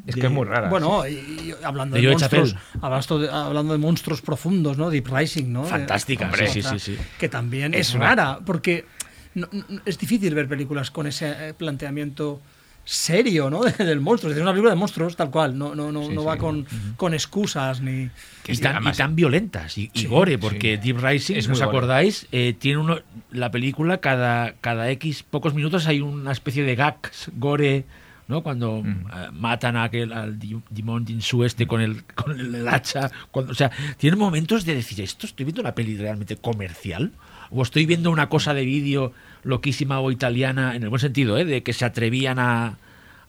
[0.06, 0.70] Es de- que es muy rara.
[0.70, 4.90] Bueno, y, y hablando De monstruos, hablando de, hablando de monstruos profundos, ¿no?
[4.90, 5.64] Deep Rising, ¿no?
[5.64, 7.02] Fantástica, Hombre, sí, sí, otra sí, sí.
[7.20, 8.86] Que también Es rara, porque
[9.36, 12.42] no- no- es difícil ver películas con ese eh, planteamiento
[12.84, 13.62] serio, ¿no?
[13.78, 14.30] Del monstruo.
[14.32, 16.28] Es decir, una película de monstruos tal cual, no, no, no, Sí, no sí.
[16.28, 16.66] va con,
[16.98, 18.04] con excusas ni...
[18.04, 18.10] y,
[18.44, 20.82] que tan, y tan violentas y, y Sí, gore, porque sí.
[20.92, 23.00] Deep Rising, Es si os acordáis, eh, tiene uno,
[23.32, 27.86] la película cada, cada X pocos minutos hay una especie de gags gore,
[28.28, 28.42] ¿no?
[28.44, 28.88] Cuando Mm.
[29.14, 33.12] eh, matan a aquel al Di- Dimon Jinsu este con el, con el, el hacha,
[33.30, 37.12] cuando, o sea, tiene momentos de decir, ¿esto estoy viendo una peli realmente comercial?
[37.52, 39.12] ¿O estoy viendo una cosa de vídeo
[39.44, 41.46] loquísima o italiana, en el buen sentido, ¿eh?
[41.46, 42.78] de que se atrevían a,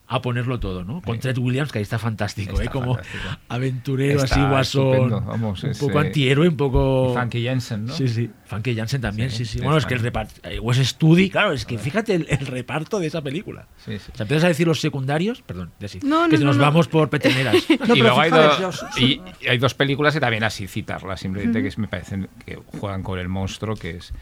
[0.09, 1.01] a ponerlo todo, ¿no?
[1.01, 2.69] Con Ted Williams, que ahí está fantástico, Está ¿eh?
[2.69, 3.25] Como fantástico.
[3.49, 7.15] aventurero, Está así, guasón, vamos, un poco eh, antihéroe, un poco...
[7.19, 7.95] Funky Jensen, ¿no?
[7.95, 8.29] Sí, sí.
[8.45, 9.59] Funky Jansen también, sí, Sí, sí.
[9.59, 10.35] es Bueno, es que el reparto...
[10.47, 13.69] eh, Wes Studi, claro, es que fíjate el, el reparto de esa película.
[13.83, 14.11] Sí, sí.
[14.13, 16.63] O sea, empiezas a decir los secundarios, perdón, ya sí, No, que no, nos no,
[16.63, 16.69] no.
[16.69, 17.57] vamos por peteneras.
[17.89, 20.67] No, y luego hay, fijaros, do- yo- y, y hay dos películas que también así
[20.67, 24.13] citarlas, simplemente que es- me parecen que juegan con el monstruo, que es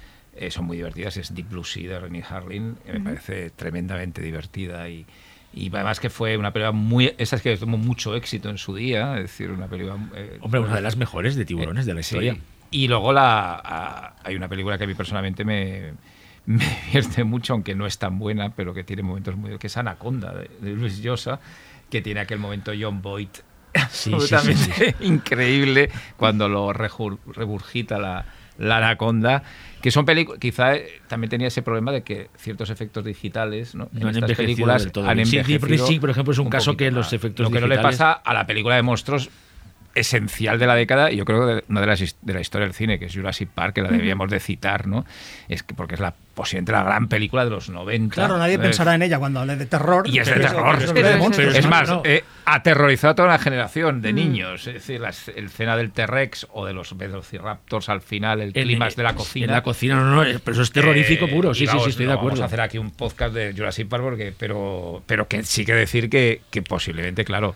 [0.40, 1.16] eh, son muy divertidas.
[1.16, 5.06] Es Deep Blue Sea de Rennie Harlin, que me parece tremendamente divertida y,
[5.52, 7.12] y además que fue una película muy.
[7.18, 9.96] Esa es que tuvo mucho éxito en su día, es decir, una película.
[10.14, 12.16] eh, Hombre, una de las mejores de tiburones de la Sí.
[12.16, 12.36] historia.
[12.72, 15.92] Y luego la, a- hay una película que a mí personalmente me,
[16.46, 19.58] me divierte mucho, aunque no es tan buena, pero que tiene momentos muy...
[19.58, 21.40] que es Anaconda, de, de Luis Llosa,
[21.90, 23.28] que tiene aquel momento John Boyd
[23.90, 28.24] Sí, sí, absolutamente sí, increíble cuando lo rejur- regurgita la,
[28.60, 29.42] la Anaconda,
[29.82, 30.38] que son películas...
[30.38, 33.88] Quizá eh, también tenía ese problema de que ciertos efectos digitales ¿no?
[33.92, 35.26] No han estas películas del todo han bien.
[35.26, 37.14] Sí, envejecido Deep Rising, por ejemplo, es un caso que los mal.
[37.14, 39.30] efectos Lo que no le pasa a la película de monstruos
[39.94, 42.66] esencial de la década y yo creo que de, una de las de la historia
[42.66, 45.04] del cine que es Jurassic Park que la debíamos de citar no
[45.48, 48.58] es que porque es la posiblemente la gran película de los 90 Claro, nadie Eh,
[48.58, 50.06] pensará en ella cuando hable de terror.
[50.08, 51.54] y es de terror de es- monstruos.
[51.56, 52.02] es no, más no.
[52.04, 56.46] eh, aterrorizó a toda una generación de niños es decir la es- escena del T-Rex
[56.52, 59.96] o de los velociraptors al final el En- clímax de la En cocina la cocina,
[59.96, 61.52] no, no, pero eso es terrorífico eh, puro.
[61.52, 62.36] Sí, sí, vamos, sí, estoy de no acuerdo.
[62.36, 65.74] Vamos a hacer aquí un podcast de Jurassic Park, porque, pero, pero que sí que
[65.74, 67.54] decir que, que posiblemente, claro,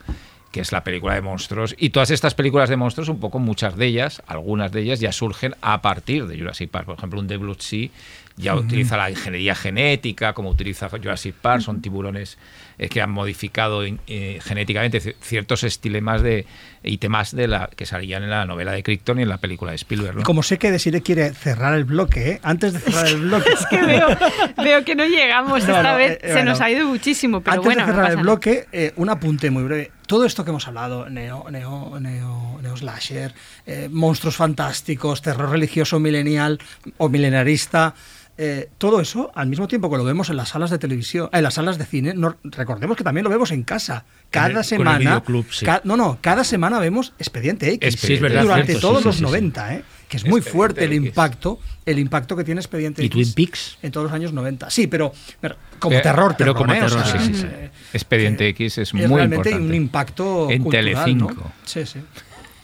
[0.54, 1.74] que es la película de monstruos.
[1.76, 5.10] Y todas estas películas de monstruos, un poco muchas de ellas, algunas de ellas ya
[5.10, 6.86] surgen a partir de Jurassic Park.
[6.86, 7.88] Por ejemplo, un The Sea
[8.36, 12.38] ya utiliza la ingeniería genética, como utiliza Jurassic Park, son tiburones
[12.78, 16.46] eh, que han modificado eh, genéticamente ci- ciertos estilemas de,
[16.82, 19.70] y temas de la, que salían en la novela de Crichton y en la película
[19.72, 20.16] de Spielberg.
[20.16, 20.22] ¿no?
[20.22, 22.40] Como sé que Desire quiere cerrar el bloque, ¿eh?
[22.42, 23.50] antes de cerrar el bloque.
[23.50, 24.08] Es que veo,
[24.56, 26.12] veo que no llegamos No, esta no, vez.
[26.22, 26.50] eh, se bueno.
[26.50, 27.80] nos ha ido muchísimo, pero Antes bueno.
[27.82, 29.90] de no cerrar pasa el bloque, eh, un apunte muy breve.
[30.06, 33.32] Todo esto que hemos hablado, neo, neo, neo, neo slasher,
[33.66, 36.58] eh, monstruos fantásticos, terror religioso milenial
[36.98, 37.94] o milenarista,
[38.36, 41.42] eh, todo eso, al mismo tiempo que lo vemos en las salas de televisión, en
[41.42, 44.04] las salas de cine, no- recordemos que también lo vemos en casa.
[44.30, 45.22] Cada el- semana.
[45.50, 45.64] sí.
[45.64, 47.96] ca- no, no, cada semana vemos Expediente X.
[48.00, 49.30] Sí, es verdad, durante cierto, todos sí, los sí, sí, sí.
[49.30, 49.84] 90, ¿eh?
[50.08, 51.06] Que es muy Expediente fuerte el X.
[51.06, 53.12] impacto, el impacto que tiene Expediente ¿Y X.
[53.14, 53.78] Twin Peaks?
[53.82, 54.68] En todos los años 90.
[54.70, 56.92] Sí, pero, pero como Eh, terror, pero como terror, ¿eh?
[56.92, 57.46] O terror, sea, sí, sí, sí.
[57.48, 59.66] eh, Expediente X es es muy realmente importante.
[59.68, 61.32] un impacto En cultural, Telecinco.
[61.34, 61.52] ¿no?
[61.64, 62.00] Sí, sí.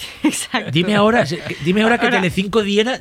[0.23, 0.71] Exacto.
[0.71, 1.25] Dime ahora,
[1.65, 2.99] dime ahora que Ahora- Telecinco diera.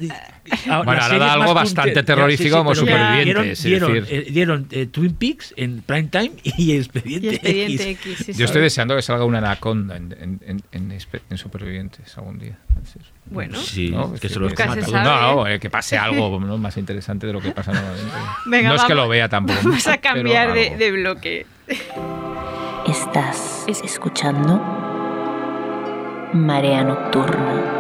[0.70, 4.32] ah, Bueno, ahora da algo bastante terrorífico ya, como pero Supervivientes, Dieron, dieron, decir- eh,
[4.32, 8.06] dieron, eh, Twin Peaks en prime time y Expediente, Y Expediente X.
[8.16, 8.18] X.
[8.26, 8.40] sí, sí.
[8.40, 10.98] Yo estoy deseando que salga una anaconda en, en, en,
[11.30, 12.58] en Supervivientes algún día.
[13.26, 13.58] Bueno.
[13.60, 14.14] Sí, ¿no?
[14.14, 14.86] que se sabe.
[15.04, 16.58] No, no, eh, que pase algo ¿no?
[16.58, 18.12] más interesante de lo que pasa normalmente.
[18.46, 19.60] Venga, no es que vamos- lo vea tampoco.
[19.64, 21.46] Vamos a cambiar de, de bloque.
[22.88, 24.89] Estás escuchando
[26.34, 27.79] Marea Nocturna.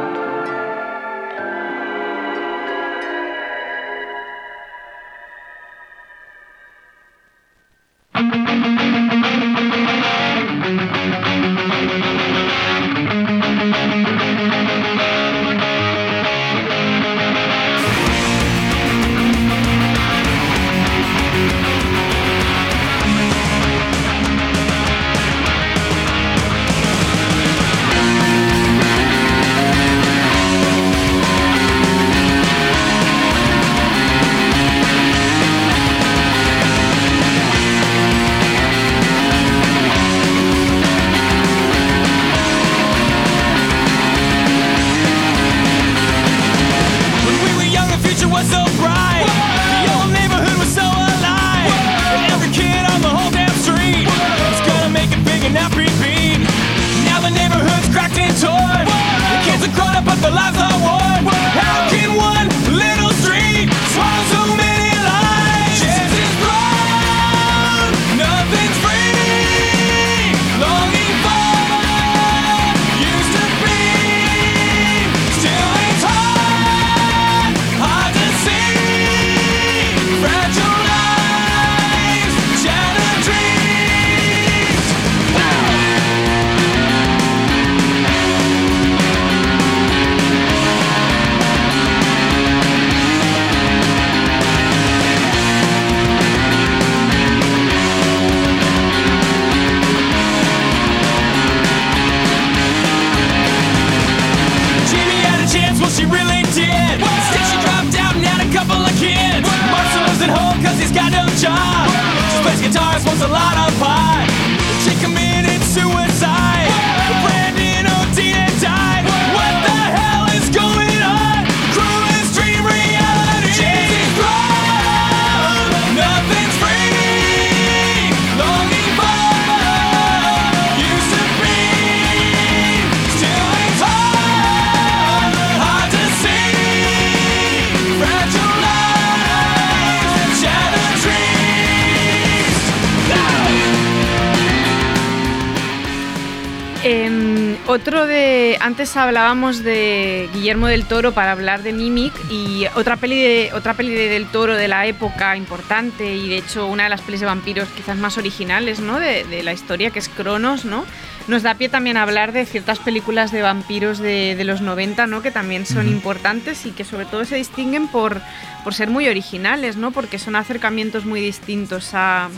[148.90, 153.76] Antes hablábamos de Guillermo del Toro para hablar de Mimic y otra peli, de, otra
[153.76, 157.20] peli de del Toro de la época importante y de hecho una de las pelis
[157.20, 159.00] de vampiros quizás más originales ¿no?
[159.00, 160.86] de, de la historia, que es Cronos, ¿no?
[161.28, 165.06] Nos da pie también a hablar de ciertas películas de vampiros de, de los 90,
[165.06, 165.22] ¿no?
[165.22, 168.20] Que también son importantes y que sobre todo se distinguen por,
[168.64, 169.92] por ser muy originales, ¿no?
[169.92, 172.30] Porque son acercamientos muy distintos a-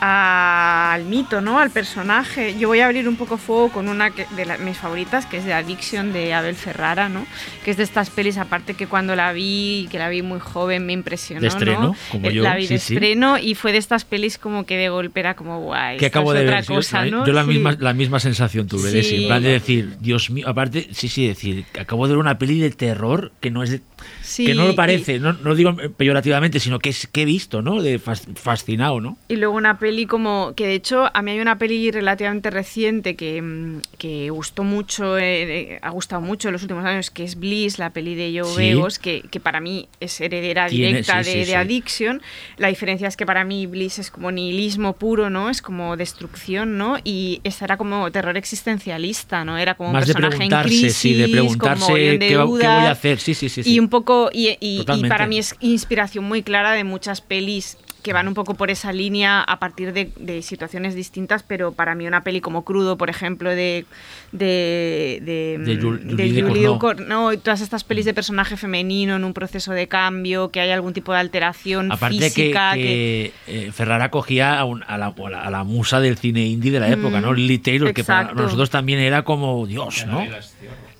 [0.00, 1.58] al mito, ¿no?
[1.58, 2.56] Al personaje.
[2.58, 5.36] Yo voy a abrir un poco fuego con una que- de la- mis favoritas, que
[5.38, 7.26] es de Addiction de Abel Ferrara, ¿no?
[7.64, 10.86] Que es de estas pelis, aparte que cuando la vi, que la vi muy joven,
[10.86, 11.96] me impresionó, De estreno, ¿no?
[12.10, 14.76] como Eh, yo, La vi de sí, estreno y fue de estas pelis como que
[14.76, 16.64] de golpe era como, guay, que acabo de ver.
[16.64, 17.26] cosa, yo, ¿no?
[17.26, 17.48] yo la, Sí.
[17.50, 21.64] misma, la misma sensación tuve, de, plan de decir, Dios mío, aparte, sí, sí, decir,
[21.78, 23.80] acabo de ver una peli de terror que no es de-
[24.22, 27.22] Sí, que no lo y- parece, no, no lo digo peyorativamente, sino que, es, que
[27.22, 27.82] he visto, ¿no?
[27.82, 29.18] De fas- fascinado, ¿no?
[29.28, 33.16] Y luego una peli como, que de hecho a mí hay una peli relativamente reciente
[33.16, 37.38] que, mm, que gustó mucho, eh, ha gustado mucho en los últimos años, que es
[37.38, 38.56] Bliss, la peli de Joe Sí.
[38.68, 41.56] Begos, que, que para mí es heredera directa sí, de, de.
[41.56, 42.22] Addiction.
[42.56, 45.50] La diferencia es que para mí Bliss es como nihilismo puro, ¿no?
[45.50, 46.96] Es como destrucción, ¿no?
[47.04, 49.58] Y esta era como terror existencialista, ¿no?
[49.58, 52.28] Era como Más un de personaje preguntarse, en crisis, sí, de preguntarse mogollón de qué,
[52.28, 53.62] qué voy a hacer, sí, sí, sí.
[53.62, 53.74] sí.
[53.74, 57.76] Y un poco, y, y- y para mí es inspiración muy clara de muchas pelis
[58.02, 61.94] que van un poco por esa línea a partir de, de situaciones distintas, pero para
[61.94, 63.84] mí una peli como Crudo, por ejemplo, de
[64.32, 67.36] de, de, De Jul- de Julie Julie Ducournau.
[67.36, 71.12] Todas estas pelis de personaje femenino en un proceso de cambio, que hay algún tipo
[71.12, 75.42] de alteración Aparte que, física, que, eh, Ferrara cogía a, un- a la, a la-
[75.42, 77.34] a la musa del cine indie de la época, ¿no?
[77.34, 78.42] Lily Taylor, que para exacto.
[78.44, 80.24] nosotros también era como Dios, ¿no?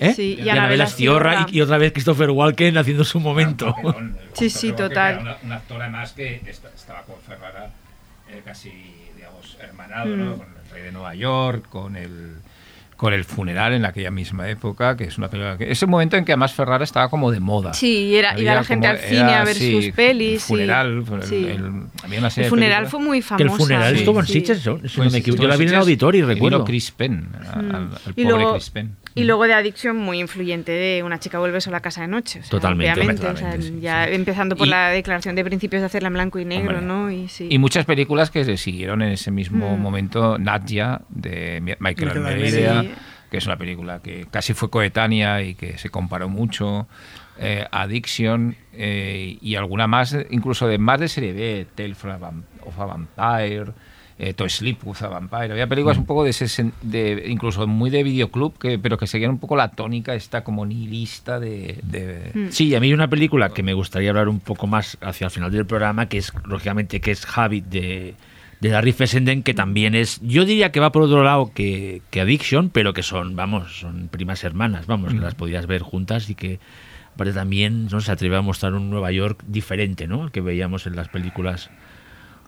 [0.01, 0.15] ¿Eh?
[0.15, 3.75] Sí, y y Anabel Astiorra y, y otra vez Christopher Walken haciendo su momento.
[4.33, 5.13] Sí, sí, total.
[5.15, 7.71] Era una- un actor además que est- estaba con Ferrara
[8.31, 8.73] eh, casi,
[9.17, 10.19] digamos, hermanado, Mm.
[10.25, 10.37] ¿no?
[10.39, 12.37] Con el rey de Nueva York, con el
[12.97, 16.25] con el funeral en aquella misma época, que es una película que ese momento en
[16.27, 17.73] que además Ferrara estaba como de moda.
[17.73, 20.33] Sí, y era, iba la gente como- al cine era, a ver sí, sus pelis.
[20.35, 20.47] El sí.
[20.47, 21.35] funeral, el- Sí.
[21.47, 23.45] el- serie El de funeral fue muy que famosa.
[23.45, 24.33] el funeral sí, estuvo en sí.
[24.35, 24.77] Sitges, ¿no?
[24.77, 25.19] si no Pues me equivoco.
[25.37, 26.63] estuvo Yo la vi en el auditorio y recuerdo.
[26.67, 28.97] Chris Penn, al, al Y pobre luego, Chris Penn.
[29.15, 32.39] Y luego de adicción muy influyente de una chica vuelve sola a casa de noche.
[32.41, 34.15] o sea, Totalmente, o sea, sí, ya sí.
[34.15, 36.87] empezando por Y- la declaración de principios de hacerla en blanco y negro, Hombre.
[36.87, 37.11] ¿no?
[37.11, 37.49] Y, sí.
[37.51, 39.81] Y muchas películas que se siguieron en ese mismo Mm.
[39.81, 42.97] momento, Nadia, de Mi- Michael Michael Almeida, Almeida.
[43.31, 46.87] que es una película que casi fue coetánea y que se comparó mucho,
[47.39, 52.19] eh, Addiction eh, y alguna más, incluso de más de serie B, Tale from a
[52.19, 53.73] Vam- of a Vampire,
[54.23, 55.51] eh, To Sleep with a Vampire.
[55.51, 59.31] Había películas un poco de ese, de, incluso muy de videoclub, que, pero que seguían
[59.31, 61.79] un poco la tónica esta como nihilista de...
[61.83, 62.51] de- Mm.
[62.51, 65.31] Sí, a mí hay una película que me gustaría hablar un poco más hacia el
[65.31, 68.15] final del programa, que es, lógicamente, que es Habit de,
[68.61, 72.21] de Larry Fessenden, que también es, yo diría que va por otro lado que, que
[72.21, 76.35] Addiction, pero que son, vamos, son primas hermanas, vamos, que las podías ver juntas y
[76.35, 76.61] que
[77.15, 80.25] aparte también no se atreve a mostrar un Nueva York diferente, ¿no?
[80.25, 81.71] Al que veíamos en las películas.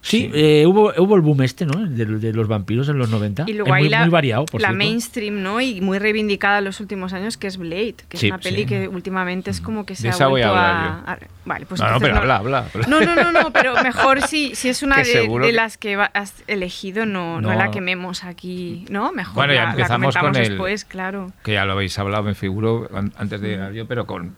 [0.05, 1.87] Sí, eh, hubo, hubo el boom este, ¿no?
[1.87, 3.45] De, de los vampiros en los 90.
[3.47, 4.77] Y luego Es ahí muy, la, muy variado, por la cierto.
[4.85, 5.61] mainstream, ¿no?
[5.61, 8.63] Y muy reivindicada en los últimos años, que es Blade, que Sí, es una peli
[8.63, 8.67] sí.
[8.67, 11.67] que últimamente es como que se De ha esa voy a vuelto a, a- Vale,
[11.67, 12.67] pues no, no, pero habla, habla.
[12.75, 12.87] habla.
[12.89, 15.79] No, no, no, no, pero mejor si, si es una de, seguro de que- las
[15.79, 17.53] que has elegido, no, no.
[17.53, 17.55] No.
[17.59, 19.13] la quememos aquí, ¿no?
[19.13, 21.33] Mejor Bueno, ya la, empezamos comentamos con el- después, claro.
[21.45, 24.35] que ya lo habéis hablado, me figuro, an- antes de llegar yo, pero con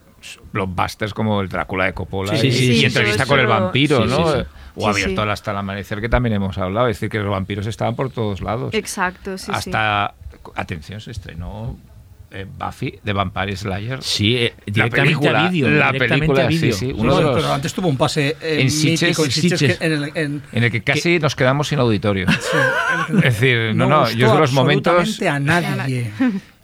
[0.53, 3.47] blockbusters como el Drácula de Coppola Sí, y, sí, sí, y sí, entrevista con el
[3.47, 4.45] vampiro, sí, ¿no?
[4.77, 5.29] O Sí, abierto sí.
[5.31, 8.41] hasta el amanecer, que también hemos hablado, es decir, que los vampiros estaban por todos
[8.41, 8.75] lados.
[8.75, 9.53] Exacto, sí, sí.
[9.55, 10.14] hasta,
[10.57, 11.77] atención, se estrenó
[12.33, 14.03] eh, Buffy de Vampire Slayer.
[14.03, 15.70] Sí, eh, La película, a vídeo.
[15.70, 18.70] la película, a sí, sí, uno de los- pero antes tuvo un pase eh, En
[18.72, 19.79] Sitges, en Sitges, Sitges.
[19.79, 22.27] que en el- en- En el que casi nos quedamos sin auditorio.
[23.18, 25.22] Es decir, no, no, yo de los momentos...
[25.22, 26.11] a nadie.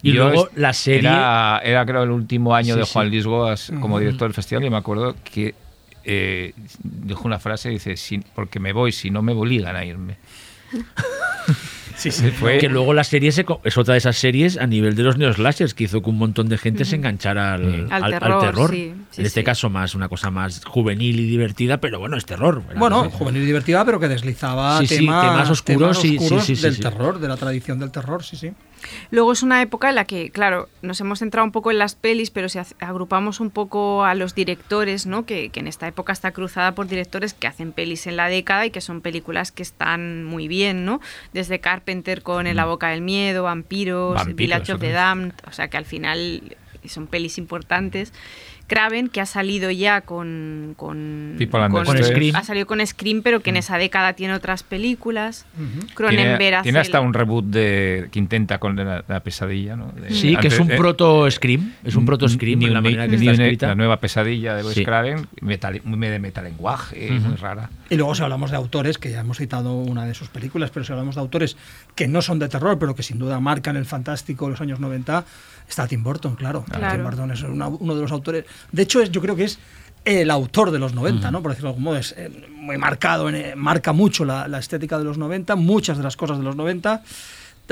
[0.02, 1.00] Y Yo luego la serie.
[1.11, 2.86] Era, era creo el último año Sí, de.
[2.86, 5.54] Juan Luis Goas como director del festival y me acuerdo que
[6.05, 10.16] eh, dijo una frase, dice, "Si- porque me voy, si no me obligan a irme.
[12.01, 12.30] Sí, sí.
[12.40, 15.18] Fue, Que luego la serie se es otra de esas series a nivel de los
[15.18, 17.92] neoslashers que hizo que un montón de gente se enganchara al, Mm.
[17.92, 18.70] Al al- al terror, terror.
[18.70, 19.44] sí, sí, en este sí.
[19.44, 22.62] caso más una cosa más juvenil y divertida, pero bueno, es terror.
[22.76, 26.44] Bueno, juvenil y divertida, pero que deslizaba Sí, sí, tema- temas oscuros, sí, sí, oscuros
[26.44, 26.80] sí, sí, del sí.
[26.80, 28.53] terror, de la tradición del terror, sí, sí.
[29.11, 31.96] Luego es una época en la que, claro, nos hemos centrado un poco en las
[31.96, 35.26] pelis, pero si agrupamos un poco a los directores, ¿no?
[35.26, 38.64] Que, que en esta época está cruzada por directores que hacen pelis en la década
[38.64, 41.01] y que son películas que están muy bien, ¿no?
[41.34, 41.89] Desde Carpenter
[42.22, 44.93] con En la boca del miedo, Vampiros, Vampiros, Village of the.
[44.93, 46.57] Damned, o sea que al final
[46.88, 48.12] son pelis importantes.
[48.70, 50.74] Craven, que ha salido ya con...
[50.76, 51.36] Con.
[52.04, 52.36] Scream.
[52.36, 55.44] Ha salido con Scream, pero que en esa década tiene otras películas.
[55.56, 59.74] tiene, Cronenberg hace tiene hasta el- un reboot de que intenta con la, la pesadilla,
[59.74, 59.90] ¿no?
[59.92, 61.72] De- Sí, que es un eh, proto Scream.
[61.82, 63.66] Es un proto Scream New en la manera que está escrita.
[63.66, 64.84] La nueva pesadilla de Wes Sí.
[64.84, 67.70] Craven, metal, muy de metalenguaje, muy rara.
[67.88, 70.84] Y luego si hablamos de autores, que ya hemos citado una de sus películas, pero
[70.84, 71.56] si hablamos de autores
[71.96, 74.78] que no son de terror, pero que sin duda marcan el fantástico de los años
[74.78, 75.24] 90,
[75.70, 76.64] está Tim Burton, claro.
[76.70, 76.94] Claro.
[76.94, 78.44] Tim Burton es una- uno de los autores.
[78.72, 79.58] De hecho, es, yo creo que es
[80.04, 81.42] el autor de los 90, ¿no?
[81.42, 84.98] Por decirlo de algún modo, es eh, muy marcado, eh, marca mucho la, la estética
[84.98, 87.02] de los 90, muchas de las cosas de los 90.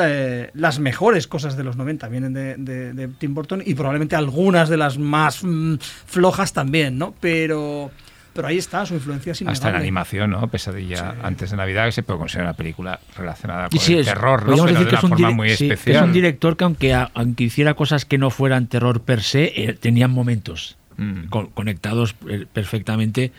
[0.01, 4.15] eh, las mejores cosas de los 90 vienen de, de- de Tim Burton y probablemente
[4.15, 5.75] algunas de las más mm,
[6.07, 7.15] flojas también, ¿no?
[7.21, 7.91] Pero,
[8.39, 9.79] pero ahí está, su influencia es Hasta en innegable.
[9.81, 10.47] animación, ¿no?
[10.47, 14.07] Pesadilla antes de Navidad, que se puede considerar una película relacionada con sí, el es-
[14.07, 14.65] terror, ¿no?
[14.65, 15.97] Pero decir de que una es un, forma muy sí, especial.
[15.97, 19.45] es un director que aunque, a- aunque hiciera cosas que no fueran terror per se,
[19.57, 21.25] eh, tenían momentos Mm.
[21.31, 23.33] con- conectados eh, perfectamente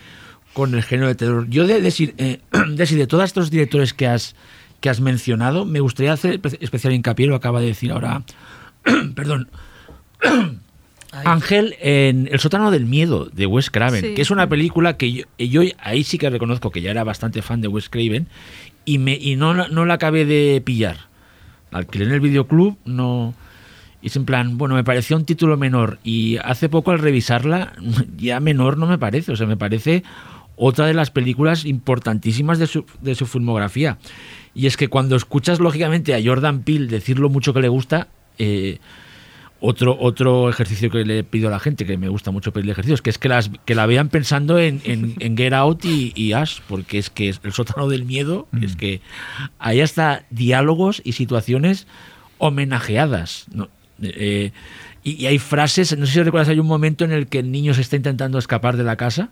[0.52, 1.47] con el género de terror.
[1.50, 2.41] Yo de, decir, eh,
[2.76, 4.36] Desi, de todos estos directores que has,
[4.82, 8.24] que has mencionado, me gustaría hacer espe- especial hincapié, lo acaba de decir ahora,
[9.16, 9.47] perdón,
[11.12, 14.14] Ángel en El sótano del miedo de Wes Craven, Sí.
[14.14, 17.41] que es una película que yo, yo ahí sí que reconozco que ya era bastante
[17.41, 18.28] fan de Wes Craven
[18.86, 20.97] y, me, y no, no la acabé de pillar.
[21.72, 23.34] La alquilé en el videoclub, no...
[24.01, 27.74] Y es en plan, bueno, me pareció un título menor y hace poco al revisarla,
[28.18, 30.03] ya menor no me parece, o sea, me parece
[30.55, 33.97] otra de las películas importantísimas de su, de su filmografía.
[34.55, 38.07] Y es que cuando escuchas lógicamente a Jordan Peele decir lo mucho que le gusta,
[38.38, 38.80] eh,
[39.62, 43.01] otro, otro ejercicio que le pido a la gente, que me gusta mucho pedirle ejercicios,
[43.01, 46.34] que es que, las, que la vean pensando en, en- en Get Out y, y
[46.34, 49.01] Ash, porque es que es el sótano del miedo, es que
[49.60, 51.88] hay hasta diálogos y situaciones
[52.38, 53.45] homenajeadas.
[53.53, 53.70] ¿no?
[54.01, 54.51] Eh,
[55.03, 57.51] y, y hay frases, no sé si recuerdas, hay un momento en el que el
[57.51, 59.30] niño se está intentando escapar de la casa.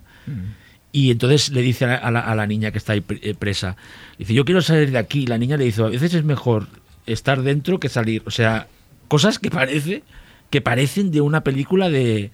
[0.91, 3.75] Y entonces le dice a la, a la- niña que está ahí eh, presa,
[4.17, 5.23] dice, yo quiero salir de aquí.
[5.23, 6.67] Y la niña le dice, a veces es mejor
[7.05, 8.23] estar dentro que salir.
[8.25, 8.67] O sea,
[9.07, 10.03] cosas que parece
[10.49, 12.31] que parecen de una película de,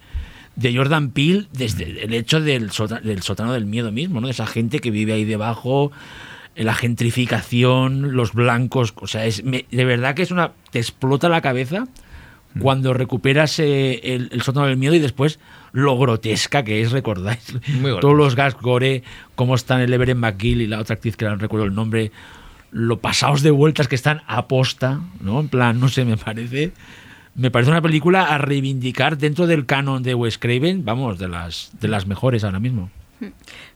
[0.56, 4.28] de Jordan Peele desde el hecho del, sota- del sótano del miedo mismo, ¿no?
[4.28, 5.90] De esa gente que vive ahí debajo,
[6.54, 11.28] la gentrificación, los blancos, o sea, es, me- de verdad que es una te explota
[11.28, 11.86] la cabeza
[12.60, 15.40] cuando recuperas eh, el, el sótano del miedo y después
[15.72, 17.52] lo grotesca que es, recordáis.
[17.80, 17.98] Muy.
[17.98, 19.02] Todos los gas gore,
[19.34, 22.12] cómo están el Everett McGill y la otra actriz que no recuerdo el nombre,
[22.74, 25.38] lo pasados de vueltas que están a posta, ¿no?
[25.38, 26.72] En plan, no sé, me parece.
[27.36, 31.70] Me parece una película a reivindicar dentro del canon de Wes Craven, vamos, de las,
[31.80, 32.90] de las mejores ahora mismo.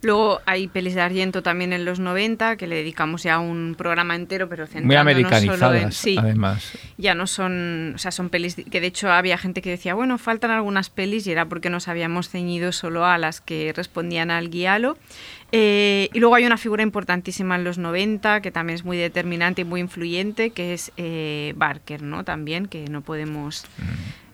[0.03, 4.15] Luego hay pelis de Argento también en los 90, que le dedicamos ya un programa
[4.15, 5.27] entero, pero Muy centrándonos solo en...
[5.27, 6.73] americanizadas, Sí, además.
[6.99, 10.19] ya no son, o sea, son pelis que de hecho había gente que decía, bueno,
[10.19, 14.51] faltan algunas pelis y era porque nos habíamos ceñido solo a las que respondían al
[14.51, 14.99] guialo.
[15.51, 19.63] Eh, y luego hay una figura importantísima en los 90 que también es muy determinante
[19.63, 22.23] y muy influyente, que es eh, Barker, ¿no?
[22.25, 23.65] También, que no podemos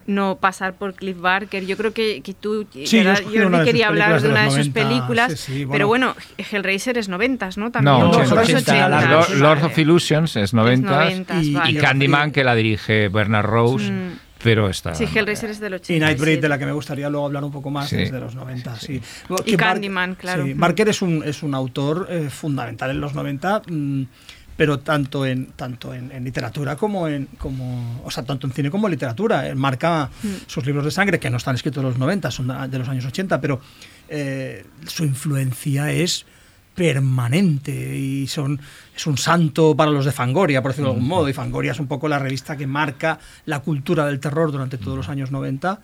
[0.06, 1.64] no pasar por Cliff Barker.
[1.66, 4.46] Yo creo que, que tú, Sí, yo de sus quería hablar de de una de
[4.46, 6.14] los sus 90, películas, sí, sí, pero bueno.
[6.14, 7.70] bueno, Hellraiser es 90, ¿no?
[7.70, 8.10] También No, ¿no?
[8.10, 11.70] ochenta, Los 80, 80, Lord, Lord of Illusions es 90 90, y- vale.
[11.70, 14.10] y Candyman que la dirige Bernard Rose, Mm.
[14.44, 14.94] Pero está...
[14.94, 15.92] Sí, Hellraiser es del 80.
[15.94, 17.96] Y Nightbreed, de la que me gustaría luego hablar un poco más, Sí.
[18.02, 18.76] es de los 90.
[18.76, 19.00] Sí.
[19.46, 20.44] Y Candyman, claro.
[20.44, 20.54] sí.
[20.54, 24.02] Barker es un, es un autor eh, fundamental en los 90, mm,
[24.56, 28.70] pero tanto en tanto en, en literatura como en como o sea tanto en cine
[28.70, 29.48] como en literatura.
[29.48, 30.28] Él marca Mm.
[30.46, 32.88] sus libros de sangre que no están escritos en los 90, son de de los
[32.88, 33.60] años 80, pero
[34.08, 36.24] eh, su influencia es
[36.74, 38.60] permanente y son
[38.96, 41.28] es un santo para los de Fangoria, por decirlo de algún modo.
[41.28, 44.96] Y Fangoria es un poco la revista que marca la cultura del terror durante todos
[44.96, 45.80] los años 90.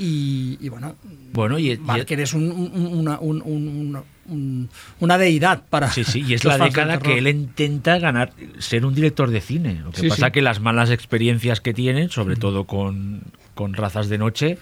[0.00, 0.94] Y, y bueno,
[1.32, 4.68] Bueno, y, y- Barker es un- un- una, un- un- una- un-
[5.00, 5.90] una deidad para.
[5.90, 9.80] Sí, sí, y es la década que él intenta ganar, ser un director de cine.
[9.82, 10.32] Lo que Sí, pasa sí.
[10.32, 13.22] que las malas experiencias que tienen, sobre todo con,
[13.54, 14.58] con razas de noche,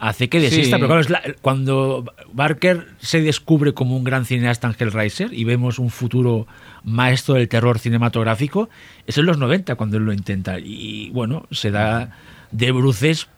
[0.00, 0.76] hace que desista.
[0.76, 0.80] Sí.
[0.82, 5.44] Pero claro, es la- cuando Barker se descubre como un gran cineasta en Hellraiser y
[5.44, 6.46] vemos un futuro
[6.84, 8.68] maestro del terror cinematográfico,
[9.06, 10.58] es en los 90 cuando él lo intenta.
[10.58, 12.16] Y bueno, se da
[12.50, 13.28] de bruces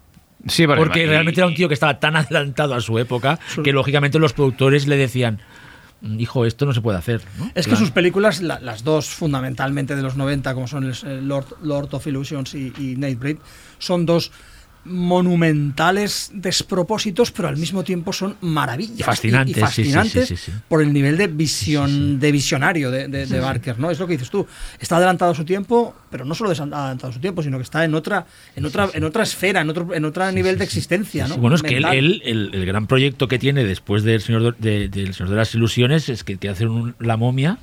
[0.48, 4.18] Sí, porque realmente era un tío que estaba tan adelantado a su época que lógicamente
[4.18, 5.38] los productores le decían,
[6.18, 7.20] hijo, esto no se puede hacer.
[7.38, 7.48] ¿no?
[7.54, 11.46] Es que sus películas, la- las dos fundamentalmente de los 90, como son el, Lord,
[11.62, 13.36] Lord of Illusions y, y Nightbreed,
[13.78, 14.32] son dos
[14.84, 18.98] monumentales despropósitos, pero al mismo tiempo son maravillas.
[19.00, 22.32] Y fascinantes, y- y sí, sí, sí, fascinantes sí, por el nivel de visión, de
[22.32, 23.90] visionario de, de- de Barker, ¿no?
[23.90, 24.46] Es lo que dices tú.
[24.80, 27.84] Está adelantado a su tiempo, pero no solo adelantado a su tiempo, sino que está
[27.84, 28.26] en otra,
[28.56, 31.76] en otra, en otra esfera, en otro, en otro nivel de existencia, bueno, es que
[31.76, 35.36] él, el, el gran proyecto que tiene después del Señor de, de- del Señor de
[35.36, 37.58] las Ilusiones es que quiere hacer un- la momia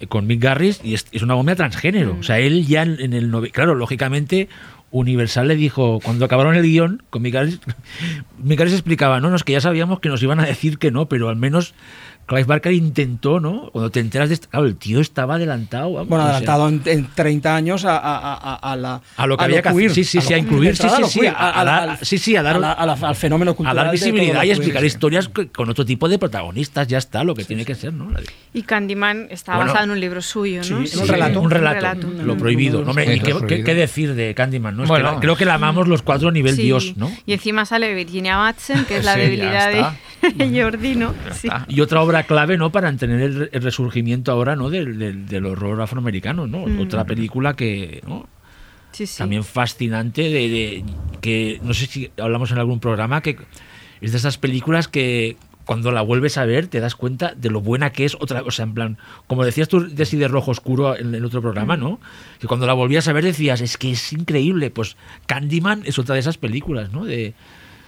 [0.00, 2.16] eh, con Mick Garris y es, es una momia transgénero.
[2.20, 3.30] O sea, él ya en, en el...
[3.52, 4.48] Claro, lógicamente...
[4.90, 7.60] Universal le dijo, cuando acabaron el guion, con Mick Garris
[8.72, 11.28] explicaba, no, no, es que ya sabíamos que nos iban a decir que no, pero
[11.28, 11.74] al menos
[12.26, 13.70] Clive Barker intentó, ¿no?
[13.70, 15.92] Cuando te enteras de esto, claro, el tío estaba adelantado.
[15.92, 19.00] vamos, Bueno, o sea, adelantado en, en 30 años a, a- a- a- a la,
[19.16, 19.90] A lo que había que hacer.
[19.92, 22.72] Sí, sí, a sí, a incluir, sí, sí, a dar- sí, a dar- a
[23.08, 23.76] al fenómeno a cultural.
[23.76, 27.44] dar de visibilidad y explicar historias con otro tipo de protagonistas, ya está, lo que
[27.44, 28.08] tiene que ser, ¿no?
[28.52, 30.78] Y Candyman está Bueno, basado en un libro suyo, sí, ¿no?
[30.84, 31.40] en un relato.
[31.40, 32.06] Un relato.
[32.08, 32.82] Lo Mm, prohibido.
[32.82, 33.48] No, hombre, Sí, ¿y lo qué, prohibido.
[33.58, 34.76] qué- qué decir de Candyman?
[34.76, 34.82] ¿no?
[34.82, 35.12] Es que Bueno.
[35.12, 36.62] la- creo que la amamos los cuatro a nivel Sí.
[36.62, 37.10] Dios, ¿no?
[37.24, 39.84] Y encima sale Virginia Madsen, que es la debilidad de
[40.62, 41.14] Jordi, ¿no?
[41.68, 42.70] Y otra obra clave, ¿no?
[42.72, 44.70] Para entender el, el resurgimiento ahora, ¿no?
[44.70, 46.66] Del, del- del horror afroamericano, ¿no?
[46.66, 46.80] Mm.
[46.80, 48.28] Otra película que, ¿no?
[48.92, 49.18] Sí, sí.
[49.18, 50.84] También fascinante de, de-
[51.20, 53.36] que no sé si hablamos en algún programa que
[54.00, 57.60] es de esas películas que cuando la vuelves a ver te das cuenta de lo
[57.60, 60.52] buena que es otra, o sea, en plan, como decías tú de sí de rojo
[60.52, 61.98] oscuro en el otro programa, ¿no?
[62.40, 66.14] Que cuando la volvías a ver decías, es que es increíble, pues Candyman es otra
[66.14, 67.04] de esas películas, ¿no?
[67.04, 67.34] De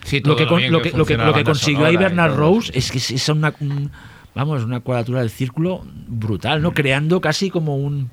[0.05, 2.91] Sí, lo que, con- bien lo que, lo que, lo consiguió ahí Bernard Rose es
[2.91, 3.91] que es, es una un-
[4.35, 8.11] vamos una cuadratura del círculo brutal no creando casi como un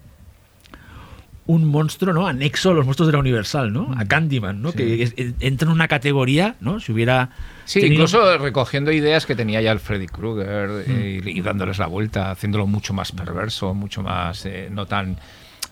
[1.47, 5.03] un monstruo no anexo a los monstruos de la Universal no a Candyman no que
[5.03, 7.29] es- entra en una categoría no si hubiera
[7.65, 11.87] Sí, tenido- incluso recogiendo ideas que tenía ya el Freddy Krueger eh, y, dándoles la
[11.87, 15.17] vuelta, haciéndolo mucho más perverso, mucho más, eh, no tan,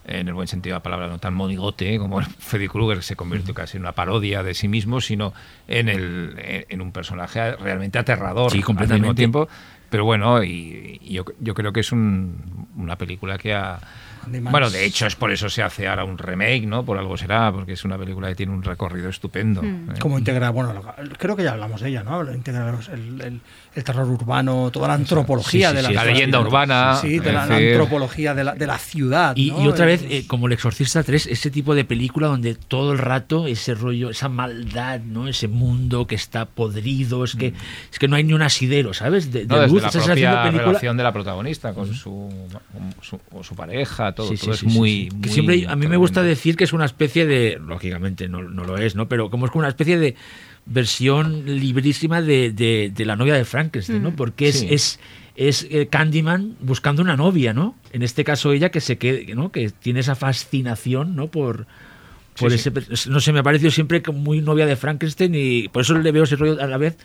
[0.07, 3.15] en el buen sentido de la palabra, no tan monigote como Freddy Krueger, que se
[3.15, 5.33] convirtió casi en una parodia de sí mismo, sino
[5.67, 6.33] en, el,
[6.67, 9.15] en, un personaje realmente aterrador Sí, al mismo completamente.
[9.15, 9.47] tiempo.
[9.93, 13.79] Pero bueno, y, y yo, yo creo que es un- una película que ha...
[14.25, 16.83] Bueno, de hecho es por eso se hace ahora un remake, ¿no?
[16.83, 19.61] Por algo será, porque es una película que tiene un recorrido estupendo.
[19.61, 19.91] Mm.
[19.91, 19.93] ¿eh?
[19.99, 20.81] Cómo integrar, bueno, lo-
[21.19, 22.23] creo que ya hablamos de ella, ¿no?
[22.33, 23.41] Integrar el, el-
[23.75, 26.95] el terror urbano, toda la antropología sí, de la, sí, La leyenda urbana.
[27.01, 29.35] Sí, de la, antropología de la, de la ciudad.
[29.35, 29.63] y, ¿no?
[29.63, 32.99] y otra vez, eh, como El Exorcista 3, ese tipo de película donde todo el
[32.99, 35.27] rato ese rollo, esa maldad, ¿no?
[35.27, 37.53] Ese mundo que está podrido, es que,
[37.91, 39.31] es que no hay ni un asidero, ¿sabes?
[39.31, 39.81] De, de No, desde luz.
[39.83, 42.29] la de propia película- relación de la protagonista con su,
[43.01, 45.09] su, su pareja, todo, Sí, todo sí, es sí, sí, muy.
[45.21, 48.63] Que siempre a mí me gusta decir que es una especie de lógicamente no, no
[48.63, 50.15] lo es no pero como es como una especie de
[50.65, 54.67] versión librísima de, de- de la novia de Frankenstein no porque es Sí.
[54.69, 54.99] es
[55.35, 59.51] es eh, Candyman buscando una novia no en este caso ella que se quede no
[59.51, 61.65] que tiene esa fascinación no por
[62.39, 65.33] por Sí, ese per- no sé me ha parecido siempre como muy novia de Frankenstein
[65.35, 66.97] y por eso le veo ese rollo a la vez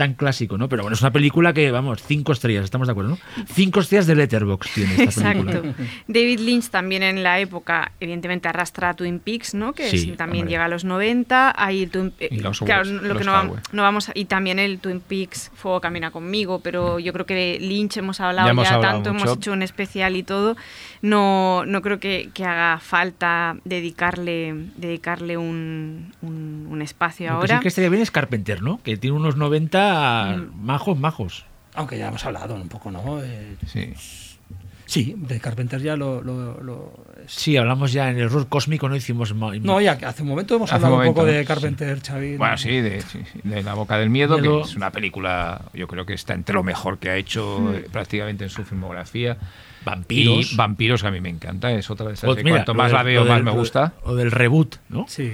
[0.00, 0.66] tan clásico, ¿no?
[0.66, 3.18] Pero bueno, es una película que, vamos, cinco estrellas, estamos de acuerdo, ¿no?
[3.52, 5.58] Cinco estrellas de Letterboxd tiene esta película.
[5.58, 5.82] Exacto.
[6.08, 9.74] David Lynch también en la época, evidentemente, arrastra a Twin Peaks, ¿no?
[9.74, 10.52] Que Sí, es- también hombre.
[10.52, 11.52] llega a los 90.
[11.54, 14.78] Hay Twin, eh, Y los claro, lo que no, no vamos a- y también el
[14.78, 18.60] Twin Peaks Fuego camina conmigo, pero yo creo que de Lynch hemos hablado Ya ya,
[18.60, 19.24] hemos hablado tanto, mucho.
[19.26, 20.56] hemos hecho un especial y todo.
[21.02, 27.36] No, no creo que, que haga falta dedicarle, dedicarle un, un- un espacio Lo que
[27.36, 27.56] ahora.
[27.56, 28.80] sí que estaría bien es Carpenter, ¿no?
[28.82, 31.46] Que tiene unos 90 majos, majos.
[31.74, 33.22] Aunque ya hemos hablado un poco, ¿no?
[33.22, 33.94] Eh, Sí.
[34.84, 36.20] sí, de Carpenter ya lo...
[36.20, 39.34] lo- lo- Sí, hablamos ya en el error cósmico, no hicimos...
[39.34, 41.46] No, ya que hace un momento hemos Hace hablado un un poco momento, de sí.
[41.46, 42.36] Carpenter, Xavi.
[42.36, 44.62] Bueno, sí de, sí, sí, de La Boca del Miedo, Miedo.
[44.62, 47.86] que es una película, yo creo que está entre lo mejor que ha hecho eh,
[47.92, 49.36] prácticamente en su filmografía.
[49.84, 50.52] Vampiros.
[50.52, 52.88] Y Vampiros, que a mí me encanta, es otra de esas que mira, cuanto más
[52.88, 53.92] del- la veo, más del- me gusta.
[54.04, 55.06] O del reboot, ¿no?
[55.08, 55.32] Sí.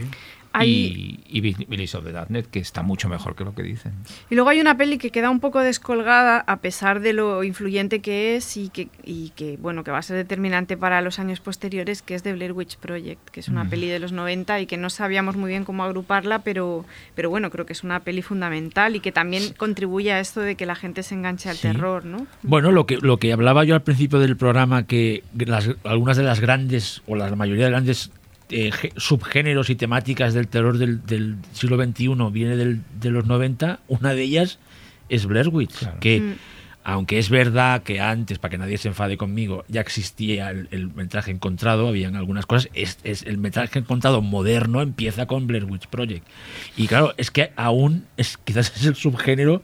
[0.58, 3.62] Hay- Y, y Bi- Billies of the Darknet, que está mucho mejor que lo que
[3.62, 3.92] dicen.
[4.30, 8.00] Y luego hay una peli que queda un poco descolgada a pesar de lo influyente
[8.00, 11.40] que es y que, y que bueno que va a ser determinante para los años
[11.40, 14.66] posteriores, que es The Blair Witch Project, que es una peli de los 90 y
[14.66, 16.84] que no sabíamos muy bien cómo agruparla, pero,
[17.14, 20.54] pero bueno, creo que es una peli fundamental y que también contribuye a esto de
[20.56, 21.62] que la gente se enganche al Sí.
[21.62, 22.26] terror, ¿no?
[22.42, 26.22] Bueno, lo que, lo que hablaba yo al principio del programa, que las- algunas de
[26.22, 28.10] las grandes, o la mayoría de grandes
[28.50, 33.26] eh, gé- subgéneros y temáticas del terror del, del siglo XXI viene del- de los
[33.26, 34.58] 90, una de ellas
[35.08, 35.98] es Blair Witch, Claro.
[36.00, 36.32] que Mm.
[36.84, 40.94] aunque es verdad que antes, para que nadie se enfade conmigo, ya existía el, el
[40.94, 45.88] metraje encontrado, habían algunas cosas, es, es el metraje encontrado moderno empieza con Blair Witch
[45.88, 46.24] Project.
[46.76, 49.62] Y claro, es que aún es quizás es el subgénero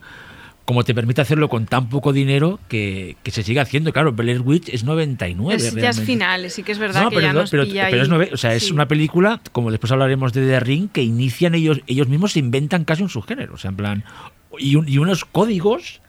[0.65, 3.91] como te permite hacerlo con tan poco dinero que, que se sigue haciendo.
[3.91, 5.55] Claro, Blair Witch es 99.
[5.55, 7.63] Es, ya es final, sí que es verdad No, que pero, ya no- nos pero-
[7.65, 8.71] pilla pero es, o sea, es Sí.
[8.73, 12.85] una película, como después hablaremos de The Ring, que inician ellos, ellos mismos se inventan
[12.85, 13.55] casi un subgénero.
[13.55, 14.03] O sea, en plan.
[14.57, 16.01] Y, un- y unos códigos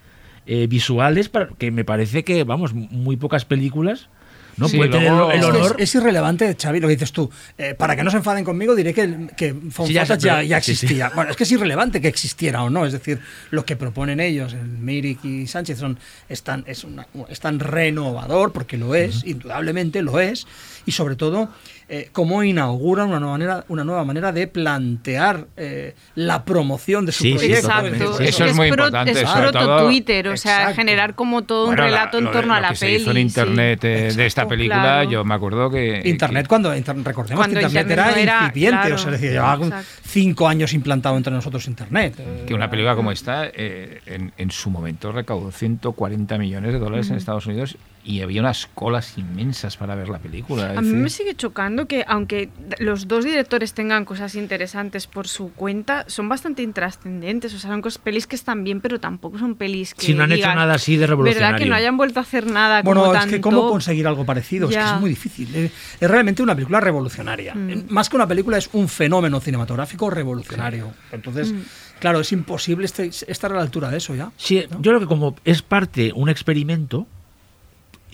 [0.46, 4.08] eh, visuales para, que me parece que, vamos, muy pocas películas
[4.56, 7.30] no Sí, pueden tener luego- el Es, irrelevante, Xavi, lo que dices tú.
[7.58, 9.54] Eh, para que no se enfaden conmigo, diré que, que
[9.86, 10.52] Sí, ya sí.
[10.52, 11.10] existía.
[11.14, 12.86] Bueno, es que es irrelevante que existiera o no.
[12.86, 13.20] Es decir,
[13.50, 15.98] lo que proponen ellos, el Mirik y Sánchez, son,
[16.28, 20.46] es, tan, es, una- es tan renovador, porque lo es, indudablemente lo es,
[20.86, 21.48] y sobre todo,
[21.88, 27.12] eh, cómo inauguran una nueva manera, una nueva manera de plantear eh, la promoción de
[27.12, 27.62] su Sí, sí, proyecto.
[27.68, 27.98] totalmente.
[27.98, 30.76] Exacto, Sí, eso es muy pro- importante, Es sobre proto todo- Twitter, o sea, Exacto.
[30.76, 33.14] generar como todo un Bueno, la- relato en lo torno a lo la hizo en
[33.16, 33.20] sí.
[33.20, 35.10] internet eh, de esta película, Claro.
[35.10, 36.02] yo me acuerdo que...
[36.04, 38.94] Internet, que- cuando inter- recordemos Cuando que Internet, era, era- incipiente, claro.
[38.94, 39.86] o sea, es decir, llevaba Exacto.
[40.04, 42.14] cinco años implantado entre nosotros Internet.
[42.18, 46.78] Eh, que una película como esta eh, en, en su momento recaudó 140 millones de
[46.78, 50.74] dólares en Estados Unidos y había unas colas inmensas para ver la película.
[50.76, 55.52] A mí me sigue chocando que, aunque los dos directores tengan cosas interesantes por su
[55.52, 57.54] cuenta, son bastante intrascendentes.
[57.54, 60.04] O sea, son cosas, pelis que están bien, pero tampoco son pelis que.
[60.04, 61.66] Si no han hecho nada así de ¿Verdad que revolucionario.
[61.68, 64.76] no hayan vuelto a hacer nada Bueno, como es que cómo conseguir algo parecido, es
[64.76, 65.54] que es muy difícil.
[65.54, 65.70] Eh,
[66.00, 67.54] Es realmente una película revolucionaria.
[67.54, 67.70] Mm.
[67.70, 70.92] Eh, Más que una película es un fenómeno cinematográfico revolucionario.
[71.12, 71.60] Entonces, Mm.
[72.00, 74.30] claro, es imposible este- estar a la altura de eso ya.
[74.36, 77.06] Sí, yo creo que como es parte un experimento,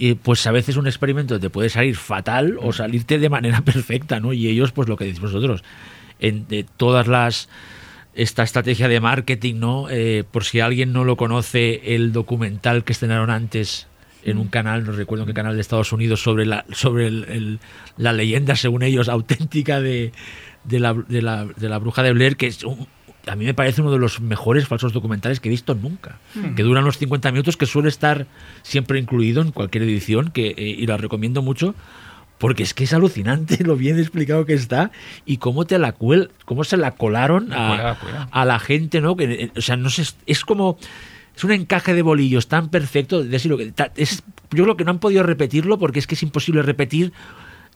[0.00, 4.18] eh, pues a veces un experimento te puede salir fatal o salirte de manera perfecta,
[4.20, 4.32] ¿no?
[4.32, 5.62] Y ellos, pues lo que decís vosotros,
[6.18, 7.48] en de todas las
[8.14, 9.88] esta estrategia de marketing, ¿no?
[9.88, 13.86] Eh, por si alguien no lo conoce, el documental que estrenaron antes
[14.24, 17.24] en un canal, no recuerdo en qué canal de Estados Unidos, sobre la, sobre el-
[17.28, 17.58] el-
[17.96, 20.12] la leyenda, según ellos, auténtica de,
[20.64, 22.86] de, la, de, la, de la bruja de Blair, que es un-
[23.26, 26.18] a mí me parece uno de los mejores falsos documentales que he visto nunca.
[26.56, 28.26] Que duran los 50 minutos, que suele estar
[28.62, 31.74] siempre incluido en cualquier edición, que, eh, y la recomiendo mucho.
[32.38, 34.90] Porque es que es alucinante lo bien explicado que está
[35.26, 38.28] y cómo te la cuel, cómo se la colaron a, cuela.
[38.30, 39.14] a la gente, ¿no?
[39.16, 40.78] Que, eh, o sea, no sé, es como
[41.36, 44.90] es un encaje de bolillos tan perfecto, de decirlo que es, yo creo que no
[44.90, 47.12] han podido repetirlo porque es que es imposible repetir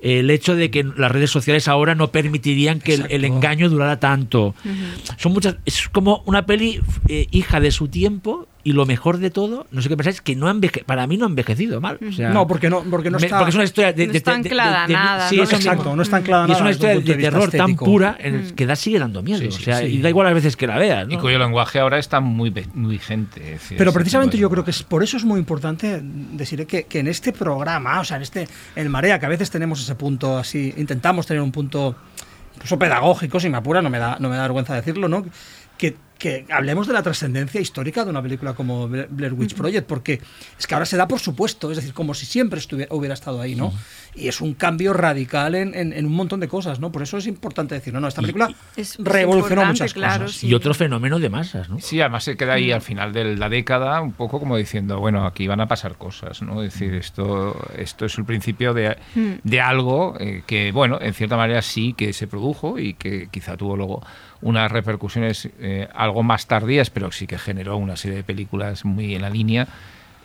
[0.05, 4.55] el hecho de que las redes sociales ahora no permitirían que el, engaño durara tanto.
[5.17, 9.31] Son muchas, es como una peli eh, hija de su tiempo y lo mejor de
[9.31, 11.99] todo, no sé qué pensáis, que no ha enveje- para mí no ha envejecido mal.
[12.09, 13.37] O sea, No, porque no, porque no está.
[13.37, 15.43] porque es una historia de, No está anclada a de- de- nada, sí, ¿no?
[15.43, 15.71] eso mismo.
[15.73, 18.55] Exacto, no está anclada Y es nada una historia de, terror tan pura en el
[18.55, 19.39] que da sigue dando miedo.
[19.41, 19.85] Sí, o sea, sí.
[19.87, 21.07] y da igual a veces que la veas.
[21.11, 23.41] Y cuyo lenguaje ahora está muy, muy vigente.
[23.55, 26.85] es decir, Pero precisamente yo creo que es, por eso es muy importante decir que,
[26.85, 29.95] que en este programa, o sea, en este el Marea, que a veces tenemos ese
[29.95, 31.95] punto así, intentamos tener un punto
[32.57, 35.25] incluso pedagógico, si me apura, no me da, no me da vergüenza decirlo, ¿no?
[35.77, 39.87] Que, que hablemos de la trascendencia histórica de una película como Bla- Blair Witch Project,
[39.87, 40.21] porque
[40.59, 43.41] es que ahora se da por supuesto, es decir, como si siempre estuviera, hubiera estado
[43.41, 43.73] ahí, ¿no?
[44.15, 46.93] Y es un cambio radical en, en- en un montón de cosas, ¿no?
[46.93, 48.49] Por eso es importante decir, no, no, esta película
[48.99, 50.37] revolucionó muchas claro, cosas.
[50.41, 50.49] sí.
[50.49, 51.79] Y otro fenómeno de masas, ¿no?
[51.81, 55.27] Sí, además se queda ahí al final de la década un poco como diciendo, bueno,
[55.27, 56.63] aquí van a pasar cosas, ¿no?
[56.63, 58.97] Es decir, esto, esto es el principio de,
[59.43, 63.57] de algo eh, que, bueno, en cierta manera sí que se produjo y que quizá
[63.57, 64.03] tuvo luego
[64.45, 69.15] unas repercusiones eh, algo más tardías, pero sí que generó una serie de películas muy
[69.17, 69.67] en la línea.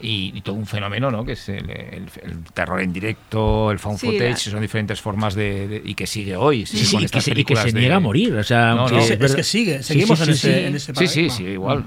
[0.02, 1.26] Y, y todo un fenómeno, ¿no?
[1.26, 5.02] Que es el, el- el terror en directo, el found Sí, footage, la- son diferentes
[5.02, 6.66] formas de, de- y que sigue hoy.
[6.66, 8.34] Sí, sigue sí, con y que, estas se, y que se de- niega a morir.
[8.36, 8.98] O sea, No, no.
[8.98, 10.66] Es, es que sigue, seguimos sí, en, sí, ese, sí.
[10.68, 11.84] en ese Sí, sí, sí, igual.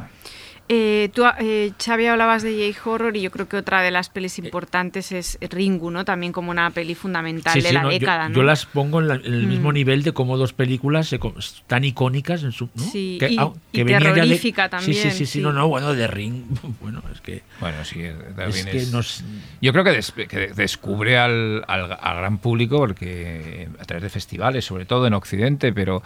[0.68, 4.38] Eh, tú, eh, Xavi, hablabas de J-Horror y yo creo que otra de las pelis
[4.38, 6.04] importantes es Ringu, ¿no?
[6.04, 8.42] También como una peli fundamental Sí, de sí, la no, yo- década, yo, ¿no?
[8.44, 9.74] las pongo en, la- en el mismo Mm.
[9.74, 11.14] nivel de como dos películas
[11.66, 12.70] tan icónicas en su.
[12.74, 12.82] ¿no?
[12.84, 15.40] Sí, y- ah, y de- terrorífica Sí, también, sí, sí, sí, sí.
[15.40, 16.44] no, no, bueno, de Ring.
[16.80, 17.42] Bueno, es que.
[17.60, 19.24] Bueno, sí, Es Darwin que es- nos.
[19.60, 24.08] Yo creo que, des- que descubre al, al- al gran público, porque a través de
[24.10, 26.02] festivales, sobre todo en Occidente, pero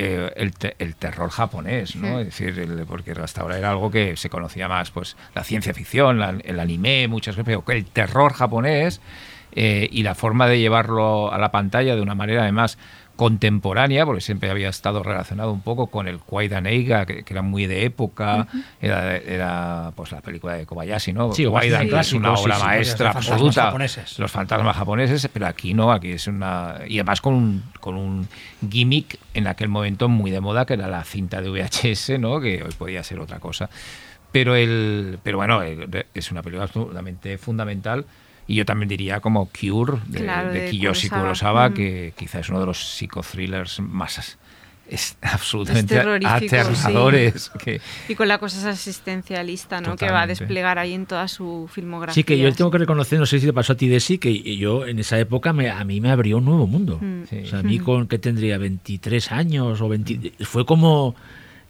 [0.00, 2.20] eh, el, te- el terror japonés, ¿no?
[2.20, 5.74] Es decir, el- porque hasta ahora era algo que se conocía más, pues la ciencia
[5.74, 9.00] ficción, la- el anime, muchas veces, pero el terror japonés
[9.52, 12.78] eh, y la forma de llevarlo a la pantalla de una manera además
[13.18, 17.42] contemporánea, porque siempre había estado relacionado un poco con el Kwaidan Eiga, que, que era
[17.42, 18.46] muy de época,
[18.80, 21.32] era, era, pues la película de Kobayashi, ¿no?
[21.34, 23.62] Sí, Kwaidan, sí, que es una obra sí, sí, maestra los fantasmas absoluta.
[23.64, 24.18] japoneses.
[24.20, 26.76] Los fantasmas japoneses, pero aquí no, aquí es una...
[26.86, 28.28] Y además con un, con un
[28.70, 32.40] gimmick en aquel momento muy de moda, que era la cinta de VHS, ¿no?
[32.40, 33.68] Que hoy podía ser otra cosa.
[34.30, 38.04] Pero, el, pero bueno, el- es una película absolutamente fundamental.
[38.48, 41.68] Y yo también diría como Cure de, Claro, de de Kiyoshi Kurosawa.
[41.68, 41.74] Mm.
[41.74, 44.38] que quizás es uno de los psicothrillers más
[44.88, 47.50] es absolutamente terrorífico, aterradores.
[47.62, 49.96] Que, Y con la cosa existencialista, ¿no?
[49.96, 52.14] Que va a desplegar ahí en toda su filmografía.
[52.14, 54.56] Sí, que yo tengo que reconocer, no sé si te pasó a ti, Desi, que
[54.56, 56.98] yo en esa época me, a mí me abrió un nuevo mundo.
[57.00, 57.24] Mm.
[57.28, 57.40] Sí.
[57.44, 60.32] O sea, a mí con que tendría 23 años o 20...
[60.40, 61.14] Fue como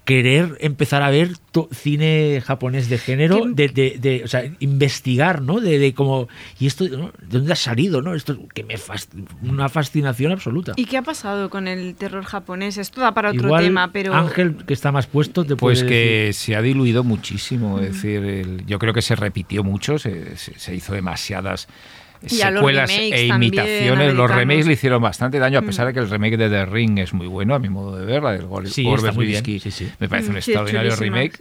[0.09, 5.43] querer empezar a ver to- cine japonés de género, de, de- de- o sea, investigar,
[5.43, 5.61] ¿no?
[5.61, 6.29] De, de como,
[6.59, 7.09] ¿y esto ¿no?
[7.21, 8.15] de dónde ha salido, no?
[8.15, 9.11] Esto que me fas-
[9.43, 10.73] una fascinación absoluta.
[10.77, 12.79] ¿Y qué ha pasado con el terror japonés?
[12.79, 14.15] Esto da para otro Igual tema, pero...
[14.15, 15.95] Ángel, que está más puesto, te Pues puede que
[16.29, 16.35] decir.
[16.35, 20.59] se ha diluido muchísimo, es decir, el- yo creo que se repitió mucho, se, se-
[20.59, 21.69] se hizo demasiadas
[22.27, 24.15] secuelas e también, imitaciones.
[24.15, 25.67] Los remakes le hicieron bastante daño, a Mm.
[25.67, 28.05] pesar de que el remake de The Ring es muy bueno, a mi modo de
[28.05, 28.85] ver, la del Gore Sí,
[29.61, 29.89] sí, sí.
[29.99, 31.39] me parece Mm, un sí, es extraordinario remake.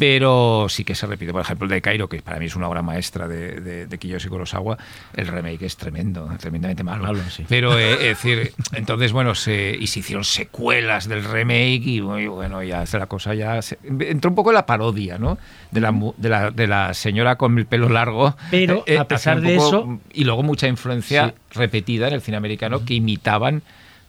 [0.00, 2.68] Pero sí que se repite, por ejemplo, el de Cairo, que para mí es una
[2.68, 4.78] obra maestra de, de, de Kiyoshi Kurosawa,
[5.14, 7.02] el remake es tremendo, tremendamente malo.
[7.04, 7.44] Malo, sí.
[7.48, 12.62] Pero, eh, es decir, entonces, bueno, se, y se hicieron secuelas del remake y bueno,
[12.62, 13.60] ya la cosa ya...
[13.62, 15.36] se- entró un poco en la parodia, ¿no?
[15.70, 18.34] De la, de la, de la señora con el pelo largo.
[18.50, 22.22] Pero, a pesar hacía un de poco- eso- Y luego mucha influencia repetida en el
[22.22, 23.62] cine americano que imitaban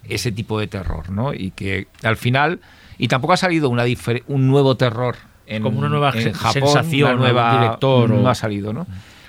[0.08, 1.34] ese tipo de terror, ¿no?
[1.34, 2.60] Y que al final...
[2.98, 3.84] Y tampoco ha salido una
[4.28, 5.16] un nuevo terror
[5.56, 8.88] en, Como una nueva en Japón, sensación, una nueva director no o- ha salido, ¿no?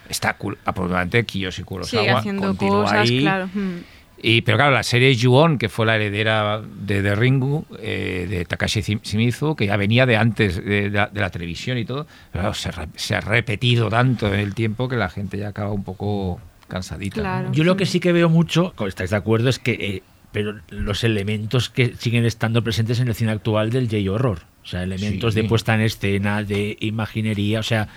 [0.09, 0.31] Está
[0.65, 3.21] aproximadamente Kiyoshi Kurosawa Sigue haciendo continúa cosas, ahí.
[3.21, 3.49] claro.
[3.53, 3.77] mm.
[4.25, 8.45] Y, pero claro, la serie Ju-On, que fue la heredera de The Ringu, eh, de
[8.45, 11.85] Takashi Shim- Shimizu, que ya venía de antes de, de la, de la televisión y
[11.85, 15.39] todo, pero claro, se, re- se ha repetido tanto en el tiempo que la gente
[15.39, 17.51] ya acaba un poco cansadita.
[17.51, 21.05] Yo lo que sí que veo mucho, estáis de acuerdo, es que eh, pero los
[21.05, 24.41] elementos que siguen estando presentes en el cine actual del J-horror.
[24.63, 25.43] O sea, elementos Sí.
[25.43, 27.89] de puesta en escena, de imaginería, o sea,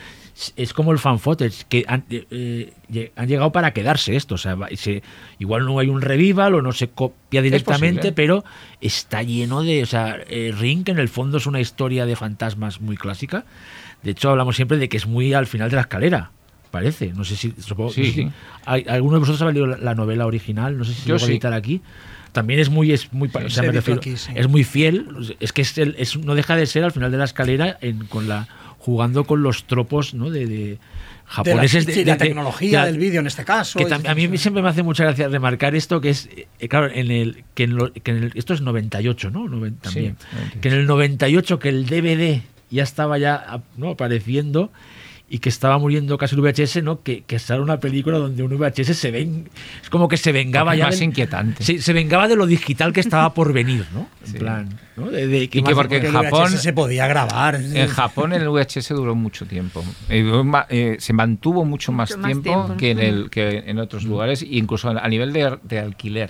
[0.58, 4.36] es- como el fan footage, que han, eh, eh, han llegado para quedarse esto.
[4.36, 5.02] O sea, se-
[5.40, 8.44] igual no hay un revival o no se copia directamente, pero
[8.82, 9.84] está lleno de.
[9.84, 13.46] O sea, eh, Ring, que en el fondo es una historia de fantasmas muy clásica.
[14.04, 16.32] De hecho, hablamos siempre de que es muy al final de la escalera.
[16.72, 18.22] Parece, no sé si supongo Sí, no sé sí.
[18.24, 18.32] si-
[18.66, 20.78] ¿Hay- ¿Alguno de vosotros ha leído la, la novela original?
[20.78, 21.28] No sé si se Yo sí.
[21.32, 21.82] editar aquí.
[22.36, 24.32] También es muy, es muy, o sea, se me editó refiero- aquí, sí.
[24.36, 25.08] es muy fiel.
[25.40, 28.06] Es que es el- es- no deja de ser al final de la escalera en-
[28.08, 28.48] con la
[28.78, 30.30] jugando con los tropos ¿no?
[30.30, 30.80] de, de De la,
[31.26, 31.86] japoneses.
[31.86, 33.80] de- sí, de- la tecnología de- del vídeo en este caso.
[33.80, 36.30] que tam- a mí siempre me hace mucha gracia remarcar esto, que es,
[36.60, 39.48] eh, claro, en el, que en, lo- que en el- esto es 98, ¿no?
[39.48, 40.18] Noven- también.
[40.34, 40.60] 98.
[40.62, 43.92] Que en el 98 que el DVD ya estaba ya ¿no?
[43.92, 44.72] apareciendo
[45.28, 47.02] y que estaba muriendo casi el VHS, ¿no?
[47.02, 49.50] Que, que sale una película donde un VHS se ven,
[49.82, 51.64] es como que se vengaba Porque es ya más del- inquietante.
[51.64, 54.08] Sí, se vengaba de lo digital que estaba por venir, ¿no?
[54.26, 54.38] En Sí.
[54.38, 55.10] plan, ¿no?
[55.10, 57.56] De, de- Y que porque en Japón- VHS se podía grabar.
[57.56, 59.84] En Japón el VHS duró mucho tiempo.
[60.10, 60.32] Eh,
[60.70, 62.78] eh, se mantuvo mucho más Mucho más tiempo, tiempo.
[62.78, 66.30] que en el que en otros lugares, incluso a nivel de, de alquiler.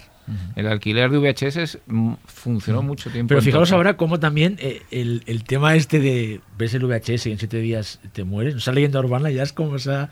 [0.56, 1.80] El alquiler de VHS
[2.26, 3.30] funcionó mucho tiempo.
[3.30, 7.31] Pero fijaros ahora cómo también eh, el, el tema este de ves el VHS y
[7.31, 10.10] en siete días te mueres, esa leyenda urbana ya es como se ha,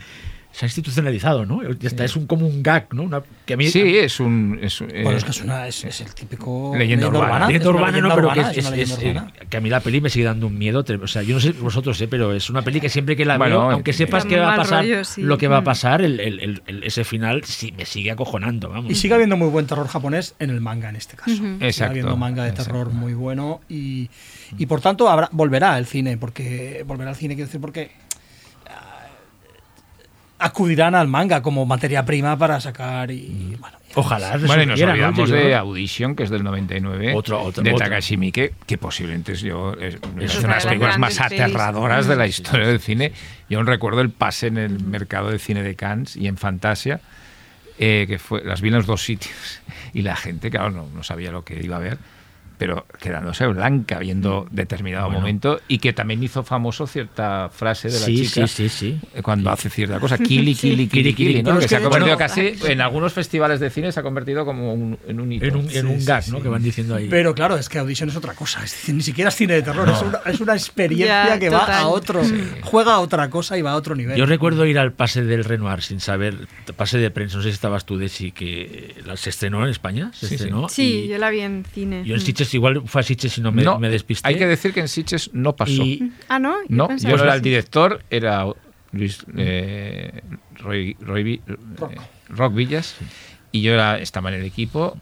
[0.55, 1.63] se ha institucionalizado, ¿no?
[1.73, 3.01] Ya está, es un, como un gag, ¿no?
[3.03, 4.59] Una- que a mí, Sí, es un.
[4.61, 6.73] Es, un- Bueno, eh, es que es, una, es, es el típico.
[6.77, 7.47] Leyenda urbana.
[7.47, 9.33] leyenda es una urbana, no, leyenda pero urbana, que, es, una es- leyenda es, urbana.
[9.41, 10.85] eh, que a mí la peli me sigue dando un miedo.
[11.01, 13.39] O sea, yo no sé vosotros, eh, pero es una peli que siempre que la
[13.39, 15.23] Bueno, veo, aunque eh, sepas Da que va a pasar rollo, sí.
[15.23, 15.65] lo que va a Mm.
[15.65, 18.91] pasar, el, el- el- el- ese final sí me sigue acojonando, vamos.
[18.91, 21.31] Y sigue habiendo muy buen terror japonés en el manga en este caso.
[21.35, 22.71] Sigue Exacto, habiendo manga de exacto.
[22.73, 24.09] terror muy bueno y,
[24.59, 27.89] y por tanto habrá, volverá el cine, porque volverá al cine, quiero decir, porque
[30.39, 33.77] acudirán al manga como materia prima para sacar y bueno.
[33.95, 34.37] Ojalá.
[34.45, 37.85] Bueno, y nos olvidamos de Audition, que es del 99, Otro- otro- de otro.
[37.85, 42.07] Takashi Miike, que posiblemente es, yo, es, es una de las las películas más aterradoras
[42.07, 43.13] de la historia del cine.
[43.49, 47.01] Yo aún recuerdo el pase en el mercado de cine de Cannes y en Fantasia,
[47.77, 49.61] eh, que fue, las vi en los dos sitios,
[49.93, 51.99] y la gente, claro, no, no sabía lo que iba a ver,
[52.63, 55.19] pero quedándose blanca viendo determinado Bueno.
[55.19, 58.99] momento, y que también hizo famoso cierta frase de la Sí, chica sí, sí, sí.
[59.13, 61.59] eh, cuando hace cierta cosa, kili, kili, kili, kili, ¿no?
[61.59, 64.73] Que se ha convertido hecho- casi, en algunos festivales de cine se ha convertido como
[64.73, 65.43] un- en un hito.
[65.45, 66.37] En un, en un Sí, gag, sí, ¿no?
[66.37, 66.43] sí.
[66.43, 67.09] Que van diciendo ahí.
[67.09, 68.63] Pero claro, es que Audition es otra cosa.
[68.63, 71.49] Es decir, ni siquiera es cine de terror, es, una, es una experiencia Ya, que
[71.49, 72.21] va a otro,
[72.61, 74.15] juega a otra cosa y va a otro nivel.
[74.17, 77.55] Yo recuerdo ir al pase del Renoir sin saber, pase de prensa, no sé si
[77.55, 80.35] estabas tú de sí, que la- se estrenó en España, se Sí, sí.
[80.35, 80.69] estrenó.
[80.69, 82.03] Sí, y yo la vi en cine.
[82.05, 82.23] yo en Mm.
[82.53, 84.27] Sitges, igual fue a Sitges y no me, No, me despisté.
[84.27, 85.71] Hay que decir que en Sitges no pasó.
[85.83, 86.55] Y- Ah, ¿no?
[86.69, 87.49] Yo no, yo que era el sí.
[87.49, 88.45] director, era
[88.91, 90.21] Luis eh,
[90.59, 91.55] Roy, Roy Vi- eh,
[92.29, 92.95] Rock Villas,
[93.51, 94.97] y yo era, estaba en el equipo.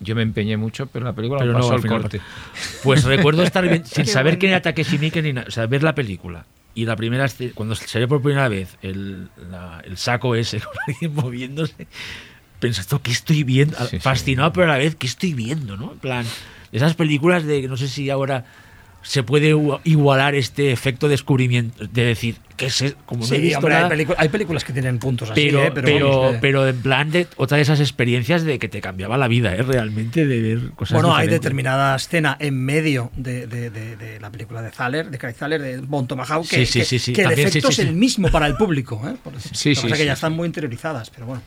[0.00, 2.20] Yo me empeñé mucho, pero la película Pero no pasó al corte.
[2.82, 4.40] Pues recuerdo estar bien- sin Qué saber bueno.
[4.40, 5.46] quién era Takeshi Miike ni nada.
[5.46, 6.44] O sea, ver la película.
[6.74, 10.72] Y la primera, cuando se ve por primera vez el, la- el saco ese con
[10.88, 11.86] alguien moviéndose,
[12.58, 13.76] pensé, ¿esto qué estoy viendo?
[13.82, 13.98] Sí, sí.
[14.00, 15.76] Fascinado, pero a la vez, ¿qué estoy viendo?
[15.76, 15.92] ¿no?
[15.92, 16.24] En plan,
[16.72, 18.44] esas películas de que no sé si ahora
[19.04, 22.94] se puede igu- igualar este efecto de descubrimiento, de decir, ¿qué es?
[23.04, 25.46] Como no Sí, he visto hombre, hay, nada, pelicu- hay películas que tienen puntos así,
[25.46, 25.72] pero, ¿eh?
[25.74, 26.38] pero, pero, vamos, eh.
[26.40, 29.62] pero en plan de otra de esas experiencias de que te cambiaba la vida, ¿eh?
[29.64, 31.40] Realmente, de ver cosas Bueno, hay diferentes.
[31.40, 35.60] determinada escena en medio de, de- de- de la película de Thaler, de Craig Thaler,
[35.60, 38.54] de Bon Tomahawk, que, Sí, sí, que- que el efecto es el mismo para el
[38.56, 39.02] público.
[39.04, 39.16] ¿eh?
[39.20, 41.42] Por- Sí, que sí, pasa es que ya están muy interiorizadas, pero bueno.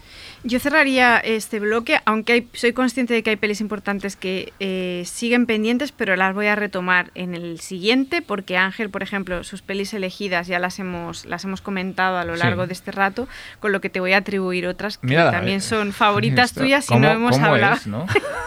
[0.47, 5.01] Yo cerraría este bloque, aunque hay- soy consciente de que hay pelis importantes que eh,
[5.07, 9.63] siguen pendientes, pero las voy a retomar en el siguiente, porque Ángel, por ejemplo, sus
[9.63, 12.43] pelis elegidas ya las hemos, las hemos comentado a lo Sí.
[12.43, 13.27] largo de este rato,
[13.59, 15.61] con lo que te voy a atribuir otras que también eh.
[15.61, 17.75] son favoritas tuyas y ¿cómo- no hemos hablado.
[17.77, 18.05] es, no?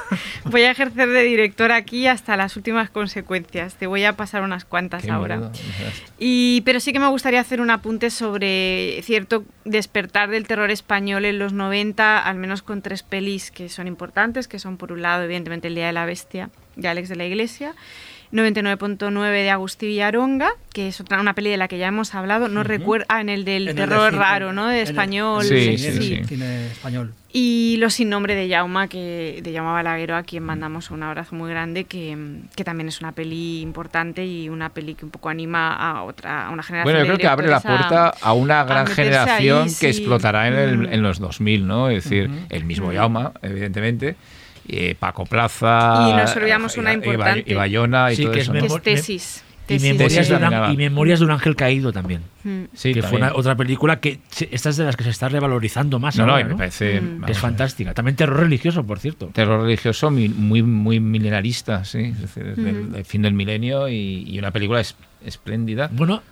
[0.44, 3.74] voy a ejercer de director aquí hasta las últimas consecuencias.
[3.74, 5.36] Te voy a pasar unas cuantas Qué ahora.
[5.36, 5.52] miedo.
[6.18, 11.24] Y, pero sí que me gustaría hacer un apunte sobre cierto despertar del terror español
[11.24, 15.02] en los 90, al menos con tres pelis que son importantes, que son por un
[15.02, 17.74] lado, evidentemente, El Día de la Bestia de Alex de la Iglesia,
[18.32, 22.48] 99.9 de Agustí Villaronga, que es otra, una peli de la que ya hemos hablado,
[22.48, 24.66] no recuerdo, ah, en el del En el terror raro, ¿no?
[24.68, 25.44] De en el- español.
[25.44, 26.24] Sí, el sí, cine- sí.
[26.24, 27.14] cine español.
[27.32, 31.34] Y Los sin nombre de Jauma, que de Jauma Balaguero, a quien mandamos un abrazo
[31.36, 32.16] muy grande, que,
[32.56, 36.46] que también es una peli importante y una peli que un poco anima a otra
[36.46, 39.64] a una generación Bueno, yo creo que abre la puerta a una gran ahí, generación
[39.64, 39.86] que sí.
[39.86, 40.92] explotará en, el- Mm.
[40.92, 41.90] en los 2000, ¿no?
[41.90, 44.16] Es decir, el mismo Yauma, evidentemente,
[44.68, 47.44] eh, Paco Plaza, Y nos olvidamos una y- importante.
[47.46, 48.52] y Bayona y Sí, todo que es eso.
[48.52, 48.64] que ¿no?
[48.66, 49.44] es Memo- tesis.
[49.70, 52.22] Y memorias, de un, y Memorias de un ángel caído también.
[52.42, 52.62] Mm.
[52.72, 53.22] Sí, que fue también.
[53.24, 54.18] una- otra película que
[54.50, 56.56] esta es de las que se está revalorizando más No, no, ahora, y me ¿no?
[56.56, 57.24] parece Mm.
[57.26, 57.92] que es fantástica.
[57.92, 59.26] También terror religioso, por cierto.
[59.34, 62.92] terror religioso muy, muy milenarista, sí, es decir, es del, Ujú.
[62.92, 65.90] del fin del milenio y, y una película es- espléndida.
[65.92, 66.22] Bueno,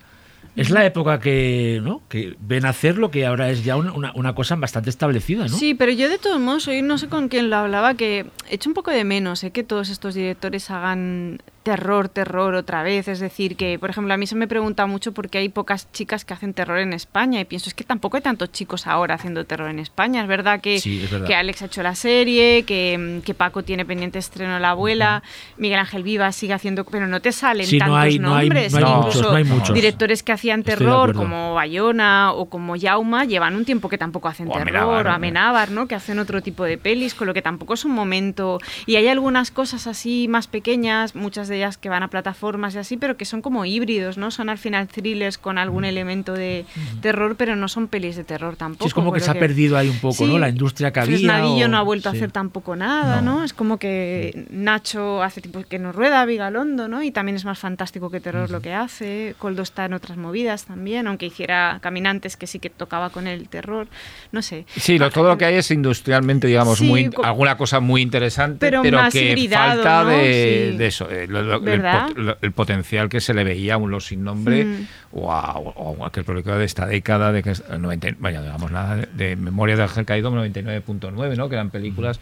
[0.57, 2.03] es la época que, ¿no?
[2.09, 5.57] que ven hacer lo que ahora es ya una, una- una cosa bastante establecida, ¿no?
[5.57, 8.71] Sí, pero yo de todos modos, hoy no sé con quién lo hablaba, que echo
[8.71, 9.51] un poco de menos ¿eh?
[9.51, 13.09] que todos estos directores hagan terror, terror otra vez.
[13.09, 15.91] Es decir, que, por ejemplo, a mí se me pregunta mucho por qué hay pocas
[15.91, 17.41] chicas que hacen terror en España.
[17.41, 20.23] Y pienso, es que tampoco hay tantos chicos ahora haciendo terror en España.
[20.23, 21.27] Es verdad que, Sí, es verdad.
[21.27, 25.25] que Alex ha hecho la serie, que, que Paco tiene pendiente estreno La Abuela,
[25.57, 26.85] Miguel Ángel Vivas sigue haciendo...
[26.85, 28.73] Pero no te salen Sí, tantos hay- no hay- nombres.
[28.73, 28.87] no
[29.35, 29.75] hay muchos, hay.
[29.75, 34.47] Directores que hacían terror, como Bayona o como Yauma, llevan un tiempo que tampoco hacen
[34.49, 34.69] O terror.
[34.69, 35.15] Amenábar, o ¿no?
[35.17, 35.89] Amenábar, ¿no?
[35.89, 38.61] Que hacen otro tipo de pelis, con lo que tampoco es un momento.
[38.87, 42.75] Y hay algunas cosas así más pequeñas, muchas de de ellas que van a plataformas
[42.75, 44.31] y así, pero que son como híbridos, ¿no?
[44.31, 46.65] Son al final thrillers con algún elemento de
[47.01, 48.85] terror, pero no son pelis de terror tampoco.
[48.85, 50.27] Sí, es como que se ha perdido ahí un poco, Sí.
[50.27, 50.39] ¿no?
[50.39, 51.17] La industria que había.
[51.17, 53.45] Fresnadillo o- no ha vuelto a hacer tampoco nada, ¿no?
[53.45, 57.03] Es como que Nacho hace tipo que nos rueda Vigalondo, ¿no?
[57.03, 59.35] Y también es más fantástico que terror lo que hace.
[59.39, 63.49] Coldo está en otras movidas también, aunque hiciera Caminantes que sí que tocaba con el
[63.49, 63.89] terror,
[64.33, 64.67] no sé.
[64.77, 68.83] Sí, lo, todo lo que hay es industrialmente, digamos, muy, alguna cosa muy interesante, Pero
[68.83, 70.11] pero, más que hibridado, falta ¿no?
[70.11, 72.11] de, de eso, eh, lo- lo- el, ¿Verdad?
[72.17, 74.87] lo- el potencial que se le veía a un Los Sin Nombre Mm.
[75.13, 78.71] o, a, o a aquel película de esta década, de que es 90, vaya, digamos,
[78.71, 81.49] la de, de Memoria de Ángel Caído 99.9, ¿no?
[81.49, 82.21] que eran películas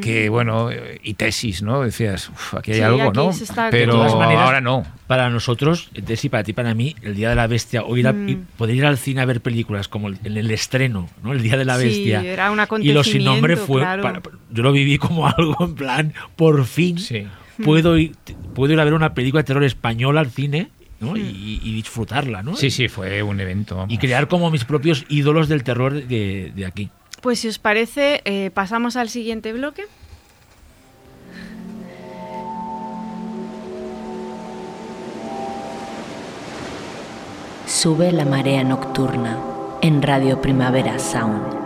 [0.00, 1.82] que, bueno, eh, y tesis, ¿no?
[1.82, 2.80] Decías, "Uf, aquí hay Mm.
[2.80, 3.30] Sí, algo, aquí ¿no?
[3.70, 4.86] Pero maneras, ahora no.
[5.06, 8.12] Para nosotros, Desi, para ti, para mí, el Día de la Bestia, o ir a-
[8.14, 8.28] Mm.
[8.28, 11.32] y poder ir al cine a ver películas como el, en el estreno, ¿no?
[11.34, 12.22] El Día de la Sí, Bestia.
[12.22, 13.82] era un y lo sin nombre fue.
[13.82, 14.02] claro.
[14.02, 17.26] para- yo lo viví como algo en plan, por fin Sí.
[17.64, 18.14] Puedo, ir,
[18.54, 20.70] puedo ir a ver una película de terror española al cine
[21.00, 21.16] ¿no?
[21.16, 22.56] Y, y disfrutarla, ¿no?
[22.56, 23.76] Sí, sí, fue un evento.
[23.76, 23.92] vamos.
[23.92, 26.90] Y crear como mis propios ídolos del terror de, de aquí.
[27.20, 29.84] Pues si os parece, eh, pasamos al siguiente bloque.
[37.66, 39.38] Sube la marea nocturna
[39.82, 41.65] en Radio Primavera Sound.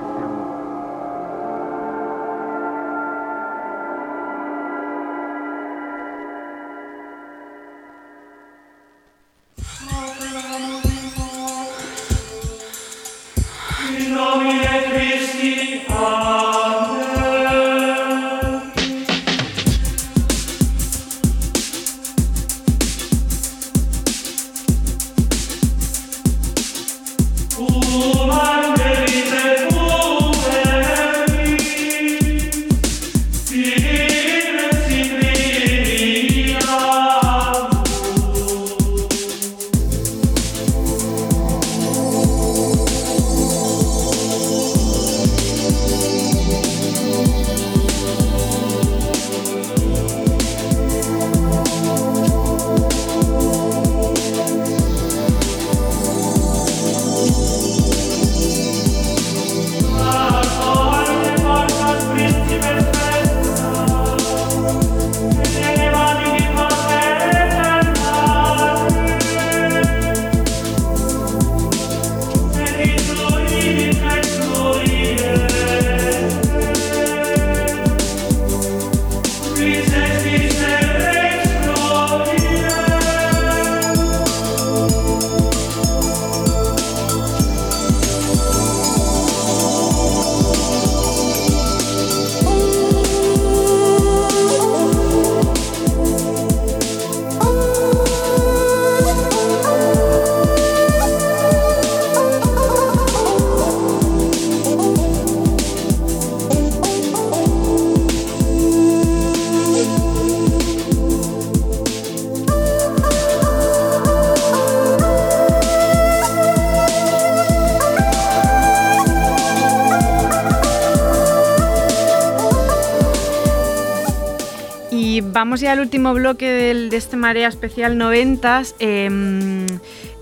[125.51, 128.77] Y vamos ya al último bloque del- de este Marea Especial 90s.
[128.79, 129.67] em,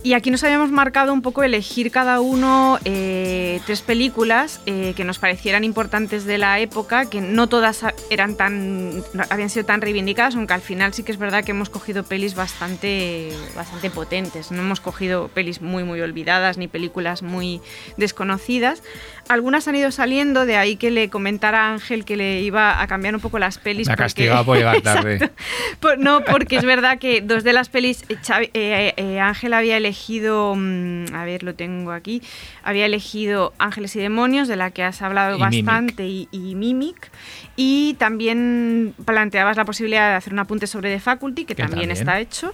[0.03, 5.05] y aquí nos habíamos marcado un poco elegir cada uno eh, tres películas eh, que
[5.05, 10.35] nos parecieran importantes de la época, que no todas eran tan, habían sido tan reivindicadas,
[10.37, 14.51] aunque al final sí que es verdad que hemos cogido pelis bastante, bastante potentes.
[14.51, 17.61] No hemos cogido pelis muy, muy olvidadas ni películas muy
[17.97, 18.83] desconocidas.
[19.29, 22.87] Algunas han ido saliendo, de ahí que le comentara a Ángel que le iba a
[22.87, 23.87] cambiar un poco las pelis.
[23.89, 25.15] Porque- castigado por llegar tarde.
[25.17, 25.43] Exacto.
[25.81, 29.53] Por- no, porque es verdad que dos de las pelis, eh, Xavi- eh, eh, Ángel
[29.55, 32.21] había elegido, mm, a ver, lo tengo aquí,
[32.65, 35.65] había elegido Ángeles y Demonios, de la que has hablado Y Mimic.
[35.65, 37.11] bastante, y, y Mimic,
[37.55, 41.89] y también planteabas la posibilidad de hacer un apunte sobre The Faculty, que Que también,
[41.91, 41.97] también.
[41.97, 42.53] está hecho.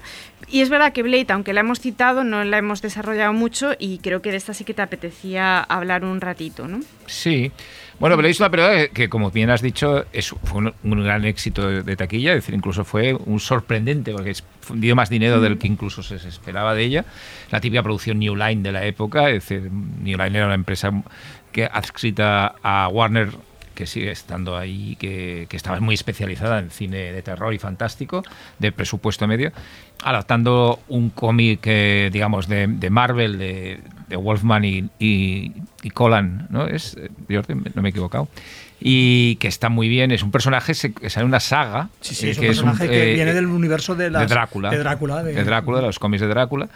[0.51, 3.99] Y es verdad que Blade, aunque la hemos citado, no la hemos desarrollado mucho, y
[3.99, 6.81] creo que de esta sí que te apetecía hablar un ratito, ¿no?
[7.07, 7.51] Sí.
[8.01, 11.05] Bueno, pero es una película que, que, como bien has dicho, es, fue un, un
[11.05, 14.45] gran éxito de, de taquilla, es decir, incluso fue un sorprendente, porque es,
[14.75, 17.05] dio más dinero del que incluso se esperaba de ella.
[17.51, 20.91] La típica producción New Line de la época, es decir, New Line era una empresa
[21.53, 23.31] que adscrita a Warner
[23.75, 28.23] que sigue estando ahí, que, que estaba muy especializada en cine de terror y fantástico,
[28.59, 29.53] de presupuesto medio,
[30.05, 35.53] adaptando un cómic, eh, digamos, de, de Marvel, de, de Wolfman y, y,
[35.83, 36.67] y Colan, ¿no?
[36.67, 38.29] Es, eh, Jordi, no me he equivocado.
[38.81, 40.11] y que está muy bien.
[40.13, 41.89] Es un personaje se- sale una saga.
[42.03, 44.29] Sí, sí, eh, es un que personaje que eh, viene del universo de, las- de
[44.29, 44.71] Drácula.
[44.71, 45.23] De Drácula.
[45.23, 46.69] De, Drácula, los cómics de Drácula.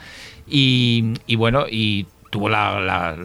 [0.47, 3.17] Y, y bueno, y tuvo la, la-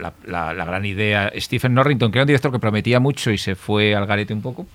[0.00, 1.32] la- la- la gran idea.
[1.36, 4.42] Stephen Norrington, que era un director que prometía mucho y se fue al garete un
[4.42, 4.66] poco,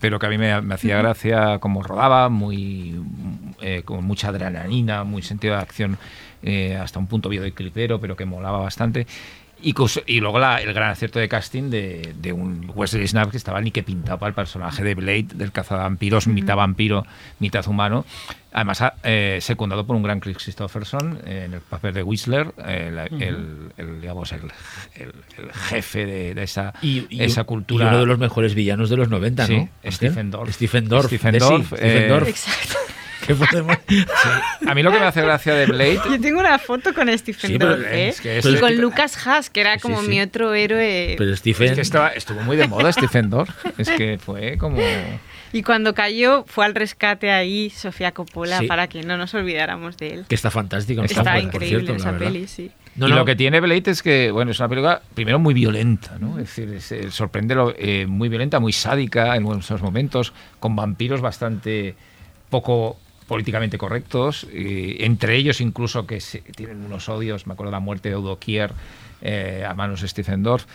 [0.00, 3.00] pero que a mí me, me hacía gracia cómo rodaba, muy
[3.60, 5.98] eh, con mucha adrenalina, muy sentido de acción,
[6.42, 9.06] eh, hasta un punto videoclipero, pero que molaba bastante.
[9.64, 9.74] Y,
[10.06, 13.60] y luego la- el gran acierto de casting de, de un Wesley Snipes que estaba
[13.60, 17.06] ni que pintado para el personaje de Blade, del cazavampiros, mitad vampiro,
[17.38, 18.04] mitad humano.
[18.52, 22.52] Además, ah, eh, secundado por un gran Chris Christopherson eh, en el papel de Whistler,
[22.66, 24.42] eh, la- el, el, digamos, el,
[24.96, 27.88] el- el jefe de, de esa, Y, y- esa y cultura.
[27.88, 29.68] uno de los mejores villanos de los 90, Sí, ¿no?
[29.90, 30.52] Stephen Dorff.
[30.54, 31.06] Stephen Dorff.
[31.06, 32.28] Stephen Dorff, Stephen eh, Dorff.
[32.28, 32.78] Exacto.
[33.26, 33.76] ¿Qué podemos-
[34.66, 37.50] A mí lo que me hace gracia de Blade Yo tengo una foto con Stephen
[37.52, 38.08] Sí, Dorff, ¿eh?
[38.08, 40.08] es que es- y con Lucas Haas, que era como sí.
[40.08, 41.14] mi otro héroe.
[41.18, 41.68] Pero Stephen...
[41.68, 43.50] es que estaba, estuvo muy de moda Stephen Dorff.
[43.78, 44.78] Es que fue como...
[45.52, 48.66] Y cuando cayó, fue al rescate ahí Sofía Coppola Sí.
[48.66, 50.24] para que no nos olvidáramos de él.
[50.28, 51.02] que está fantástico.
[51.04, 52.72] Está por increíble cierto, esa peli, sí.
[52.96, 55.54] No, y no, lo que tiene Blade es que, bueno, es una película primero muy
[55.54, 56.38] violenta, ¿no?
[56.40, 60.74] Es decir, es, eh, sorprende lo, eh, muy violenta, muy sádica en muchos momentos, con
[60.76, 61.94] vampiros bastante
[62.50, 67.76] poco políticamente correctos, eh, entre ellos incluso que se- tienen unos odios, me acuerdo de
[67.76, 68.72] la muerte de Udo Kier
[69.22, 70.66] eh, a manos de Stephen Dorff,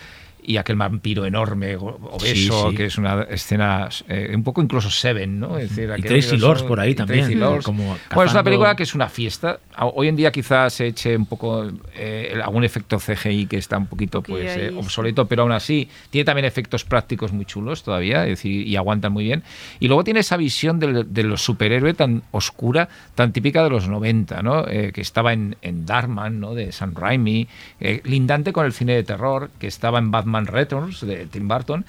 [0.42, 2.76] y aquel vampiro enorme, obeso, Sí, sí.
[2.76, 5.58] que es una escena eh, un poco incluso Seven, ¿no?
[5.58, 7.38] Es decir, Y Tracy Lords por ahí también.
[7.38, 7.64] Lords.
[7.64, 9.58] Como Bueno, es una película que es una fiesta.
[9.74, 13.76] A- Hoy en día quizás se eche un poco eh, algún efecto CGI que está
[13.78, 18.22] un poquito pues eh, obsoleto, pero aún así tiene también efectos prácticos muy chulos todavía,
[18.24, 19.42] es decir, y aguantan muy bien.
[19.80, 23.88] Y luego tiene esa visión del- de los superhéroes tan oscura, tan típica de los
[23.88, 24.66] 90, ¿no?
[24.68, 26.54] Eh, que estaba en, en Darkman, ¿no?
[26.54, 27.46] de Sam Raimi,
[27.80, 31.84] eh, lindante con el cine de terror, que estaba en Batman Returns de Tim Burton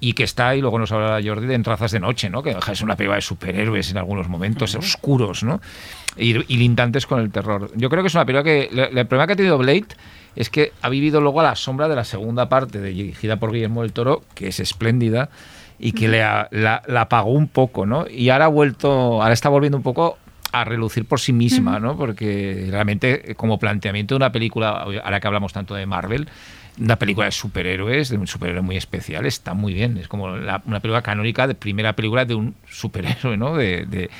[0.00, 2.42] y que está, y luego nos hablará Jordi, de En Trazas de Noche, ¿no?
[2.42, 5.60] que ser una película de superhéroes en algunos momentos, oscuros, ¿no?
[6.16, 7.70] Y, y lindantes con el terror.
[7.74, 8.64] Yo creo que es una película que...
[8.72, 9.86] El problema que ha tenido Blade
[10.36, 13.50] es que ha vivido luego a la sombra de la segunda parte, de- dirigida por
[13.52, 15.30] Guillermo del Toro, que es espléndida,
[15.80, 18.06] y que le ha- la, la apagó un poco, ¿no?
[18.08, 20.16] Y ahora ha vuelto, ahora está volviendo un poco
[20.52, 21.96] a relucir por sí misma, ¿no?
[21.96, 24.70] Porque realmente eh, como planteamiento de una película,
[25.04, 26.28] ahora que hablamos tanto de Marvel,
[26.80, 29.96] una película de superhéroes, de un superhéroe muy especial, está muy bien.
[29.98, 33.56] Es como la- una película canónica de primera película de un superhéroe, ¿no?
[33.56, 34.10] De, de-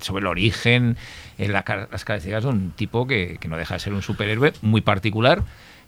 [0.00, 0.96] sobre el origen,
[1.38, 4.02] eh, la car- las características de un tipo que, que no deja de ser un
[4.02, 5.42] superhéroe muy particular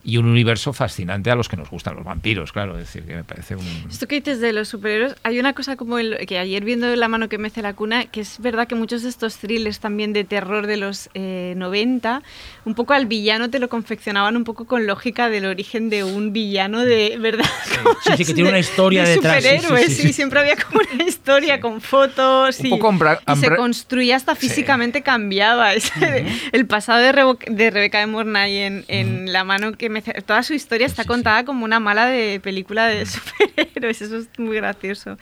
[0.05, 2.73] y un universo fascinante a los que nos gustan los vampiros, claro.
[2.79, 3.65] Es decir, que me parece un...
[3.89, 7.09] Esto que dices de los superhéroes, hay una cosa como el, que ayer viendo La
[7.09, 10.25] mano que mece la cuna, que es verdad que muchos de estos thrillers también de
[10.25, 12.23] terror de los eh, 90,
[12.65, 16.33] un poco al villano te lo confeccionaban un poco con lógica del origen de un
[16.33, 17.45] villano de verdad.
[18.05, 20.13] Sí, sí, que tiene una historia de detrás, sí, sí, Superhéroes, sí, sí, sí.
[20.13, 22.93] siempre había como una historia con fotos Un y, poco
[23.33, 25.75] y se construía hasta físicamente cambiaba.
[25.75, 30.43] Ese- El pasado de, Revo- de Rebeca de Mornay en, en La mano que Toda
[30.43, 35.19] su historia está contada como una mala de película de superhéroes, eso es muy gracioso.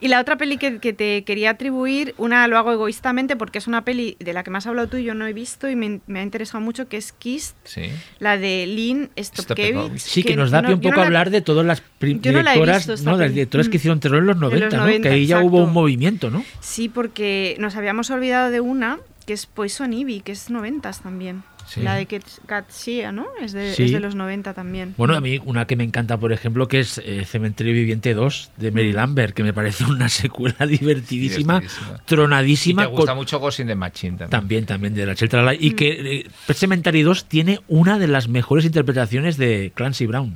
[0.00, 3.66] Y la otra peli que, que te quería atribuir, una lo hago egoístamente porque es
[3.66, 5.76] una peli de la que me has hablado tú y yo no he visto y
[5.76, 7.90] me, me ha interesado mucho, que es Kiss, Sí.
[8.18, 9.98] la de Lynn Stopkevich.
[9.98, 12.06] Sí, que nos da no- pie un poco no la- hablar de todas las yo
[12.32, 13.80] no directoras, visto las directoras que Mm.
[13.80, 14.82] hicieron terror en los 90, ¿no?
[14.84, 16.44] 90, Que ahí ya hubo un movimiento, ¿no?
[16.60, 21.42] Sí, porque nos habíamos olvidado de una, que es Poison Ivy, que es noventas también.
[21.72, 21.82] Sí.
[21.82, 22.06] La de
[22.46, 23.26] Cat, Shea, ¿no?
[23.40, 23.84] Es de, Sí.
[23.84, 24.92] es de los 90 también.
[24.96, 28.50] Bueno, a mí una que me encanta, por ejemplo, que es eh, Cementerio Viviente 2
[28.56, 31.96] de Mary Lambert, que me parece una secuela divertidísima, Divertidísima.
[31.96, 32.82] Y tronadísima.
[32.82, 34.30] te gusta con- mucho Ghost in the Machine también.
[34.30, 35.54] También, también, de Rachel Trala.
[35.54, 40.34] Y que eh, Cemetery 2 tiene una de las mejores interpretaciones de Clancy Brown.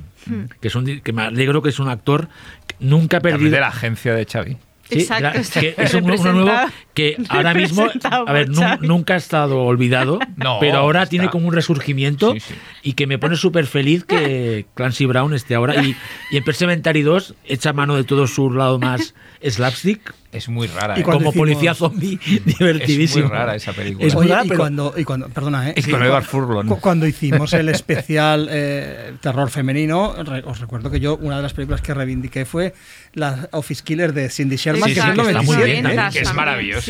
[0.61, 2.29] Que, es un, que me alegro que es un actor
[2.65, 3.51] que nunca ha También perdido.
[3.55, 4.57] de la agencia de Xavi.
[4.89, 8.49] Sí, Exacto, la- está que es un- uno nuevo representado- que ahora mismo, a ver,
[8.81, 11.11] nunca ha estado olvidado, No, pero ahora está.
[11.11, 12.53] tiene como un resurgimiento Sí, sí.
[12.81, 15.83] y que me pone súper feliz que Clancy Brown esté ahora.
[15.83, 15.95] Y,
[16.31, 19.13] y en Pet Sementary 2 echa mano de todo su lado más
[19.47, 20.97] slapstick, Es muy rara.
[20.97, 21.03] Y ¿eh?
[21.03, 23.27] como decimos- policía zombie, Es divertidísimo.
[23.27, 24.07] muy rara esa película.
[24.07, 25.73] Es muy rara, y pero- cuando, y cuando, perdona, ¿eh?
[25.77, 26.67] Es con Edward Furlong.
[26.67, 31.43] cu- Cuando hicimos el especial eh, terror femenino, re- os recuerdo que yo una de
[31.43, 32.73] las películas que reivindiqué fue
[33.13, 35.85] la Office Killer de Cindy Sherman, Sí, que sí, es que está muy 97, bien,
[35.99, 36.09] ¿eh?
[36.11, 36.33] que es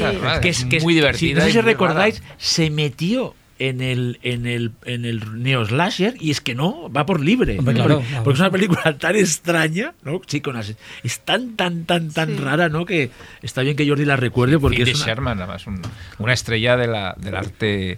[0.01, 0.25] maravillosa, sí.
[0.25, 0.41] ¿verdad?
[0.41, 1.29] que es, que es- muy divertida.
[1.29, 2.35] sí, no sé si recordáis, rara.
[2.37, 7.05] se metió en el, en el, en el Neo Slasher y es que no, va
[7.05, 7.57] por libre.
[7.57, 10.19] Hombre, porque, claro, porque es una película tan extraña, ¿no?
[10.27, 12.43] Sí, con las- es tan, tan, tan, tan Sí.
[12.43, 12.85] rara, ¿no?
[12.85, 13.11] Que
[13.41, 15.81] está bien que Jordi la recuerde porque Cindy es una- Sherman, además, un-
[16.19, 17.97] una estrella de la, del arte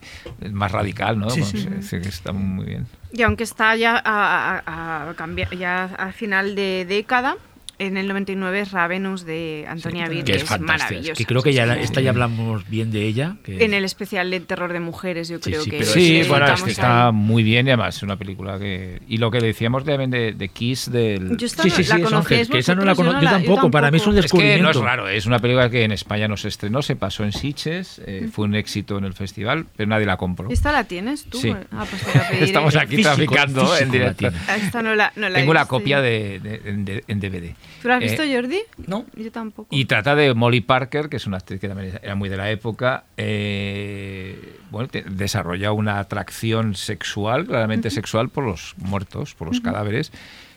[0.52, 1.32] más radical, ¿no?
[1.32, 1.96] Sí, Vamos, sí.
[2.04, 2.86] está muy bien.
[3.12, 7.36] Y aunque está ya a, a- a cambiar, ya a final de década,
[7.80, 10.86] en el 99 es Ravenous de Antonia Vir, que es fantástica.
[10.86, 11.14] maravillosa.
[11.18, 11.82] Que creo que ya la- Sí.
[11.84, 13.36] esta ya hablamos bien de ella.
[13.44, 16.18] que- En el especial de terror de mujeres, yo Sí, creo sí, que pero Sí,
[16.18, 17.14] es- bueno, es que está ahí.
[17.14, 19.02] muy bien y además es una película que...
[19.08, 21.38] Y lo que decíamos de, de, de Kiss del...
[21.38, 21.96] Yo esta Sí, no- sí, sí, la
[22.42, 24.38] es que esa no la vosotros, conozco yo, tampoco, para mí es un Es que
[24.38, 24.70] no descubrimiento.
[24.72, 28.02] es raro, es una película que en España no se estrenó, se pasó en Sitges,
[28.06, 30.50] eh, fue un éxito en el festival, pero nadie la compró.
[30.50, 31.38] ¿Esta la tienes tú?
[31.40, 31.54] Sí.
[31.72, 32.46] Ah, pues te la pediré.
[32.46, 34.30] Estamos aquí Físico, traficando físico en directo.
[34.48, 37.56] la Esta no la, no la Tengo la copia de- en DVD.
[37.82, 38.60] ¿Tú la has Eh, visto, Jordi?
[38.88, 39.06] No.
[39.16, 39.68] Yo tampoco.
[39.76, 42.50] Y trata de Molly Parker, que es una actriz que también era muy de la
[42.52, 43.04] época.
[43.18, 50.12] eh, bueno, te- desarrolla una atracción sexual, claramente sexual, por los muertos, por los cadáveres.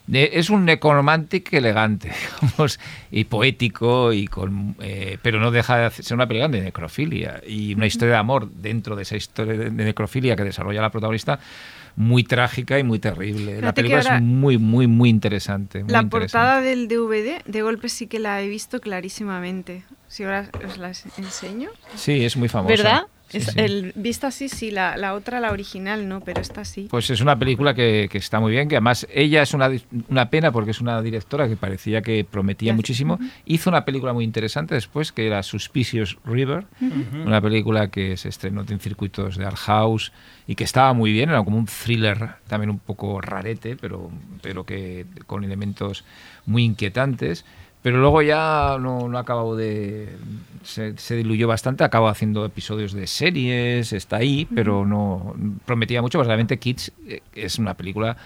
[0.06, 2.10] De- es un necromantic elegante,
[2.42, 2.80] digamos,
[3.12, 7.74] y poético, y con, eh, pero no deja de ser una película de necrofilia y
[7.74, 11.38] una historia de amor dentro de esa historia de necrofilia que desarrolla la protagonista,
[11.96, 13.54] muy trágica y muy terrible.
[13.54, 15.82] la Fíjate película ahora- es muy, muy, muy interesante.
[15.82, 16.10] muy la interesante.
[16.32, 19.84] portada del DVD, de golpe sí que la he visto clarísimamente.
[20.08, 21.70] Si ahora os la enseño.
[21.96, 22.74] Sí, es muy famosa.
[22.74, 23.02] ¿Verdad?
[23.30, 23.52] Sí, Es- sí.
[23.60, 26.88] El, vista así, sí, la, la otra, la original, no, pero esta sí.
[26.90, 29.70] Pues es una película que, que está muy bien, que además ella es una,
[30.08, 33.18] una pena porque es una directora que parecía que prometía muchísimo.
[33.46, 36.66] Hizo una película muy interesante después que era Suspicious River,
[37.24, 40.12] una película que se estrenó en circuitos de Art House
[40.48, 44.10] y que estaba muy bien, era como un thriller también un poco rarete, pero,
[44.42, 46.04] pero que con elementos
[46.46, 47.44] muy inquietantes.
[47.82, 50.16] Pero luego ya no, no ha acabado de.
[50.62, 55.34] Se, se diluyó bastante, acabó haciendo episodios de series, está ahí, pero no
[55.64, 56.18] prometía mucho.
[56.18, 58.16] Pues realmente Kids eh, es una película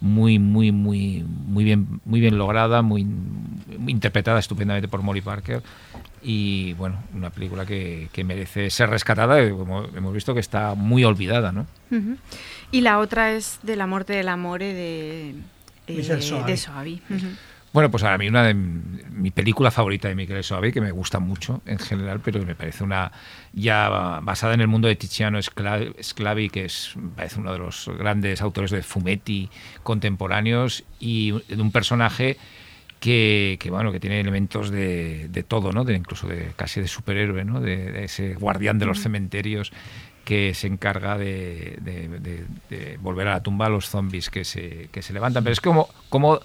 [0.00, 5.62] muy, muy, muy, muy bien, muy bien lograda, muy, muy interpretada estupendamente por Molly Parker.
[6.22, 10.74] Y bueno, una película que, que merece ser rescatada, y como hemos visto que está
[10.74, 11.66] muy olvidada, ¿no?
[12.70, 15.30] Y la otra es de la muerte del amore de,
[15.86, 16.50] eh, Michel Soavi.
[16.50, 17.02] de Soavi.
[17.74, 21.18] Bueno, pues a mí una de mi película favorita de Michele Soavi, que me gusta
[21.18, 23.10] mucho en general, pero que me parece una
[23.52, 23.88] ya
[24.22, 28.40] basada en el mundo de Tiziano Scla- Sclavi, que es parece uno de los grandes
[28.42, 29.50] autores de fumetti
[29.82, 32.36] contemporáneos y de un personaje
[33.00, 35.84] que, que, bueno que tiene elementos de, de todo, ¿no?
[35.84, 37.60] De incluso de casi de superhéroe, ¿no?
[37.60, 39.72] De, de ese guardián de los cementerios
[40.24, 44.44] que se encarga de, de- de- de volver a la tumba a los zombies que
[44.44, 45.44] se, que se levantan.
[45.44, 46.40] Pero es como, como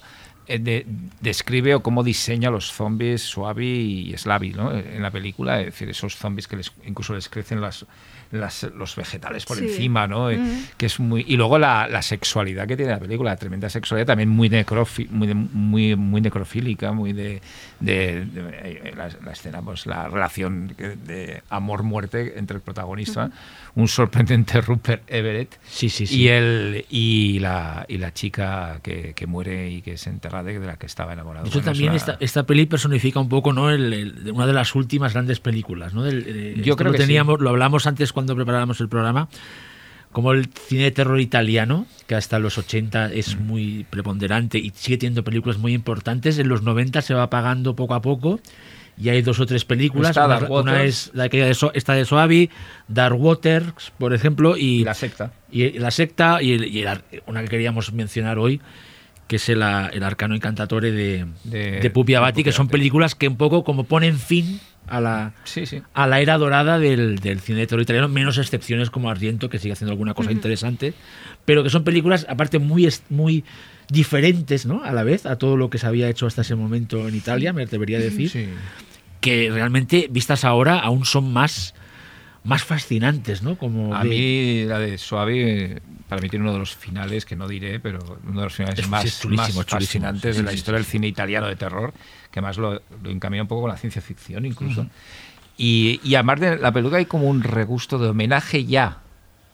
[0.58, 0.86] de-
[1.20, 4.72] describe o cómo diseña los zombies Suavi y Slavi ¿no?
[4.76, 5.60] en la película.
[5.60, 7.86] Es decir, esos zombies que les, incluso les crecen las,
[8.32, 9.64] las- los vegetales por Sí.
[9.66, 10.30] encima, ¿no?
[10.30, 10.50] Eh, Ujú.
[10.76, 14.06] que es muy y luego la, la sexualidad que tiene la película, la tremenda sexualidad
[14.06, 17.40] también muy necrofi- muy, de- muy muy necrofílica, muy de,
[17.80, 23.30] de- de- eh, la, la escena, pues la relación de amor-muerte entre el protagonista,
[23.76, 26.22] un sorprendente Rupert Everett Sí, sí, sí.
[26.22, 30.58] y el y la y la chica que, que muere y que es enterrada de,
[30.58, 31.44] la que estaba enamorado.
[31.44, 33.70] De hecho, Bueno, es también una- esta, esta peli personifica un poco ¿no?
[33.70, 35.94] El- el- una de las últimas grandes películas.
[35.94, 36.02] ¿no?
[36.02, 37.06] Del- eh, Yo creo lo que sí.
[37.08, 39.28] teníamos, Lo hablamos antes cuando preparábamos el programa,
[40.12, 44.98] como el cine de terror italiano, que hasta los 80 es muy preponderante y sigue
[44.98, 48.40] teniendo películas muy importantes, en los 90 se va apagando poco a poco.
[48.98, 50.10] Y hay dos o tres películas.
[50.10, 52.50] Está Una, una es la que de So- esta de Soavi,
[52.88, 55.32] Dark Waters, por ejemplo, y la secta.
[55.50, 58.60] y la secta y, el- y el ar- una que queríamos mencionar hoy
[59.26, 63.28] que es el, el arcano incantatore de, De- de, Pupi Abati, que son películas que
[63.28, 64.58] un poco como ponen fin
[64.88, 65.82] a la, Sí, sí.
[65.94, 69.60] a la era dorada del, del cine de terror italiano, menos excepciones como Argento, que
[69.60, 70.94] sigue haciendo alguna cosa interesante,
[71.44, 73.44] pero que son películas, aparte, muy
[73.90, 74.82] diferentes, ¿no?
[74.84, 77.52] A la vez, a todo lo que se había hecho hasta ese momento en Italia,
[77.52, 78.48] me debería decir, Sí.
[79.20, 81.74] que realmente, vistas ahora, aún son más,
[82.44, 83.56] más fascinantes, ¿no?
[83.58, 87.36] Como A de- mí la de Suave, para mí tiene uno de los finales, que
[87.36, 90.04] no diré, pero uno de los finales Es- más, es chulísimo, más chulísimo.
[90.04, 91.92] fascinantes Sí, de la sí, historia del cine italiano de terror,
[92.30, 94.86] que más lo, lo encamina un poco con la ciencia ficción incluso.
[95.58, 98.98] y, y además de la película hay como un regusto de homenaje ya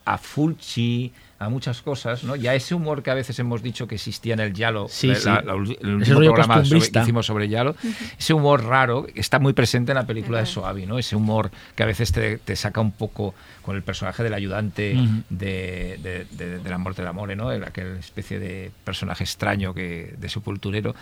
[0.05, 2.35] a Fulci, a muchas cosas, ¿no?
[2.35, 5.15] Ya ese humor que a veces hemos dicho que existía en el Yalo, Sí, la-
[5.17, 5.29] sí.
[5.29, 7.77] la- la ul- el Ese último programa sobre- que hicimos sobre Yalo,
[8.19, 10.99] ese humor raro está muy presente en la película de Soavi, ¿no?
[10.99, 14.97] Ese humor que a veces te, te saca un poco con el personaje del ayudante
[15.29, 17.53] de, de, de- de la muerte del amor, ¿no?
[17.53, 20.95] El- aquel especie de personaje extraño que de sepulturero.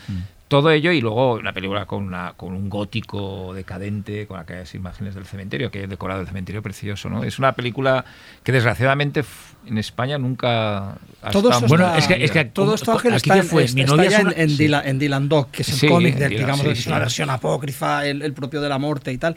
[0.46, 5.14] Todo ello y luego una película con, una, con un gótico decadente, con aquellas imágenes
[5.14, 7.24] del cementerio, que decorado el cementerio precioso, ¿no?
[7.24, 8.04] Es una película
[8.44, 9.24] que desgraciadamente
[9.66, 13.14] en España nunca ha Todo estado Bueno, está- es que- es que todo esto Ángel
[13.14, 14.56] está, fue, está- mi está novia ya es en, una- en sí.
[14.58, 16.98] Dylan, en Dylan Dog, que es el Sí, cómic del, Dylan, digamos, sí, es una
[16.98, 19.34] versión apócrifa, el, el propio de la muerte y tal.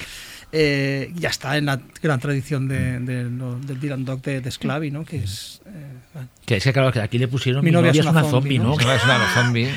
[0.52, 4.52] Eh, ya está en la gran tradición de, de lo- del Dylan Dog de, de
[4.52, 5.06] Sclavi, ¿no?
[5.06, 8.06] Que es, eh, Que es que claro, que aquí le pusieron Mi mi, novia es
[8.06, 8.76] una zombie, ¿no?
[8.76, 8.92] ¿no?
[8.92, 9.70] Es una zombie.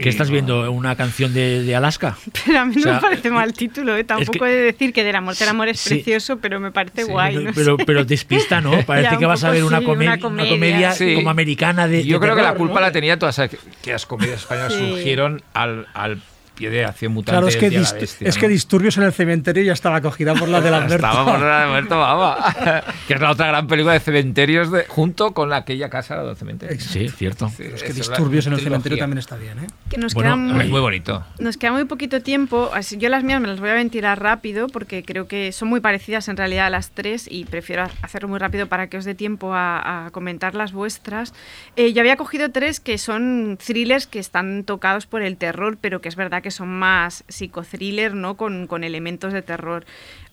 [0.00, 0.70] ¿Qué estás viendo?
[0.72, 2.16] ¿Una canción de, de Alaska?
[2.46, 4.04] Pero a mí O no sea, me parece mal título, ¿eh?
[4.04, 5.94] Tampoco he de decir que del amor del amor es Sí.
[5.96, 7.34] precioso, pero me parece Sí, guay.
[7.34, 7.84] pero, no pero, sé.
[7.84, 8.70] pero despista, ¿no?
[8.86, 10.94] Parece Ya, que vas a ver una, sí, come- una una comedia.
[11.16, 12.04] como americana de.
[12.04, 12.80] Yo de creo que la culpa ¿no?
[12.80, 14.78] la tenía todas aqu- aquellas comedias españolas Sí.
[14.90, 16.20] surgieron al, al
[16.54, 17.32] pie de Acción Mutante.
[17.32, 18.40] Claro, es que, del dist- Bestia, es ¿no?
[18.40, 21.58] que Disturbios en el Cementerio ya estaba cogida por la de la Estaba por la
[21.58, 22.54] de Alberto Baba,
[23.08, 26.38] que es la otra gran película de cementerios de, junto con aquella casa de los
[26.38, 26.82] cementerios.
[26.82, 27.48] Sí, cierto.
[27.48, 28.64] Sí, Es que Disturbios en el trilogía.
[28.64, 29.66] Cementerio también está bien, ¿eh?
[29.88, 31.24] Que nos Bueno, queda muy- Es muy bonito.
[31.38, 34.66] Nos queda muy poquito tiempo, así yo las mías me las voy a ventilar rápido
[34.68, 38.28] porque creo que son muy parecidas en realidad a las tres y prefiero ha- hacerlo
[38.28, 41.32] muy rápido para que os dé tiempo a, a comentar las vuestras.
[41.76, 46.00] Eh, yo había cogido tres que son thrillers que están tocados por el terror, pero
[46.00, 48.36] que es verdad que son más psicothriller, ¿no?
[48.36, 49.84] Con, con elementos de terror.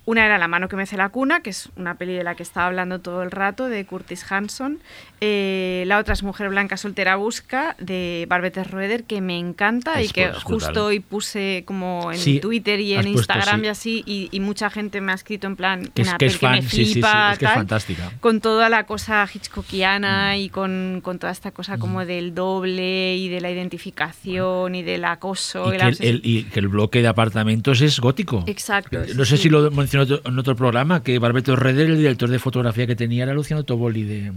[0.09, 2.41] Una era La mano que mece la cuna, que es una peli de la que
[2.41, 4.79] estaba hablando todo el rato, de Curtis Hanson.
[5.21, 10.07] Eh, la otra es Mujer Blanca Soltera Busca, de Barbette Roeder, que me encanta y
[10.07, 10.43] que brutal.
[10.43, 13.65] justo hoy puse como en Sí, Twitter y en puesto, Instagram sí.
[13.65, 16.25] y así, y, y mucha gente me ha escrito en plan, Que es, una que
[16.25, 18.11] es fan, me sí, sí, sí, flipa, es que es tal, fantástica.
[18.19, 20.37] con toda la cosa hitchcockiana Mm.
[20.39, 25.05] y con, con toda esta cosa como del doble y de la identificación y del
[25.05, 25.65] acoso.
[25.65, 28.43] Y y que la el, el- y que el bloque de apartamentos es gótico.
[28.47, 28.99] Exacto.
[29.15, 29.69] No sé si lo
[29.99, 33.33] mencionó otro- en otro programa, que Barbeto Reder, el director de fotografía que tenía, era
[33.33, 34.31] Luciano Toboli de,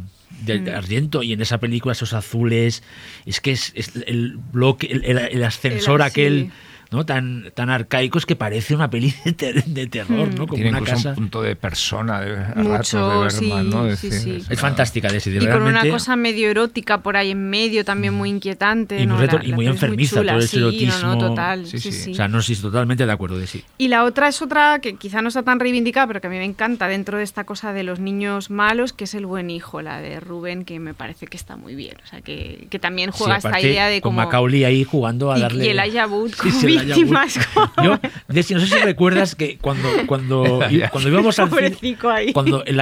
[0.45, 0.69] de Mm.
[0.75, 1.23] Ardiento.
[1.23, 2.83] Y en esa película, esos azules,
[3.27, 6.41] es que es, es el bloque, el, el- el ascensor El- aquel.
[6.47, 6.51] sí.
[6.93, 7.05] ¿No?
[7.07, 10.35] Tan, tan arcaico es que parece una peli de, ter- de terror, Mm.
[10.35, 10.47] ¿no?
[10.47, 11.09] Como Tiene una incluso casa.
[11.11, 13.97] un punto de persona, de, a Mucho, ratos de Bergman, sí, ¿no?
[13.97, 14.47] sí, Decir, sí.
[14.51, 18.29] es fantástica, de Y con una cosa medio erótica por ahí en medio, también muy
[18.31, 19.01] inquietante.
[19.01, 19.17] Y ¿no?
[19.17, 21.19] muy La- y la muy es enfermiza, chula, todo ese sí, no, no, erotismo.
[21.19, 21.67] total.
[21.67, 22.01] Sí, sí, sí.
[22.05, 22.11] sí.
[22.13, 23.65] O sea, no estoy totalmente de acuerdo de sí.
[23.79, 26.37] Y la otra es otra que quizá no está tan reivindicada, pero que a mí
[26.37, 29.81] me encanta dentro de esta cosa de los niños malos, que es el buen hijo,
[29.83, 31.97] la de Rubén, que me parece que está muy bien.
[32.05, 34.25] O sea, que, que también juega Sí, esta idea de con cómo...
[34.25, 37.39] Macaulay ahí jugando a darle y el Ayabut como sí, víctimas.
[37.83, 37.99] Yo,
[38.29, 40.61] Desi, no sé si recuerdas que cuando cuando,
[40.93, 41.97] cuando íbamos al cine,
[42.33, 42.79] cuando el,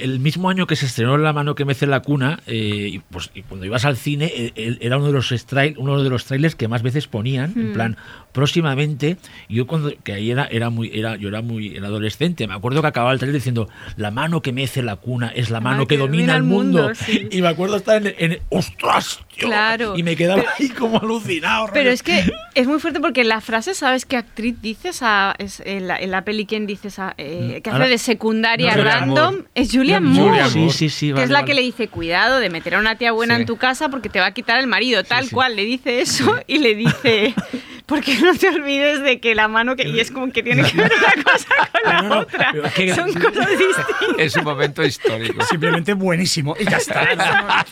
[0.00, 3.30] el mismo año que se estrenó La mano que mece la cuna, eh, y, pues
[3.34, 6.24] y cuando ibas al cine eh, el- era uno de los strail- uno de los
[6.24, 7.72] trailers que más veces ponían, en Mm.
[7.72, 7.96] plan
[8.32, 9.16] próximamente.
[9.48, 12.80] Yo cuando que ahí era era muy era yo era muy era adolescente, me acuerdo
[12.82, 15.96] que acababa el trailer diciendo la mano que mece la cuna es la mano que,
[15.96, 16.94] domina el mundo.
[16.94, 17.28] sí.
[17.38, 19.96] Y me acuerdo estar en, en ostras, tío, Claro.
[19.96, 21.66] y me quedaba ahí como alucinado.
[21.72, 21.90] Pero rollo.
[21.92, 25.86] es que es muy fuerte porque la frase, ¿sabes qué actriz dice esa, es en,
[25.88, 29.34] la, en la peli quién dice esa, eh, que hace Ahora- de secundaria No, random?
[29.34, 29.48] Moore.
[29.54, 30.42] Es Julian Moore.
[30.44, 30.50] Moore.
[30.50, 31.06] Sí, sí, sí.
[31.08, 31.46] que vale, es la vale.
[31.48, 33.42] que le dice, cuidado de meter a una tía buena Sí.
[33.42, 35.56] en tu casa porque te va a quitar el marido, tal cual.
[35.56, 37.34] Le dice eso y le dice,
[37.88, 39.88] porque no te olvides de que la mano que...
[39.88, 42.50] Y es como que tiene que ver una cosa con la No, no, otra.
[42.52, 43.86] pero es que- Son cosas distintas.
[44.18, 45.42] Es un momento histórico.
[45.46, 46.54] Simplemente buenísimo.
[46.60, 47.64] Y ya está.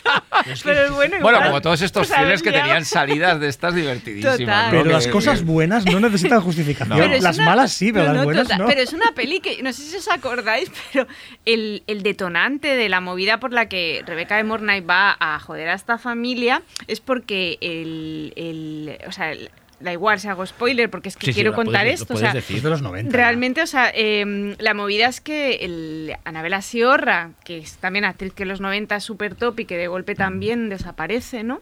[0.63, 1.43] Pero es bueno Bueno, igual.
[1.47, 4.69] como todos estos Pues que tenían salidas de estas divertidísimas.
[4.71, 6.97] Pero las cosas buenas no necesitan justificación.
[7.21, 8.67] Las una- malas sí, pero no, las buenas total, no.
[8.67, 11.07] Pero es una peli que, no sé si os acordáis, pero
[11.45, 15.69] el, el detonante de la movida por la que Rebeca de Mornay va a joder
[15.69, 20.89] a esta familia es porque el, el- o sea, el- da igual si hago spoiler
[20.89, 22.13] porque es que Sí, quiero contar puedes- esto.
[22.13, 22.57] o sea, decir.
[22.57, 23.11] Es de los 90.
[23.11, 23.15] ya.
[23.17, 28.33] Realmente, o sea, em, la movida es que el Anabela Siorra, que es también actriz
[28.33, 31.61] que en los 90 es súper top y que de golpe también desaparece, ¿no?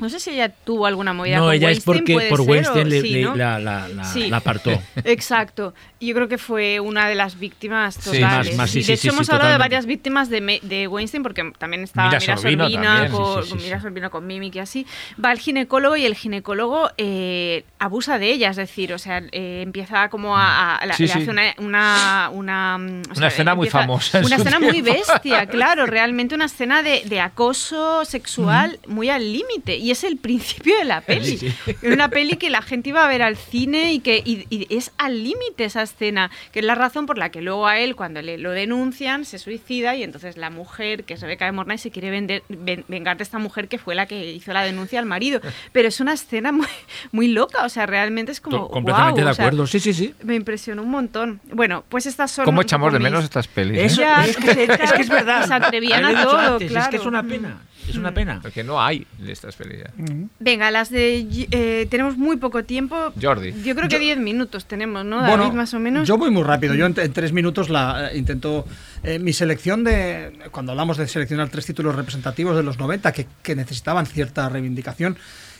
[0.00, 2.86] No sé si ella tuvo alguna movida No, con ella es porque por ser, Weinstein
[2.86, 3.36] o- le, sí, le- ¿no?
[3.36, 4.28] la, la- la- Sí.
[4.28, 4.70] la apartó.
[5.04, 5.74] Exacto.
[6.00, 8.48] Yo creo que fue una de las víctimas Sí, totales.
[8.48, 10.58] más- más, sí, y sí, de sí, hecho, hemos sí, hablado de varias víctimas de,
[10.62, 14.10] de Weinstein, porque también estaba Mira Mira, también, con, sí, sí, con sí, Mira sí.
[14.10, 14.86] Con Mimic y así.
[15.22, 19.60] Va al ginecólogo y el ginecólogo eh, abusa de ella, es decir, o sea, eh,
[19.62, 20.80] empieza como a...
[20.94, 21.18] Sí, le sí.
[21.18, 21.54] hace una...
[21.58, 27.20] Una, una, escena muy famosa Una escena muy bestia, claro, realmente una escena de, de
[27.20, 29.76] acoso sexual muy al límite.
[29.76, 31.36] Y es el principio de la peli.
[31.38, 31.76] Sí, sí.
[31.82, 34.66] Era una peli que la gente iba a ver al cine y que y- y
[34.76, 37.96] es al límite esa escena, que es la razón por la que luego a él,
[37.96, 41.78] cuando le lo denuncian, se suicida y entonces la mujer, que es Rebeca de Mornay,
[41.78, 44.98] se quiere vender- ven- vengar de esta mujer que fue la que hizo la denuncia
[44.98, 45.40] al marido.
[45.72, 46.66] Pero es una escena muy,
[47.12, 48.56] muy loca, o sea, realmente es como.
[48.58, 49.66] To- completamente de o sea, acuerdo.
[49.66, 50.14] sí, sí, sí.
[50.22, 51.40] me impresionó un montón.
[51.52, 52.44] Bueno, pues estas son.
[52.44, 53.78] ¿Cómo echamos de mis- menos estas pelis?
[53.78, 53.84] eh?
[53.86, 55.46] Eso, Ya, es, que, es que es verdad.
[55.46, 56.90] Se atrevían a dicho todo, antes, Es claro.
[56.90, 57.58] que es una pena.
[57.90, 58.40] Es una pena.
[58.42, 59.78] Porque no hay de estas pelis.
[59.80, 59.90] ya.
[60.38, 61.26] Venga, las de.
[61.50, 63.12] eh, tenemos muy poco tiempo.
[63.20, 63.52] Jordi.
[63.62, 65.20] Yo creo que 10 minutos tenemos, ¿no?
[65.20, 66.06] David, Bueno, más o menos.
[66.08, 66.74] yo voy muy rápido.
[66.74, 68.66] Yo en, en tres minutos la eh, intento.
[69.02, 70.32] eh, mi selección de.
[70.50, 75.16] Cuando hablamos de seleccionar tres títulos representativos de los 90 que, que necesitaban cierta reivindicación,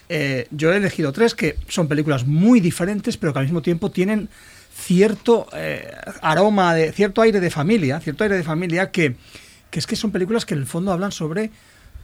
[0.09, 3.90] eh, yo he elegido tres que son películas muy diferentes, pero que al mismo tiempo
[3.90, 4.28] tienen
[4.74, 5.93] cierto eh,
[6.23, 9.16] aroma, de cierto aire de familia, cierto aire de familia que,
[9.70, 11.51] que es que son películas que en el fondo hablan sobre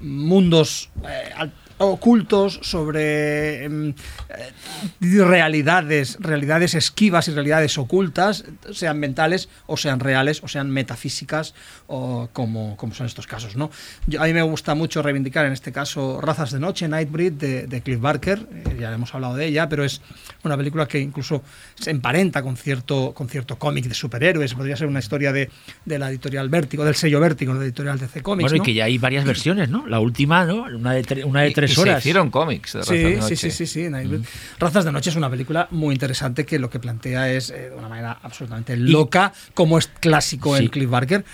[0.01, 3.94] mundos eh, ocultos, sobre em,
[4.31, 11.55] eh, realidades, realidades esquivas y realidades ocultas, sean mentales o sean reales o sean metafísicas
[11.89, 13.57] o como, como son estos casos.
[13.57, 13.71] ¿no?
[14.07, 17.67] Yo- a mí me gusta mucho reivindicar en este caso Razas de Noche, Nightbreed, de,
[17.67, 20.01] de Cliff Barker, eh, ya hemos hablado de ella, pero es
[20.45, 21.43] una película que incluso
[21.79, 25.51] se emparenta con cierto, con cierto cómic de superhéroes, podría ser una historia de,
[25.85, 28.45] de la editorial Vértigo, del sello Vértigo, de la editorial DC Comics.
[28.45, 28.65] Bueno, y ¿no?
[28.65, 29.87] que ya hay varias versiones, ¿no?
[29.87, 30.63] La última, ¿no?
[30.65, 31.99] Una de, tre- una de Y- tres y se horas.
[32.01, 33.37] hicieron cómics de Razas de Sí, sí, Noche.
[33.37, 34.23] sí, sí, sí, Nightbreed.
[34.59, 37.77] Razas de Noche es una película muy interesante que lo que plantea es eh, de
[37.77, 40.69] una manera absolutamente loca, como es clásico en Sí.
[40.71, 41.25] Cliff Barker,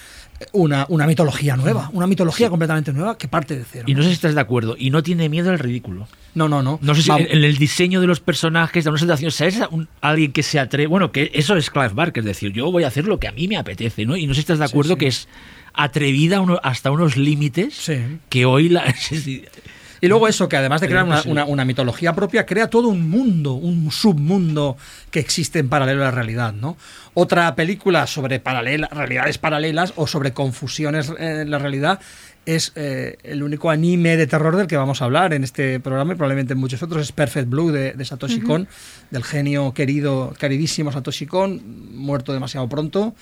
[0.52, 3.84] una, una mitología nueva, una mitología completamente nueva que parte de cero.
[3.86, 4.74] Y no sé si estás de acuerdo.
[4.78, 6.08] Y no tiene miedo al ridículo.
[6.34, 6.78] No, no, no.
[6.82, 9.60] No sé si en, en el diseño de los personajes, de una situación, ¿sabes?
[9.70, 10.86] Un- alguien que se atreve.
[10.86, 13.32] Bueno, que eso es Clive Barker, es decir, yo voy a hacer lo que a
[13.32, 14.16] mí me apetece, ¿no?
[14.16, 14.98] Y no sé si estás de acuerdo sí.
[15.00, 15.28] que es
[15.74, 17.90] atrevida uno- hasta unos límites
[18.28, 18.84] que hoy la.
[20.02, 23.08] Y luego eso, que además de crear una, una- una mitología propia, crea todo un
[23.08, 24.76] mundo, un submundo
[25.12, 26.76] que existe en paralelo a la realidad, ¿no?
[27.14, 32.00] Otra película sobre paralela- realidades paralelas o sobre confusiones en la realidad
[32.46, 36.14] es eh, el único anime de terror del que vamos a hablar en este programa
[36.14, 38.66] y probablemente en muchos otros, es Perfect Blue de, de Satoshi Kon,
[39.12, 41.62] del genio querido, queridísimo Satoshi Kon,
[41.94, 43.14] muerto demasiado pronto.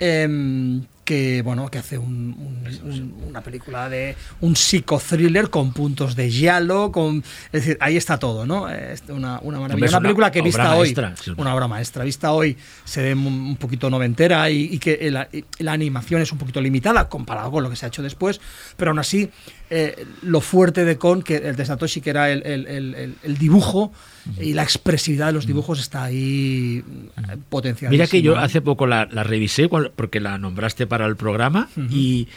[0.00, 6.16] em, que bueno que hace un- un- un- una película de un psicothriller con puntos
[6.16, 10.02] de giallo con es decir ahí está todo no Es una, una maravilla una una
[10.02, 11.32] película que vista hoy maestra, sí.
[11.36, 16.20] una obra maestra vista hoy se ve un, poquito noventera y, y que la animación
[16.20, 18.40] es un poquito limitada comparado con lo que se ha hecho después
[18.76, 19.30] pero aún así
[19.70, 23.14] eh, lo fuerte de Kon que el de Satoshi que era el, el- el- el-
[23.22, 23.92] el dibujo
[24.40, 26.82] y la expresividad de los dibujos está ahí
[27.48, 31.68] potenciada Mira que yo hace poco la, la revisé porque la nombraste para el programa
[31.90, 32.28] y,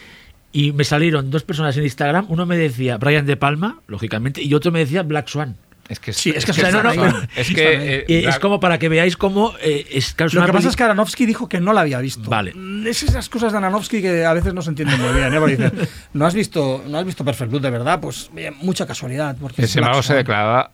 [0.52, 2.26] y me salieron dos personas en Instagram.
[2.30, 5.56] Uno me decía Brian De Palma, lógicamente, y otro me decía Black Swan.
[5.90, 7.18] Es que Sí, es que O sea, no, no, están no.
[7.18, 7.28] ahí.
[7.36, 10.70] es que eh, es como para que veáis cómo eh, es, es Lo que pasa
[10.70, 12.30] es que Aronofsky dijo que no la había visto.
[12.30, 12.54] Vale.
[12.54, 15.34] Mm, Es esas cosas de Aronofsky que a veces no se entienden muy bien.
[15.34, 15.40] ¿eh?
[15.40, 15.72] Porque dice,
[16.14, 19.36] no has visto, no has visto Perfect Blue de verdad, pues bien, mucha casualidad.
[19.42, 20.72] Porque es Sin embargo, Black se declaraba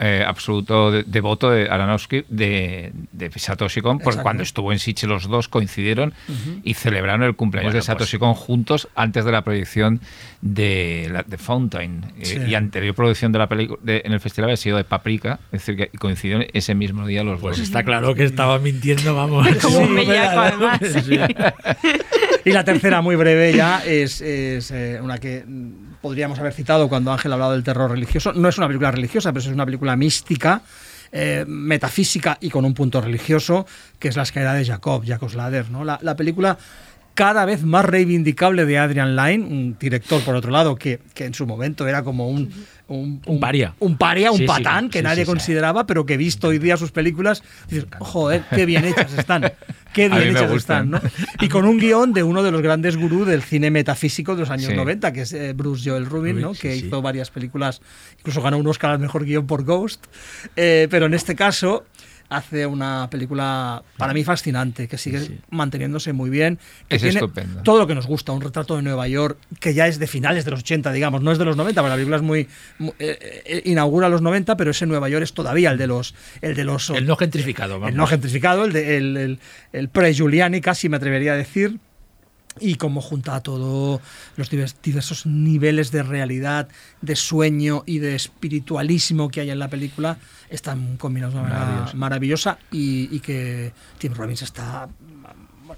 [0.00, 4.22] eh, absoluto de- devoto de Aronofsky, de, de Satoshi Kon, porque Exacto.
[4.22, 6.12] cuando estuvo en Sitges los dos coincidieron
[6.64, 10.00] y celebraron el cumpleaños Bueno, de Satoshi Kon juntos antes de la proyección
[10.40, 12.04] de, la, de Fountain.
[12.20, 15.64] Eh, y anterior producción de la película en el festival había sido de Paprika, es
[15.66, 17.66] decir, que coincidieron ese mismo día los Pues dos.
[17.66, 19.46] está claro que estaba mintiendo, vamos.
[19.62, 20.80] Como un bellaco, además.
[21.04, 21.18] Sí.
[22.44, 25.44] Y la tercera, muy breve ya, es, es, eh, una que
[26.00, 28.32] podríamos haber citado cuando Ángel ha hablado del terror religioso.
[28.32, 30.62] No es una película religiosa, pero es una película mística,
[31.12, 33.66] eh, metafísica y con un punto religioso,
[33.98, 35.70] que es La escalera de Jacob, Jacob Slader.
[35.70, 35.84] ¿no?
[35.84, 36.58] La, la película
[37.18, 41.34] cada vez más reivindicable de Adrian Lyne, un director, por otro lado, que, que en
[41.34, 42.48] su momento era como un...
[42.86, 43.74] Un, Un paria.
[43.80, 46.76] Un paria, un Sí, sí, patán, que sí, nadie consideraba, pero que visto hoy día
[46.76, 49.52] sus películas, dices, joder, qué bien hechas están.
[49.92, 51.00] Qué bien hechas están, ¿no?
[51.40, 54.50] Y con un guion de uno de los grandes gurús del cine metafísico de los
[54.50, 54.76] años Sí.
[54.76, 56.52] 90, que es eh, Bruce Joel Rubin, ¿no?
[56.52, 57.80] que hizo varias películas,
[58.18, 60.06] incluso ganó un Oscar al mejor guion por Ghost.
[60.54, 61.84] Eh, pero en este caso
[62.30, 65.40] hace una película para mí fascinante, que sigue Sí.
[65.50, 66.58] manteniéndose muy bien.
[66.88, 67.62] Que Es tiene estupenda.
[67.62, 70.44] todo lo que nos gusta, un retrato de Nueva York, que ya es de finales
[70.44, 72.48] de los 80, digamos, no es de los 90, porque la película es muy...
[72.78, 76.14] mu- eh, eh, inaugura los 90, pero ese Nueva York es todavía el de los...
[76.42, 77.90] El de los El no gentrificado, vamos.
[77.90, 79.38] el no gentrificado, el, de- el, el-
[79.72, 81.78] el pre-Giuliani, casi me atrevería a decir.
[82.60, 84.00] Y como junta a todos
[84.36, 86.68] los divers- diversos niveles de realidad,
[87.00, 90.18] de sueño y de espiritualismo que hay en la película,
[90.50, 91.96] están combinados de una manera Maravilloso.
[91.96, 94.88] maravillosa y, y que Tim Robbins está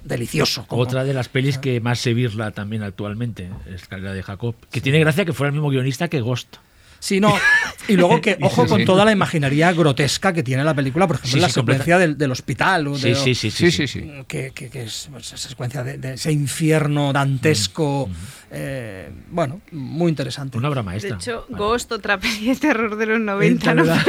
[0.04, 0.66] delicioso.
[0.66, 4.80] como- Otra de las pelis que más se virla también actualmente, Escalera de Jacob, que
[4.80, 6.56] tiene gracia que fuera el mismo guionista que Ghost.
[7.00, 7.34] Sí, no.
[7.88, 8.84] Y luego que, ojo Sí, con sí.
[8.84, 12.16] toda la imaginería grotesca que tiene la película, por ejemplo, Sí, la sí, secuencia del,
[12.18, 12.86] del hospital.
[12.88, 14.10] o de- Sí, sí, sí, Sí, sí, sí.
[14.28, 18.08] que, que- que es pues, esa secuencia de, de ese infierno dantesco.
[18.52, 20.58] eh, bueno, muy interesante.
[20.58, 21.16] Una obra De maestra.
[21.16, 21.58] hecho, Vale.
[21.64, 23.82] Ghost, otra peli de terror de los 90, Es ¿no?
[23.84, 24.02] verdad.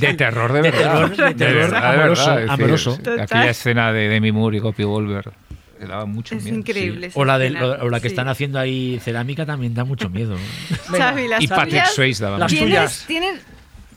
[0.00, 0.92] De terror de De verdad.
[0.92, 2.96] terror, de terror verdad, amoroso, verdad, decir, amoroso.
[2.98, 3.20] Total.
[3.20, 5.32] Aquella escena de Demi Moore y Gopi Wolver
[5.80, 6.58] le daba mucho Es miedo.
[6.58, 7.06] increíble.
[7.08, 8.12] esa O la, de, o la que Sí.
[8.14, 10.36] están haciendo ahí cerámica también da mucho miedo.
[10.92, 13.04] Las Y Patrick Swayze daba Las mucho tuyas.
[13.06, 13.40] Tienes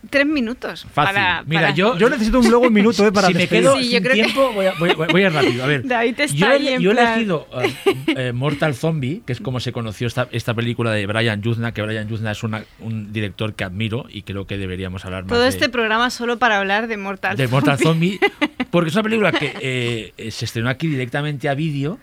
[0.09, 0.85] tres minutos.
[0.93, 1.15] Fácil.
[1.15, 1.43] Para.
[1.43, 3.85] Mira, para- yo, Yo necesito un, luego un minuto eh, para si me quedo Sí,
[3.85, 4.89] yo sin creo que- tiempo, voy, a, voy,
[5.23, 5.63] a ir rápido.
[5.63, 7.73] A ver, David está yo, he- yo he plan- elegido eh,
[8.07, 11.81] eh, Mortal Zombie, que es como se conoció esta, esta película de Brian Yuzna, que
[11.81, 15.43] Brian Yuzna es una- un director que admiro y creo que deberíamos hablar más Todo
[15.43, 18.19] de, este programa solo para hablar de Mortal de Mortal Zombie.
[18.19, 21.99] Zombie, porque es una película que eh, se estrenó aquí directamente a vídeo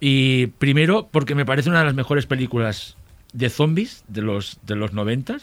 [0.00, 2.96] y primero porque me parece una de las mejores películas
[3.32, 5.38] de zombies de los de los 90,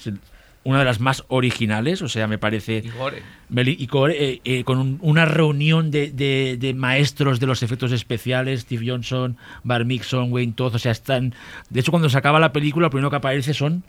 [0.65, 2.81] una de las más originales, o sea, me parece...
[2.83, 3.21] Y Gore.
[3.49, 7.61] Meli- y Gore, eh, eh, con un- una reunión de, de- de maestros de los
[7.63, 11.33] efectos especiales, Steve Johnson, Bar Mixon, Wayne Todd, o sea, están...
[11.69, 13.83] De hecho, cuando se acaba la película, lo primero que aparece son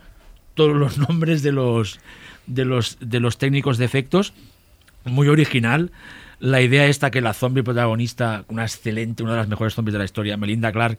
[0.55, 1.99] todos los nombres de los,
[2.47, 4.35] de los, de los técnicos de efectos.
[5.05, 5.91] Muy original.
[6.41, 9.99] La idea esta que la zombie protagonista, una excelente, una de las mejores zombies de
[10.01, 10.99] la historia, Melinda Clark,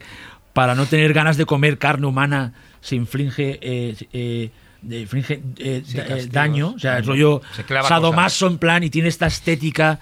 [0.54, 3.60] para no tener ganas de comer carne humana, se inflige...
[3.62, 4.50] eh, eh,
[4.82, 6.30] de- inflige eh, Sí, eh, castigos.
[6.32, 9.98] daño, o sea, el rollo Se sadomaso en plan y tiene esta estética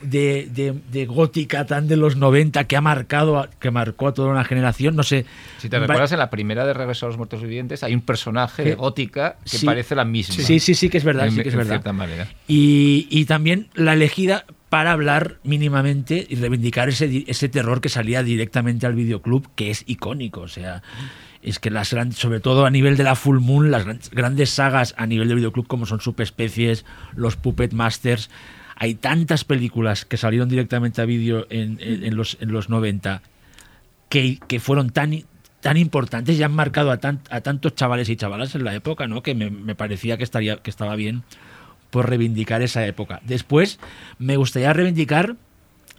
[0.00, 4.12] de, de- de gótica tan de los 90 que ha marcado a- que marcó a
[4.14, 5.26] toda una generación no sé
[5.58, 8.64] Si te recuerdas, en la primera de Regreso a los Muertos Vivientes hay un personaje
[8.64, 9.64] de gótica que Sí.
[9.66, 10.34] parece la misma.
[10.44, 12.26] sí sí sí que es verdad En- sí que es verdad cierta manera.
[12.48, 18.22] y, y también la elegida para hablar mínimamente y reivindicar ese, ese terror que salía
[18.24, 20.40] directamente al videoclub, que es icónico.
[20.40, 20.82] O sea,
[21.42, 24.94] es que las sobre todo a nivel de la Full Moon, las gran- grandes sagas
[24.96, 28.30] a nivel de videoclub como son Subespecies, los Puppet Masters,
[28.76, 31.78] hay tantas películas que salieron directamente a vídeo en,
[32.16, 33.22] los, en los 90
[34.08, 35.24] que, que fueron tan,
[35.60, 36.98] tan importantes y han marcado a,
[37.30, 39.22] a tantos chavales y chavalas en la época, ¿no?
[39.22, 41.22] Que me, parecía que, estaría, que estaba bien
[41.90, 43.20] por reivindicar esa época.
[43.24, 43.78] Después,
[44.18, 45.36] me gustaría reivindicar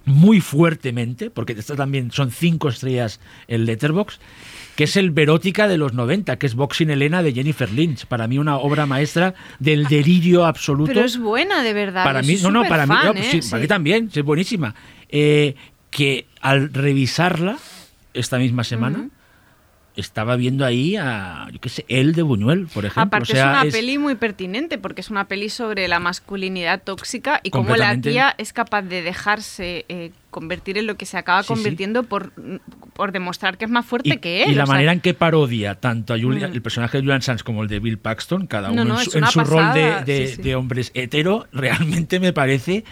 [0.05, 4.19] muy fuertemente, porque también son cinco estrellas en Letterbox,
[4.75, 8.05] que es el Verótica de los 90, que es Boxing Elena de Jennifer Lynch.
[8.05, 10.91] Para mí una obra maestra del delirio absoluto.
[10.93, 12.03] Pero es buena, de verdad.
[12.03, 13.23] Para mí, no, no, para mí, no, ¿eh?
[13.29, 14.73] sí, para mí también, es buenísima.
[15.09, 15.55] Eh,
[15.91, 17.57] que al revisarla
[18.13, 19.09] esta misma semana,
[19.95, 23.03] estaba viendo ahí a, yo qué sé, él de Buñuel, por ejemplo.
[23.03, 25.99] Aparte O sea, es una es- peli muy pertinente porque es una peli sobre la
[25.99, 31.05] masculinidad tóxica y cómo la tía es capaz de dejarse eh, convertir en lo que
[31.05, 31.53] se acaba Sí, sí.
[31.53, 32.31] convirtiendo por,
[32.93, 34.51] por demostrar que es más fuerte y, que él.
[34.51, 36.53] y la sea, manera en que parodia tanto a Julia- Mm.
[36.53, 39.05] el personaje de Julian Sands como el de Bill Paxton, cada No, uno no, en
[39.05, 40.41] su, en su rol de, sí.
[40.41, 42.83] de hombres hetero, realmente me parece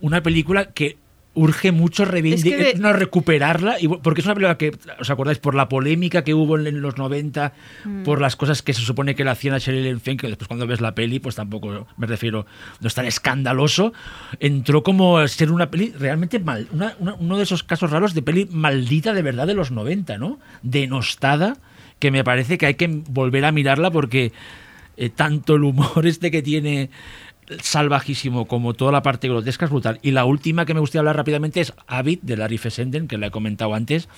[0.00, 0.96] una película que
[1.38, 5.38] urge mucho reivindicar, de- no, recuperarla, y, porque es una película que, ¿os acordáis?
[5.38, 7.52] Por la polémica que hubo en, en los 90,
[7.84, 8.02] Mm.
[8.02, 10.66] por las cosas que se supone que le hacían a Sheryl Fenn, que después cuando
[10.66, 12.46] ves la peli, pues tampoco me refiero,
[12.80, 13.92] no es tan escandaloso,
[14.40, 18.14] entró como a ser una peli realmente mal, una- una- uno de esos casos raros
[18.14, 20.38] de peli maldita de verdad de los 90, ¿no?
[20.62, 21.56] Denostada,
[21.98, 24.32] que me parece que hay que volver a mirarla porque
[24.96, 26.90] eh, tanto el humor este que tiene
[27.60, 29.98] salvajísimo como toda la parte grotesca es brutal.
[30.02, 33.28] Y la última que me gustaría hablar rápidamente es Avid de Larry Fessenden, que la
[33.28, 34.08] he comentado antes,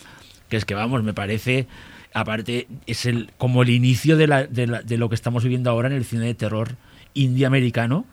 [0.49, 1.67] que es que vamos, me parece,
[2.13, 5.71] aparte, es el como el inicio de, la- de la- de lo que estamos viviendo
[5.71, 6.77] ahora en el cine de terror
[7.15, 8.05] indie americano.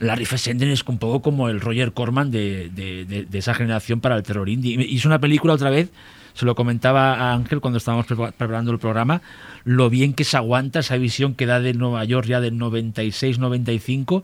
[0.00, 4.48] Larry Fessenden es un poco como el Roger Corman de, esa generación para el terror
[4.48, 4.94] indie.
[4.94, 5.90] Es una película otra vez,
[6.34, 9.22] se lo comentaba a Ángel cuando estábamos prepa- preparando el programa,
[9.64, 14.22] lo bien que se aguanta esa visión que da de Nueva York ya del 96-95,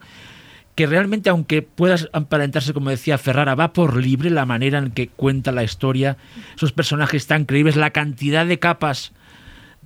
[0.74, 5.08] que realmente aunque puedas aparentarse, como decía Ferrara, va por libre la manera en que
[5.08, 6.16] cuenta la historia,
[6.56, 9.12] esos personajes tan creíbles, la cantidad de capas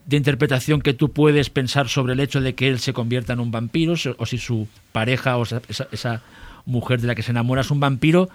[0.09, 3.41] de interpretación que tú puedes pensar sobre el hecho de que él se convierta en
[3.41, 5.61] un vampiro, o si su pareja o esa,
[5.93, 6.23] esa-
[6.65, 8.29] mujer de la que se enamora es un vampiro.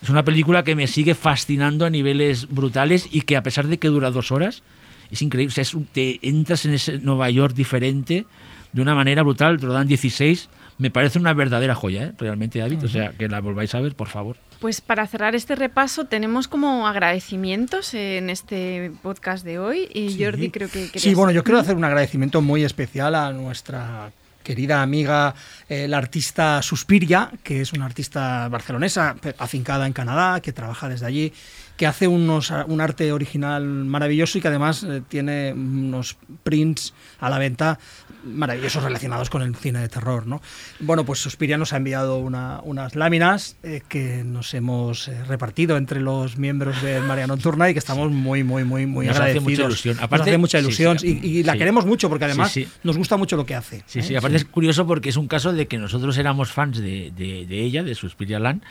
[0.00, 3.78] Es una película que me sigue fascinando a niveles brutales y que a pesar de
[3.78, 4.62] que dura dos horas,
[5.10, 5.50] es increíble.
[5.50, 8.26] O sea, es un- te entras en ese Nueva York diferente
[8.72, 10.48] de una manera brutal, te lo dan 16.
[10.78, 12.12] Me parece una verdadera joya, ¿eh?
[12.16, 12.84] realmente, David.
[12.84, 14.36] O sea, que la volváis a ver, por favor.
[14.60, 20.24] Pues para cerrar este repaso tenemos como agradecimientos en este podcast de hoy y Sí.
[20.24, 24.12] Jordi creo que Sí, bueno, yo quiero hacer un agradecimiento muy especial a nuestra
[24.42, 25.34] querida amiga,
[25.68, 31.06] eh, la artista Suspiria, que es una artista barcelonesa, afincada en Canadá, que trabaja desde
[31.06, 31.32] allí,
[31.76, 37.30] que hace unos, un arte original maravilloso y que además eh, tiene unos prints a
[37.30, 37.78] la venta
[38.24, 40.26] maravillosos relacionados con el cine de terror.
[40.26, 40.40] ¿no?
[40.80, 45.76] Bueno, pues Suspiria nos ha enviado una- unas láminas eh, que nos hemos eh, repartido
[45.76, 49.22] entre los miembros de María Nocturna y que estamos muy, muy, muy, muy Nos hace
[49.22, 49.44] agradecidos.
[49.50, 49.94] mucha ilusión.
[49.96, 51.20] Nos Aparte- hace mucha sí, ilusión sí.
[51.22, 51.58] y, y la Sí.
[51.58, 52.70] queremos mucho porque además Sí, sí.
[52.84, 53.82] nos gusta mucho lo que hace.
[53.86, 54.02] Sí, ¿eh?
[54.02, 57.46] sí, aparte es curioso porque es un caso de que nosotros éramos fans de, de-
[57.46, 58.62] de ella, de Suspiria Land,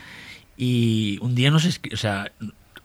[0.57, 2.31] y un día nos escribe, o sea,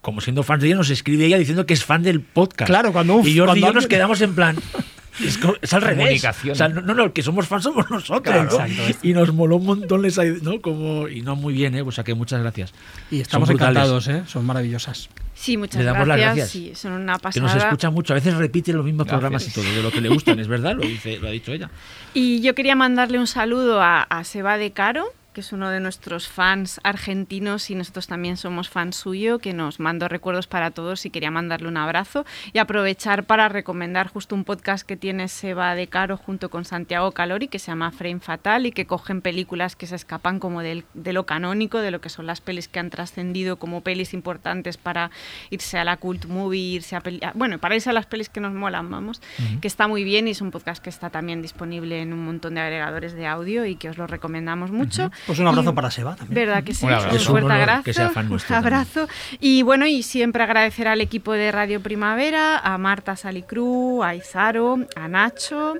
[0.01, 2.69] como siendo fans de ella, nos escribe ella diciendo que es fan del podcast.
[2.69, 4.57] Claro, cuando un- Y Jordi y yo cuando nos quedamos en plan.
[5.21, 5.99] Es, es al revés.
[5.99, 6.53] Comunicación.
[6.53, 8.23] O sea, no, no, el que somos fans somos nosotros.
[8.23, 8.65] Claro, ¿no?
[8.67, 8.99] exacto.
[9.07, 10.61] Y nos moló un montón les ¿no?
[10.61, 11.83] Como, y no muy bien, ¿eh?
[11.83, 12.73] O sea que muchas gracias.
[13.11, 14.23] Y estamos encantados, ¿eh?
[14.27, 15.09] son maravillosas.
[15.35, 16.51] Sí, muchas Le damos las gracias.
[16.51, 17.47] Sí, son una Que pasada.
[17.47, 18.13] nos escucha mucho.
[18.13, 19.21] A veces repite los mismos Gracias.
[19.21, 21.53] programas y todo, de lo que le gustan, es verdad, lo, dice, lo ha dicho
[21.53, 21.71] ella.
[22.15, 25.81] Y yo quería mandarle un saludo a, a Seba de Caro, que es uno de
[25.81, 31.05] nuestros fans argentinos y nosotros también somos fans suyo, que nos mandó recuerdos para todos
[31.05, 35.75] y quería mandarle un abrazo y aprovechar para recomendar justo un podcast que tiene Seba
[35.75, 39.77] de Caro junto con Santiago Calori que se llama Frame Fatal y que cogen películas
[39.77, 42.79] que se escapan como del- de lo canónico, de lo que son las pelis que
[42.79, 45.11] han trascendido como pelis importantes para
[45.51, 48.29] irse a la cult movie, irse a peli- a- bueno, para irse a las pelis
[48.29, 49.21] que nos molan, vamos,
[49.61, 52.55] que está muy bien y es un podcast que está también disponible en un montón
[52.55, 55.11] de agregadores de audio y que os lo recomendamos mucho.
[55.27, 56.47] Pues un abrazo Y- para Seba también.
[56.47, 56.85] ¿Verdad que sí?
[56.87, 57.11] Un abrazo.
[57.11, 57.83] Un Es un fuerte abrazo.
[57.85, 59.09] que sea fan nuestro un abrazo.
[59.41, 64.79] Y bueno, y siempre agradecer al equipo de Radio Primavera, a Marta Salicru, a Izaro,
[64.97, 65.75] a Nacho,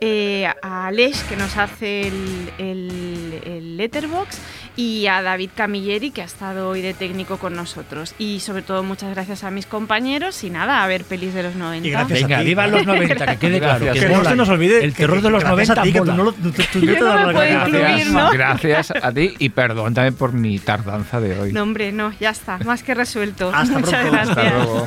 [0.00, 4.38] eh, a Aleix, que nos hace el, el, el letterbox,
[4.78, 8.14] y a David Camilleri, que ha estado hoy de técnico con nosotros.
[8.16, 10.44] Y sobre todo, muchas gracias a mis compañeros.
[10.44, 11.88] Y nada, a ver pelis de los 90.
[11.88, 12.44] Y gracias a Venga, ti.
[12.44, 13.92] viva los 90, que quede claro.
[13.92, 14.84] Que Que no se nos olvide.
[14.84, 16.78] El terror de los gracias 90 a ti, que tú no lo- tú- tú- tú
[16.78, 18.30] Yo te no me puedo incluir, Gracias, ¿no?
[18.30, 21.52] gracias a ti y perdón también por mi tardanza de hoy.
[21.52, 23.50] No, hombre, no, ya está, más que resuelto.
[23.52, 24.12] Hasta Muchas pronto.
[24.12, 24.38] gracias.
[24.38, 24.86] Hasta luego.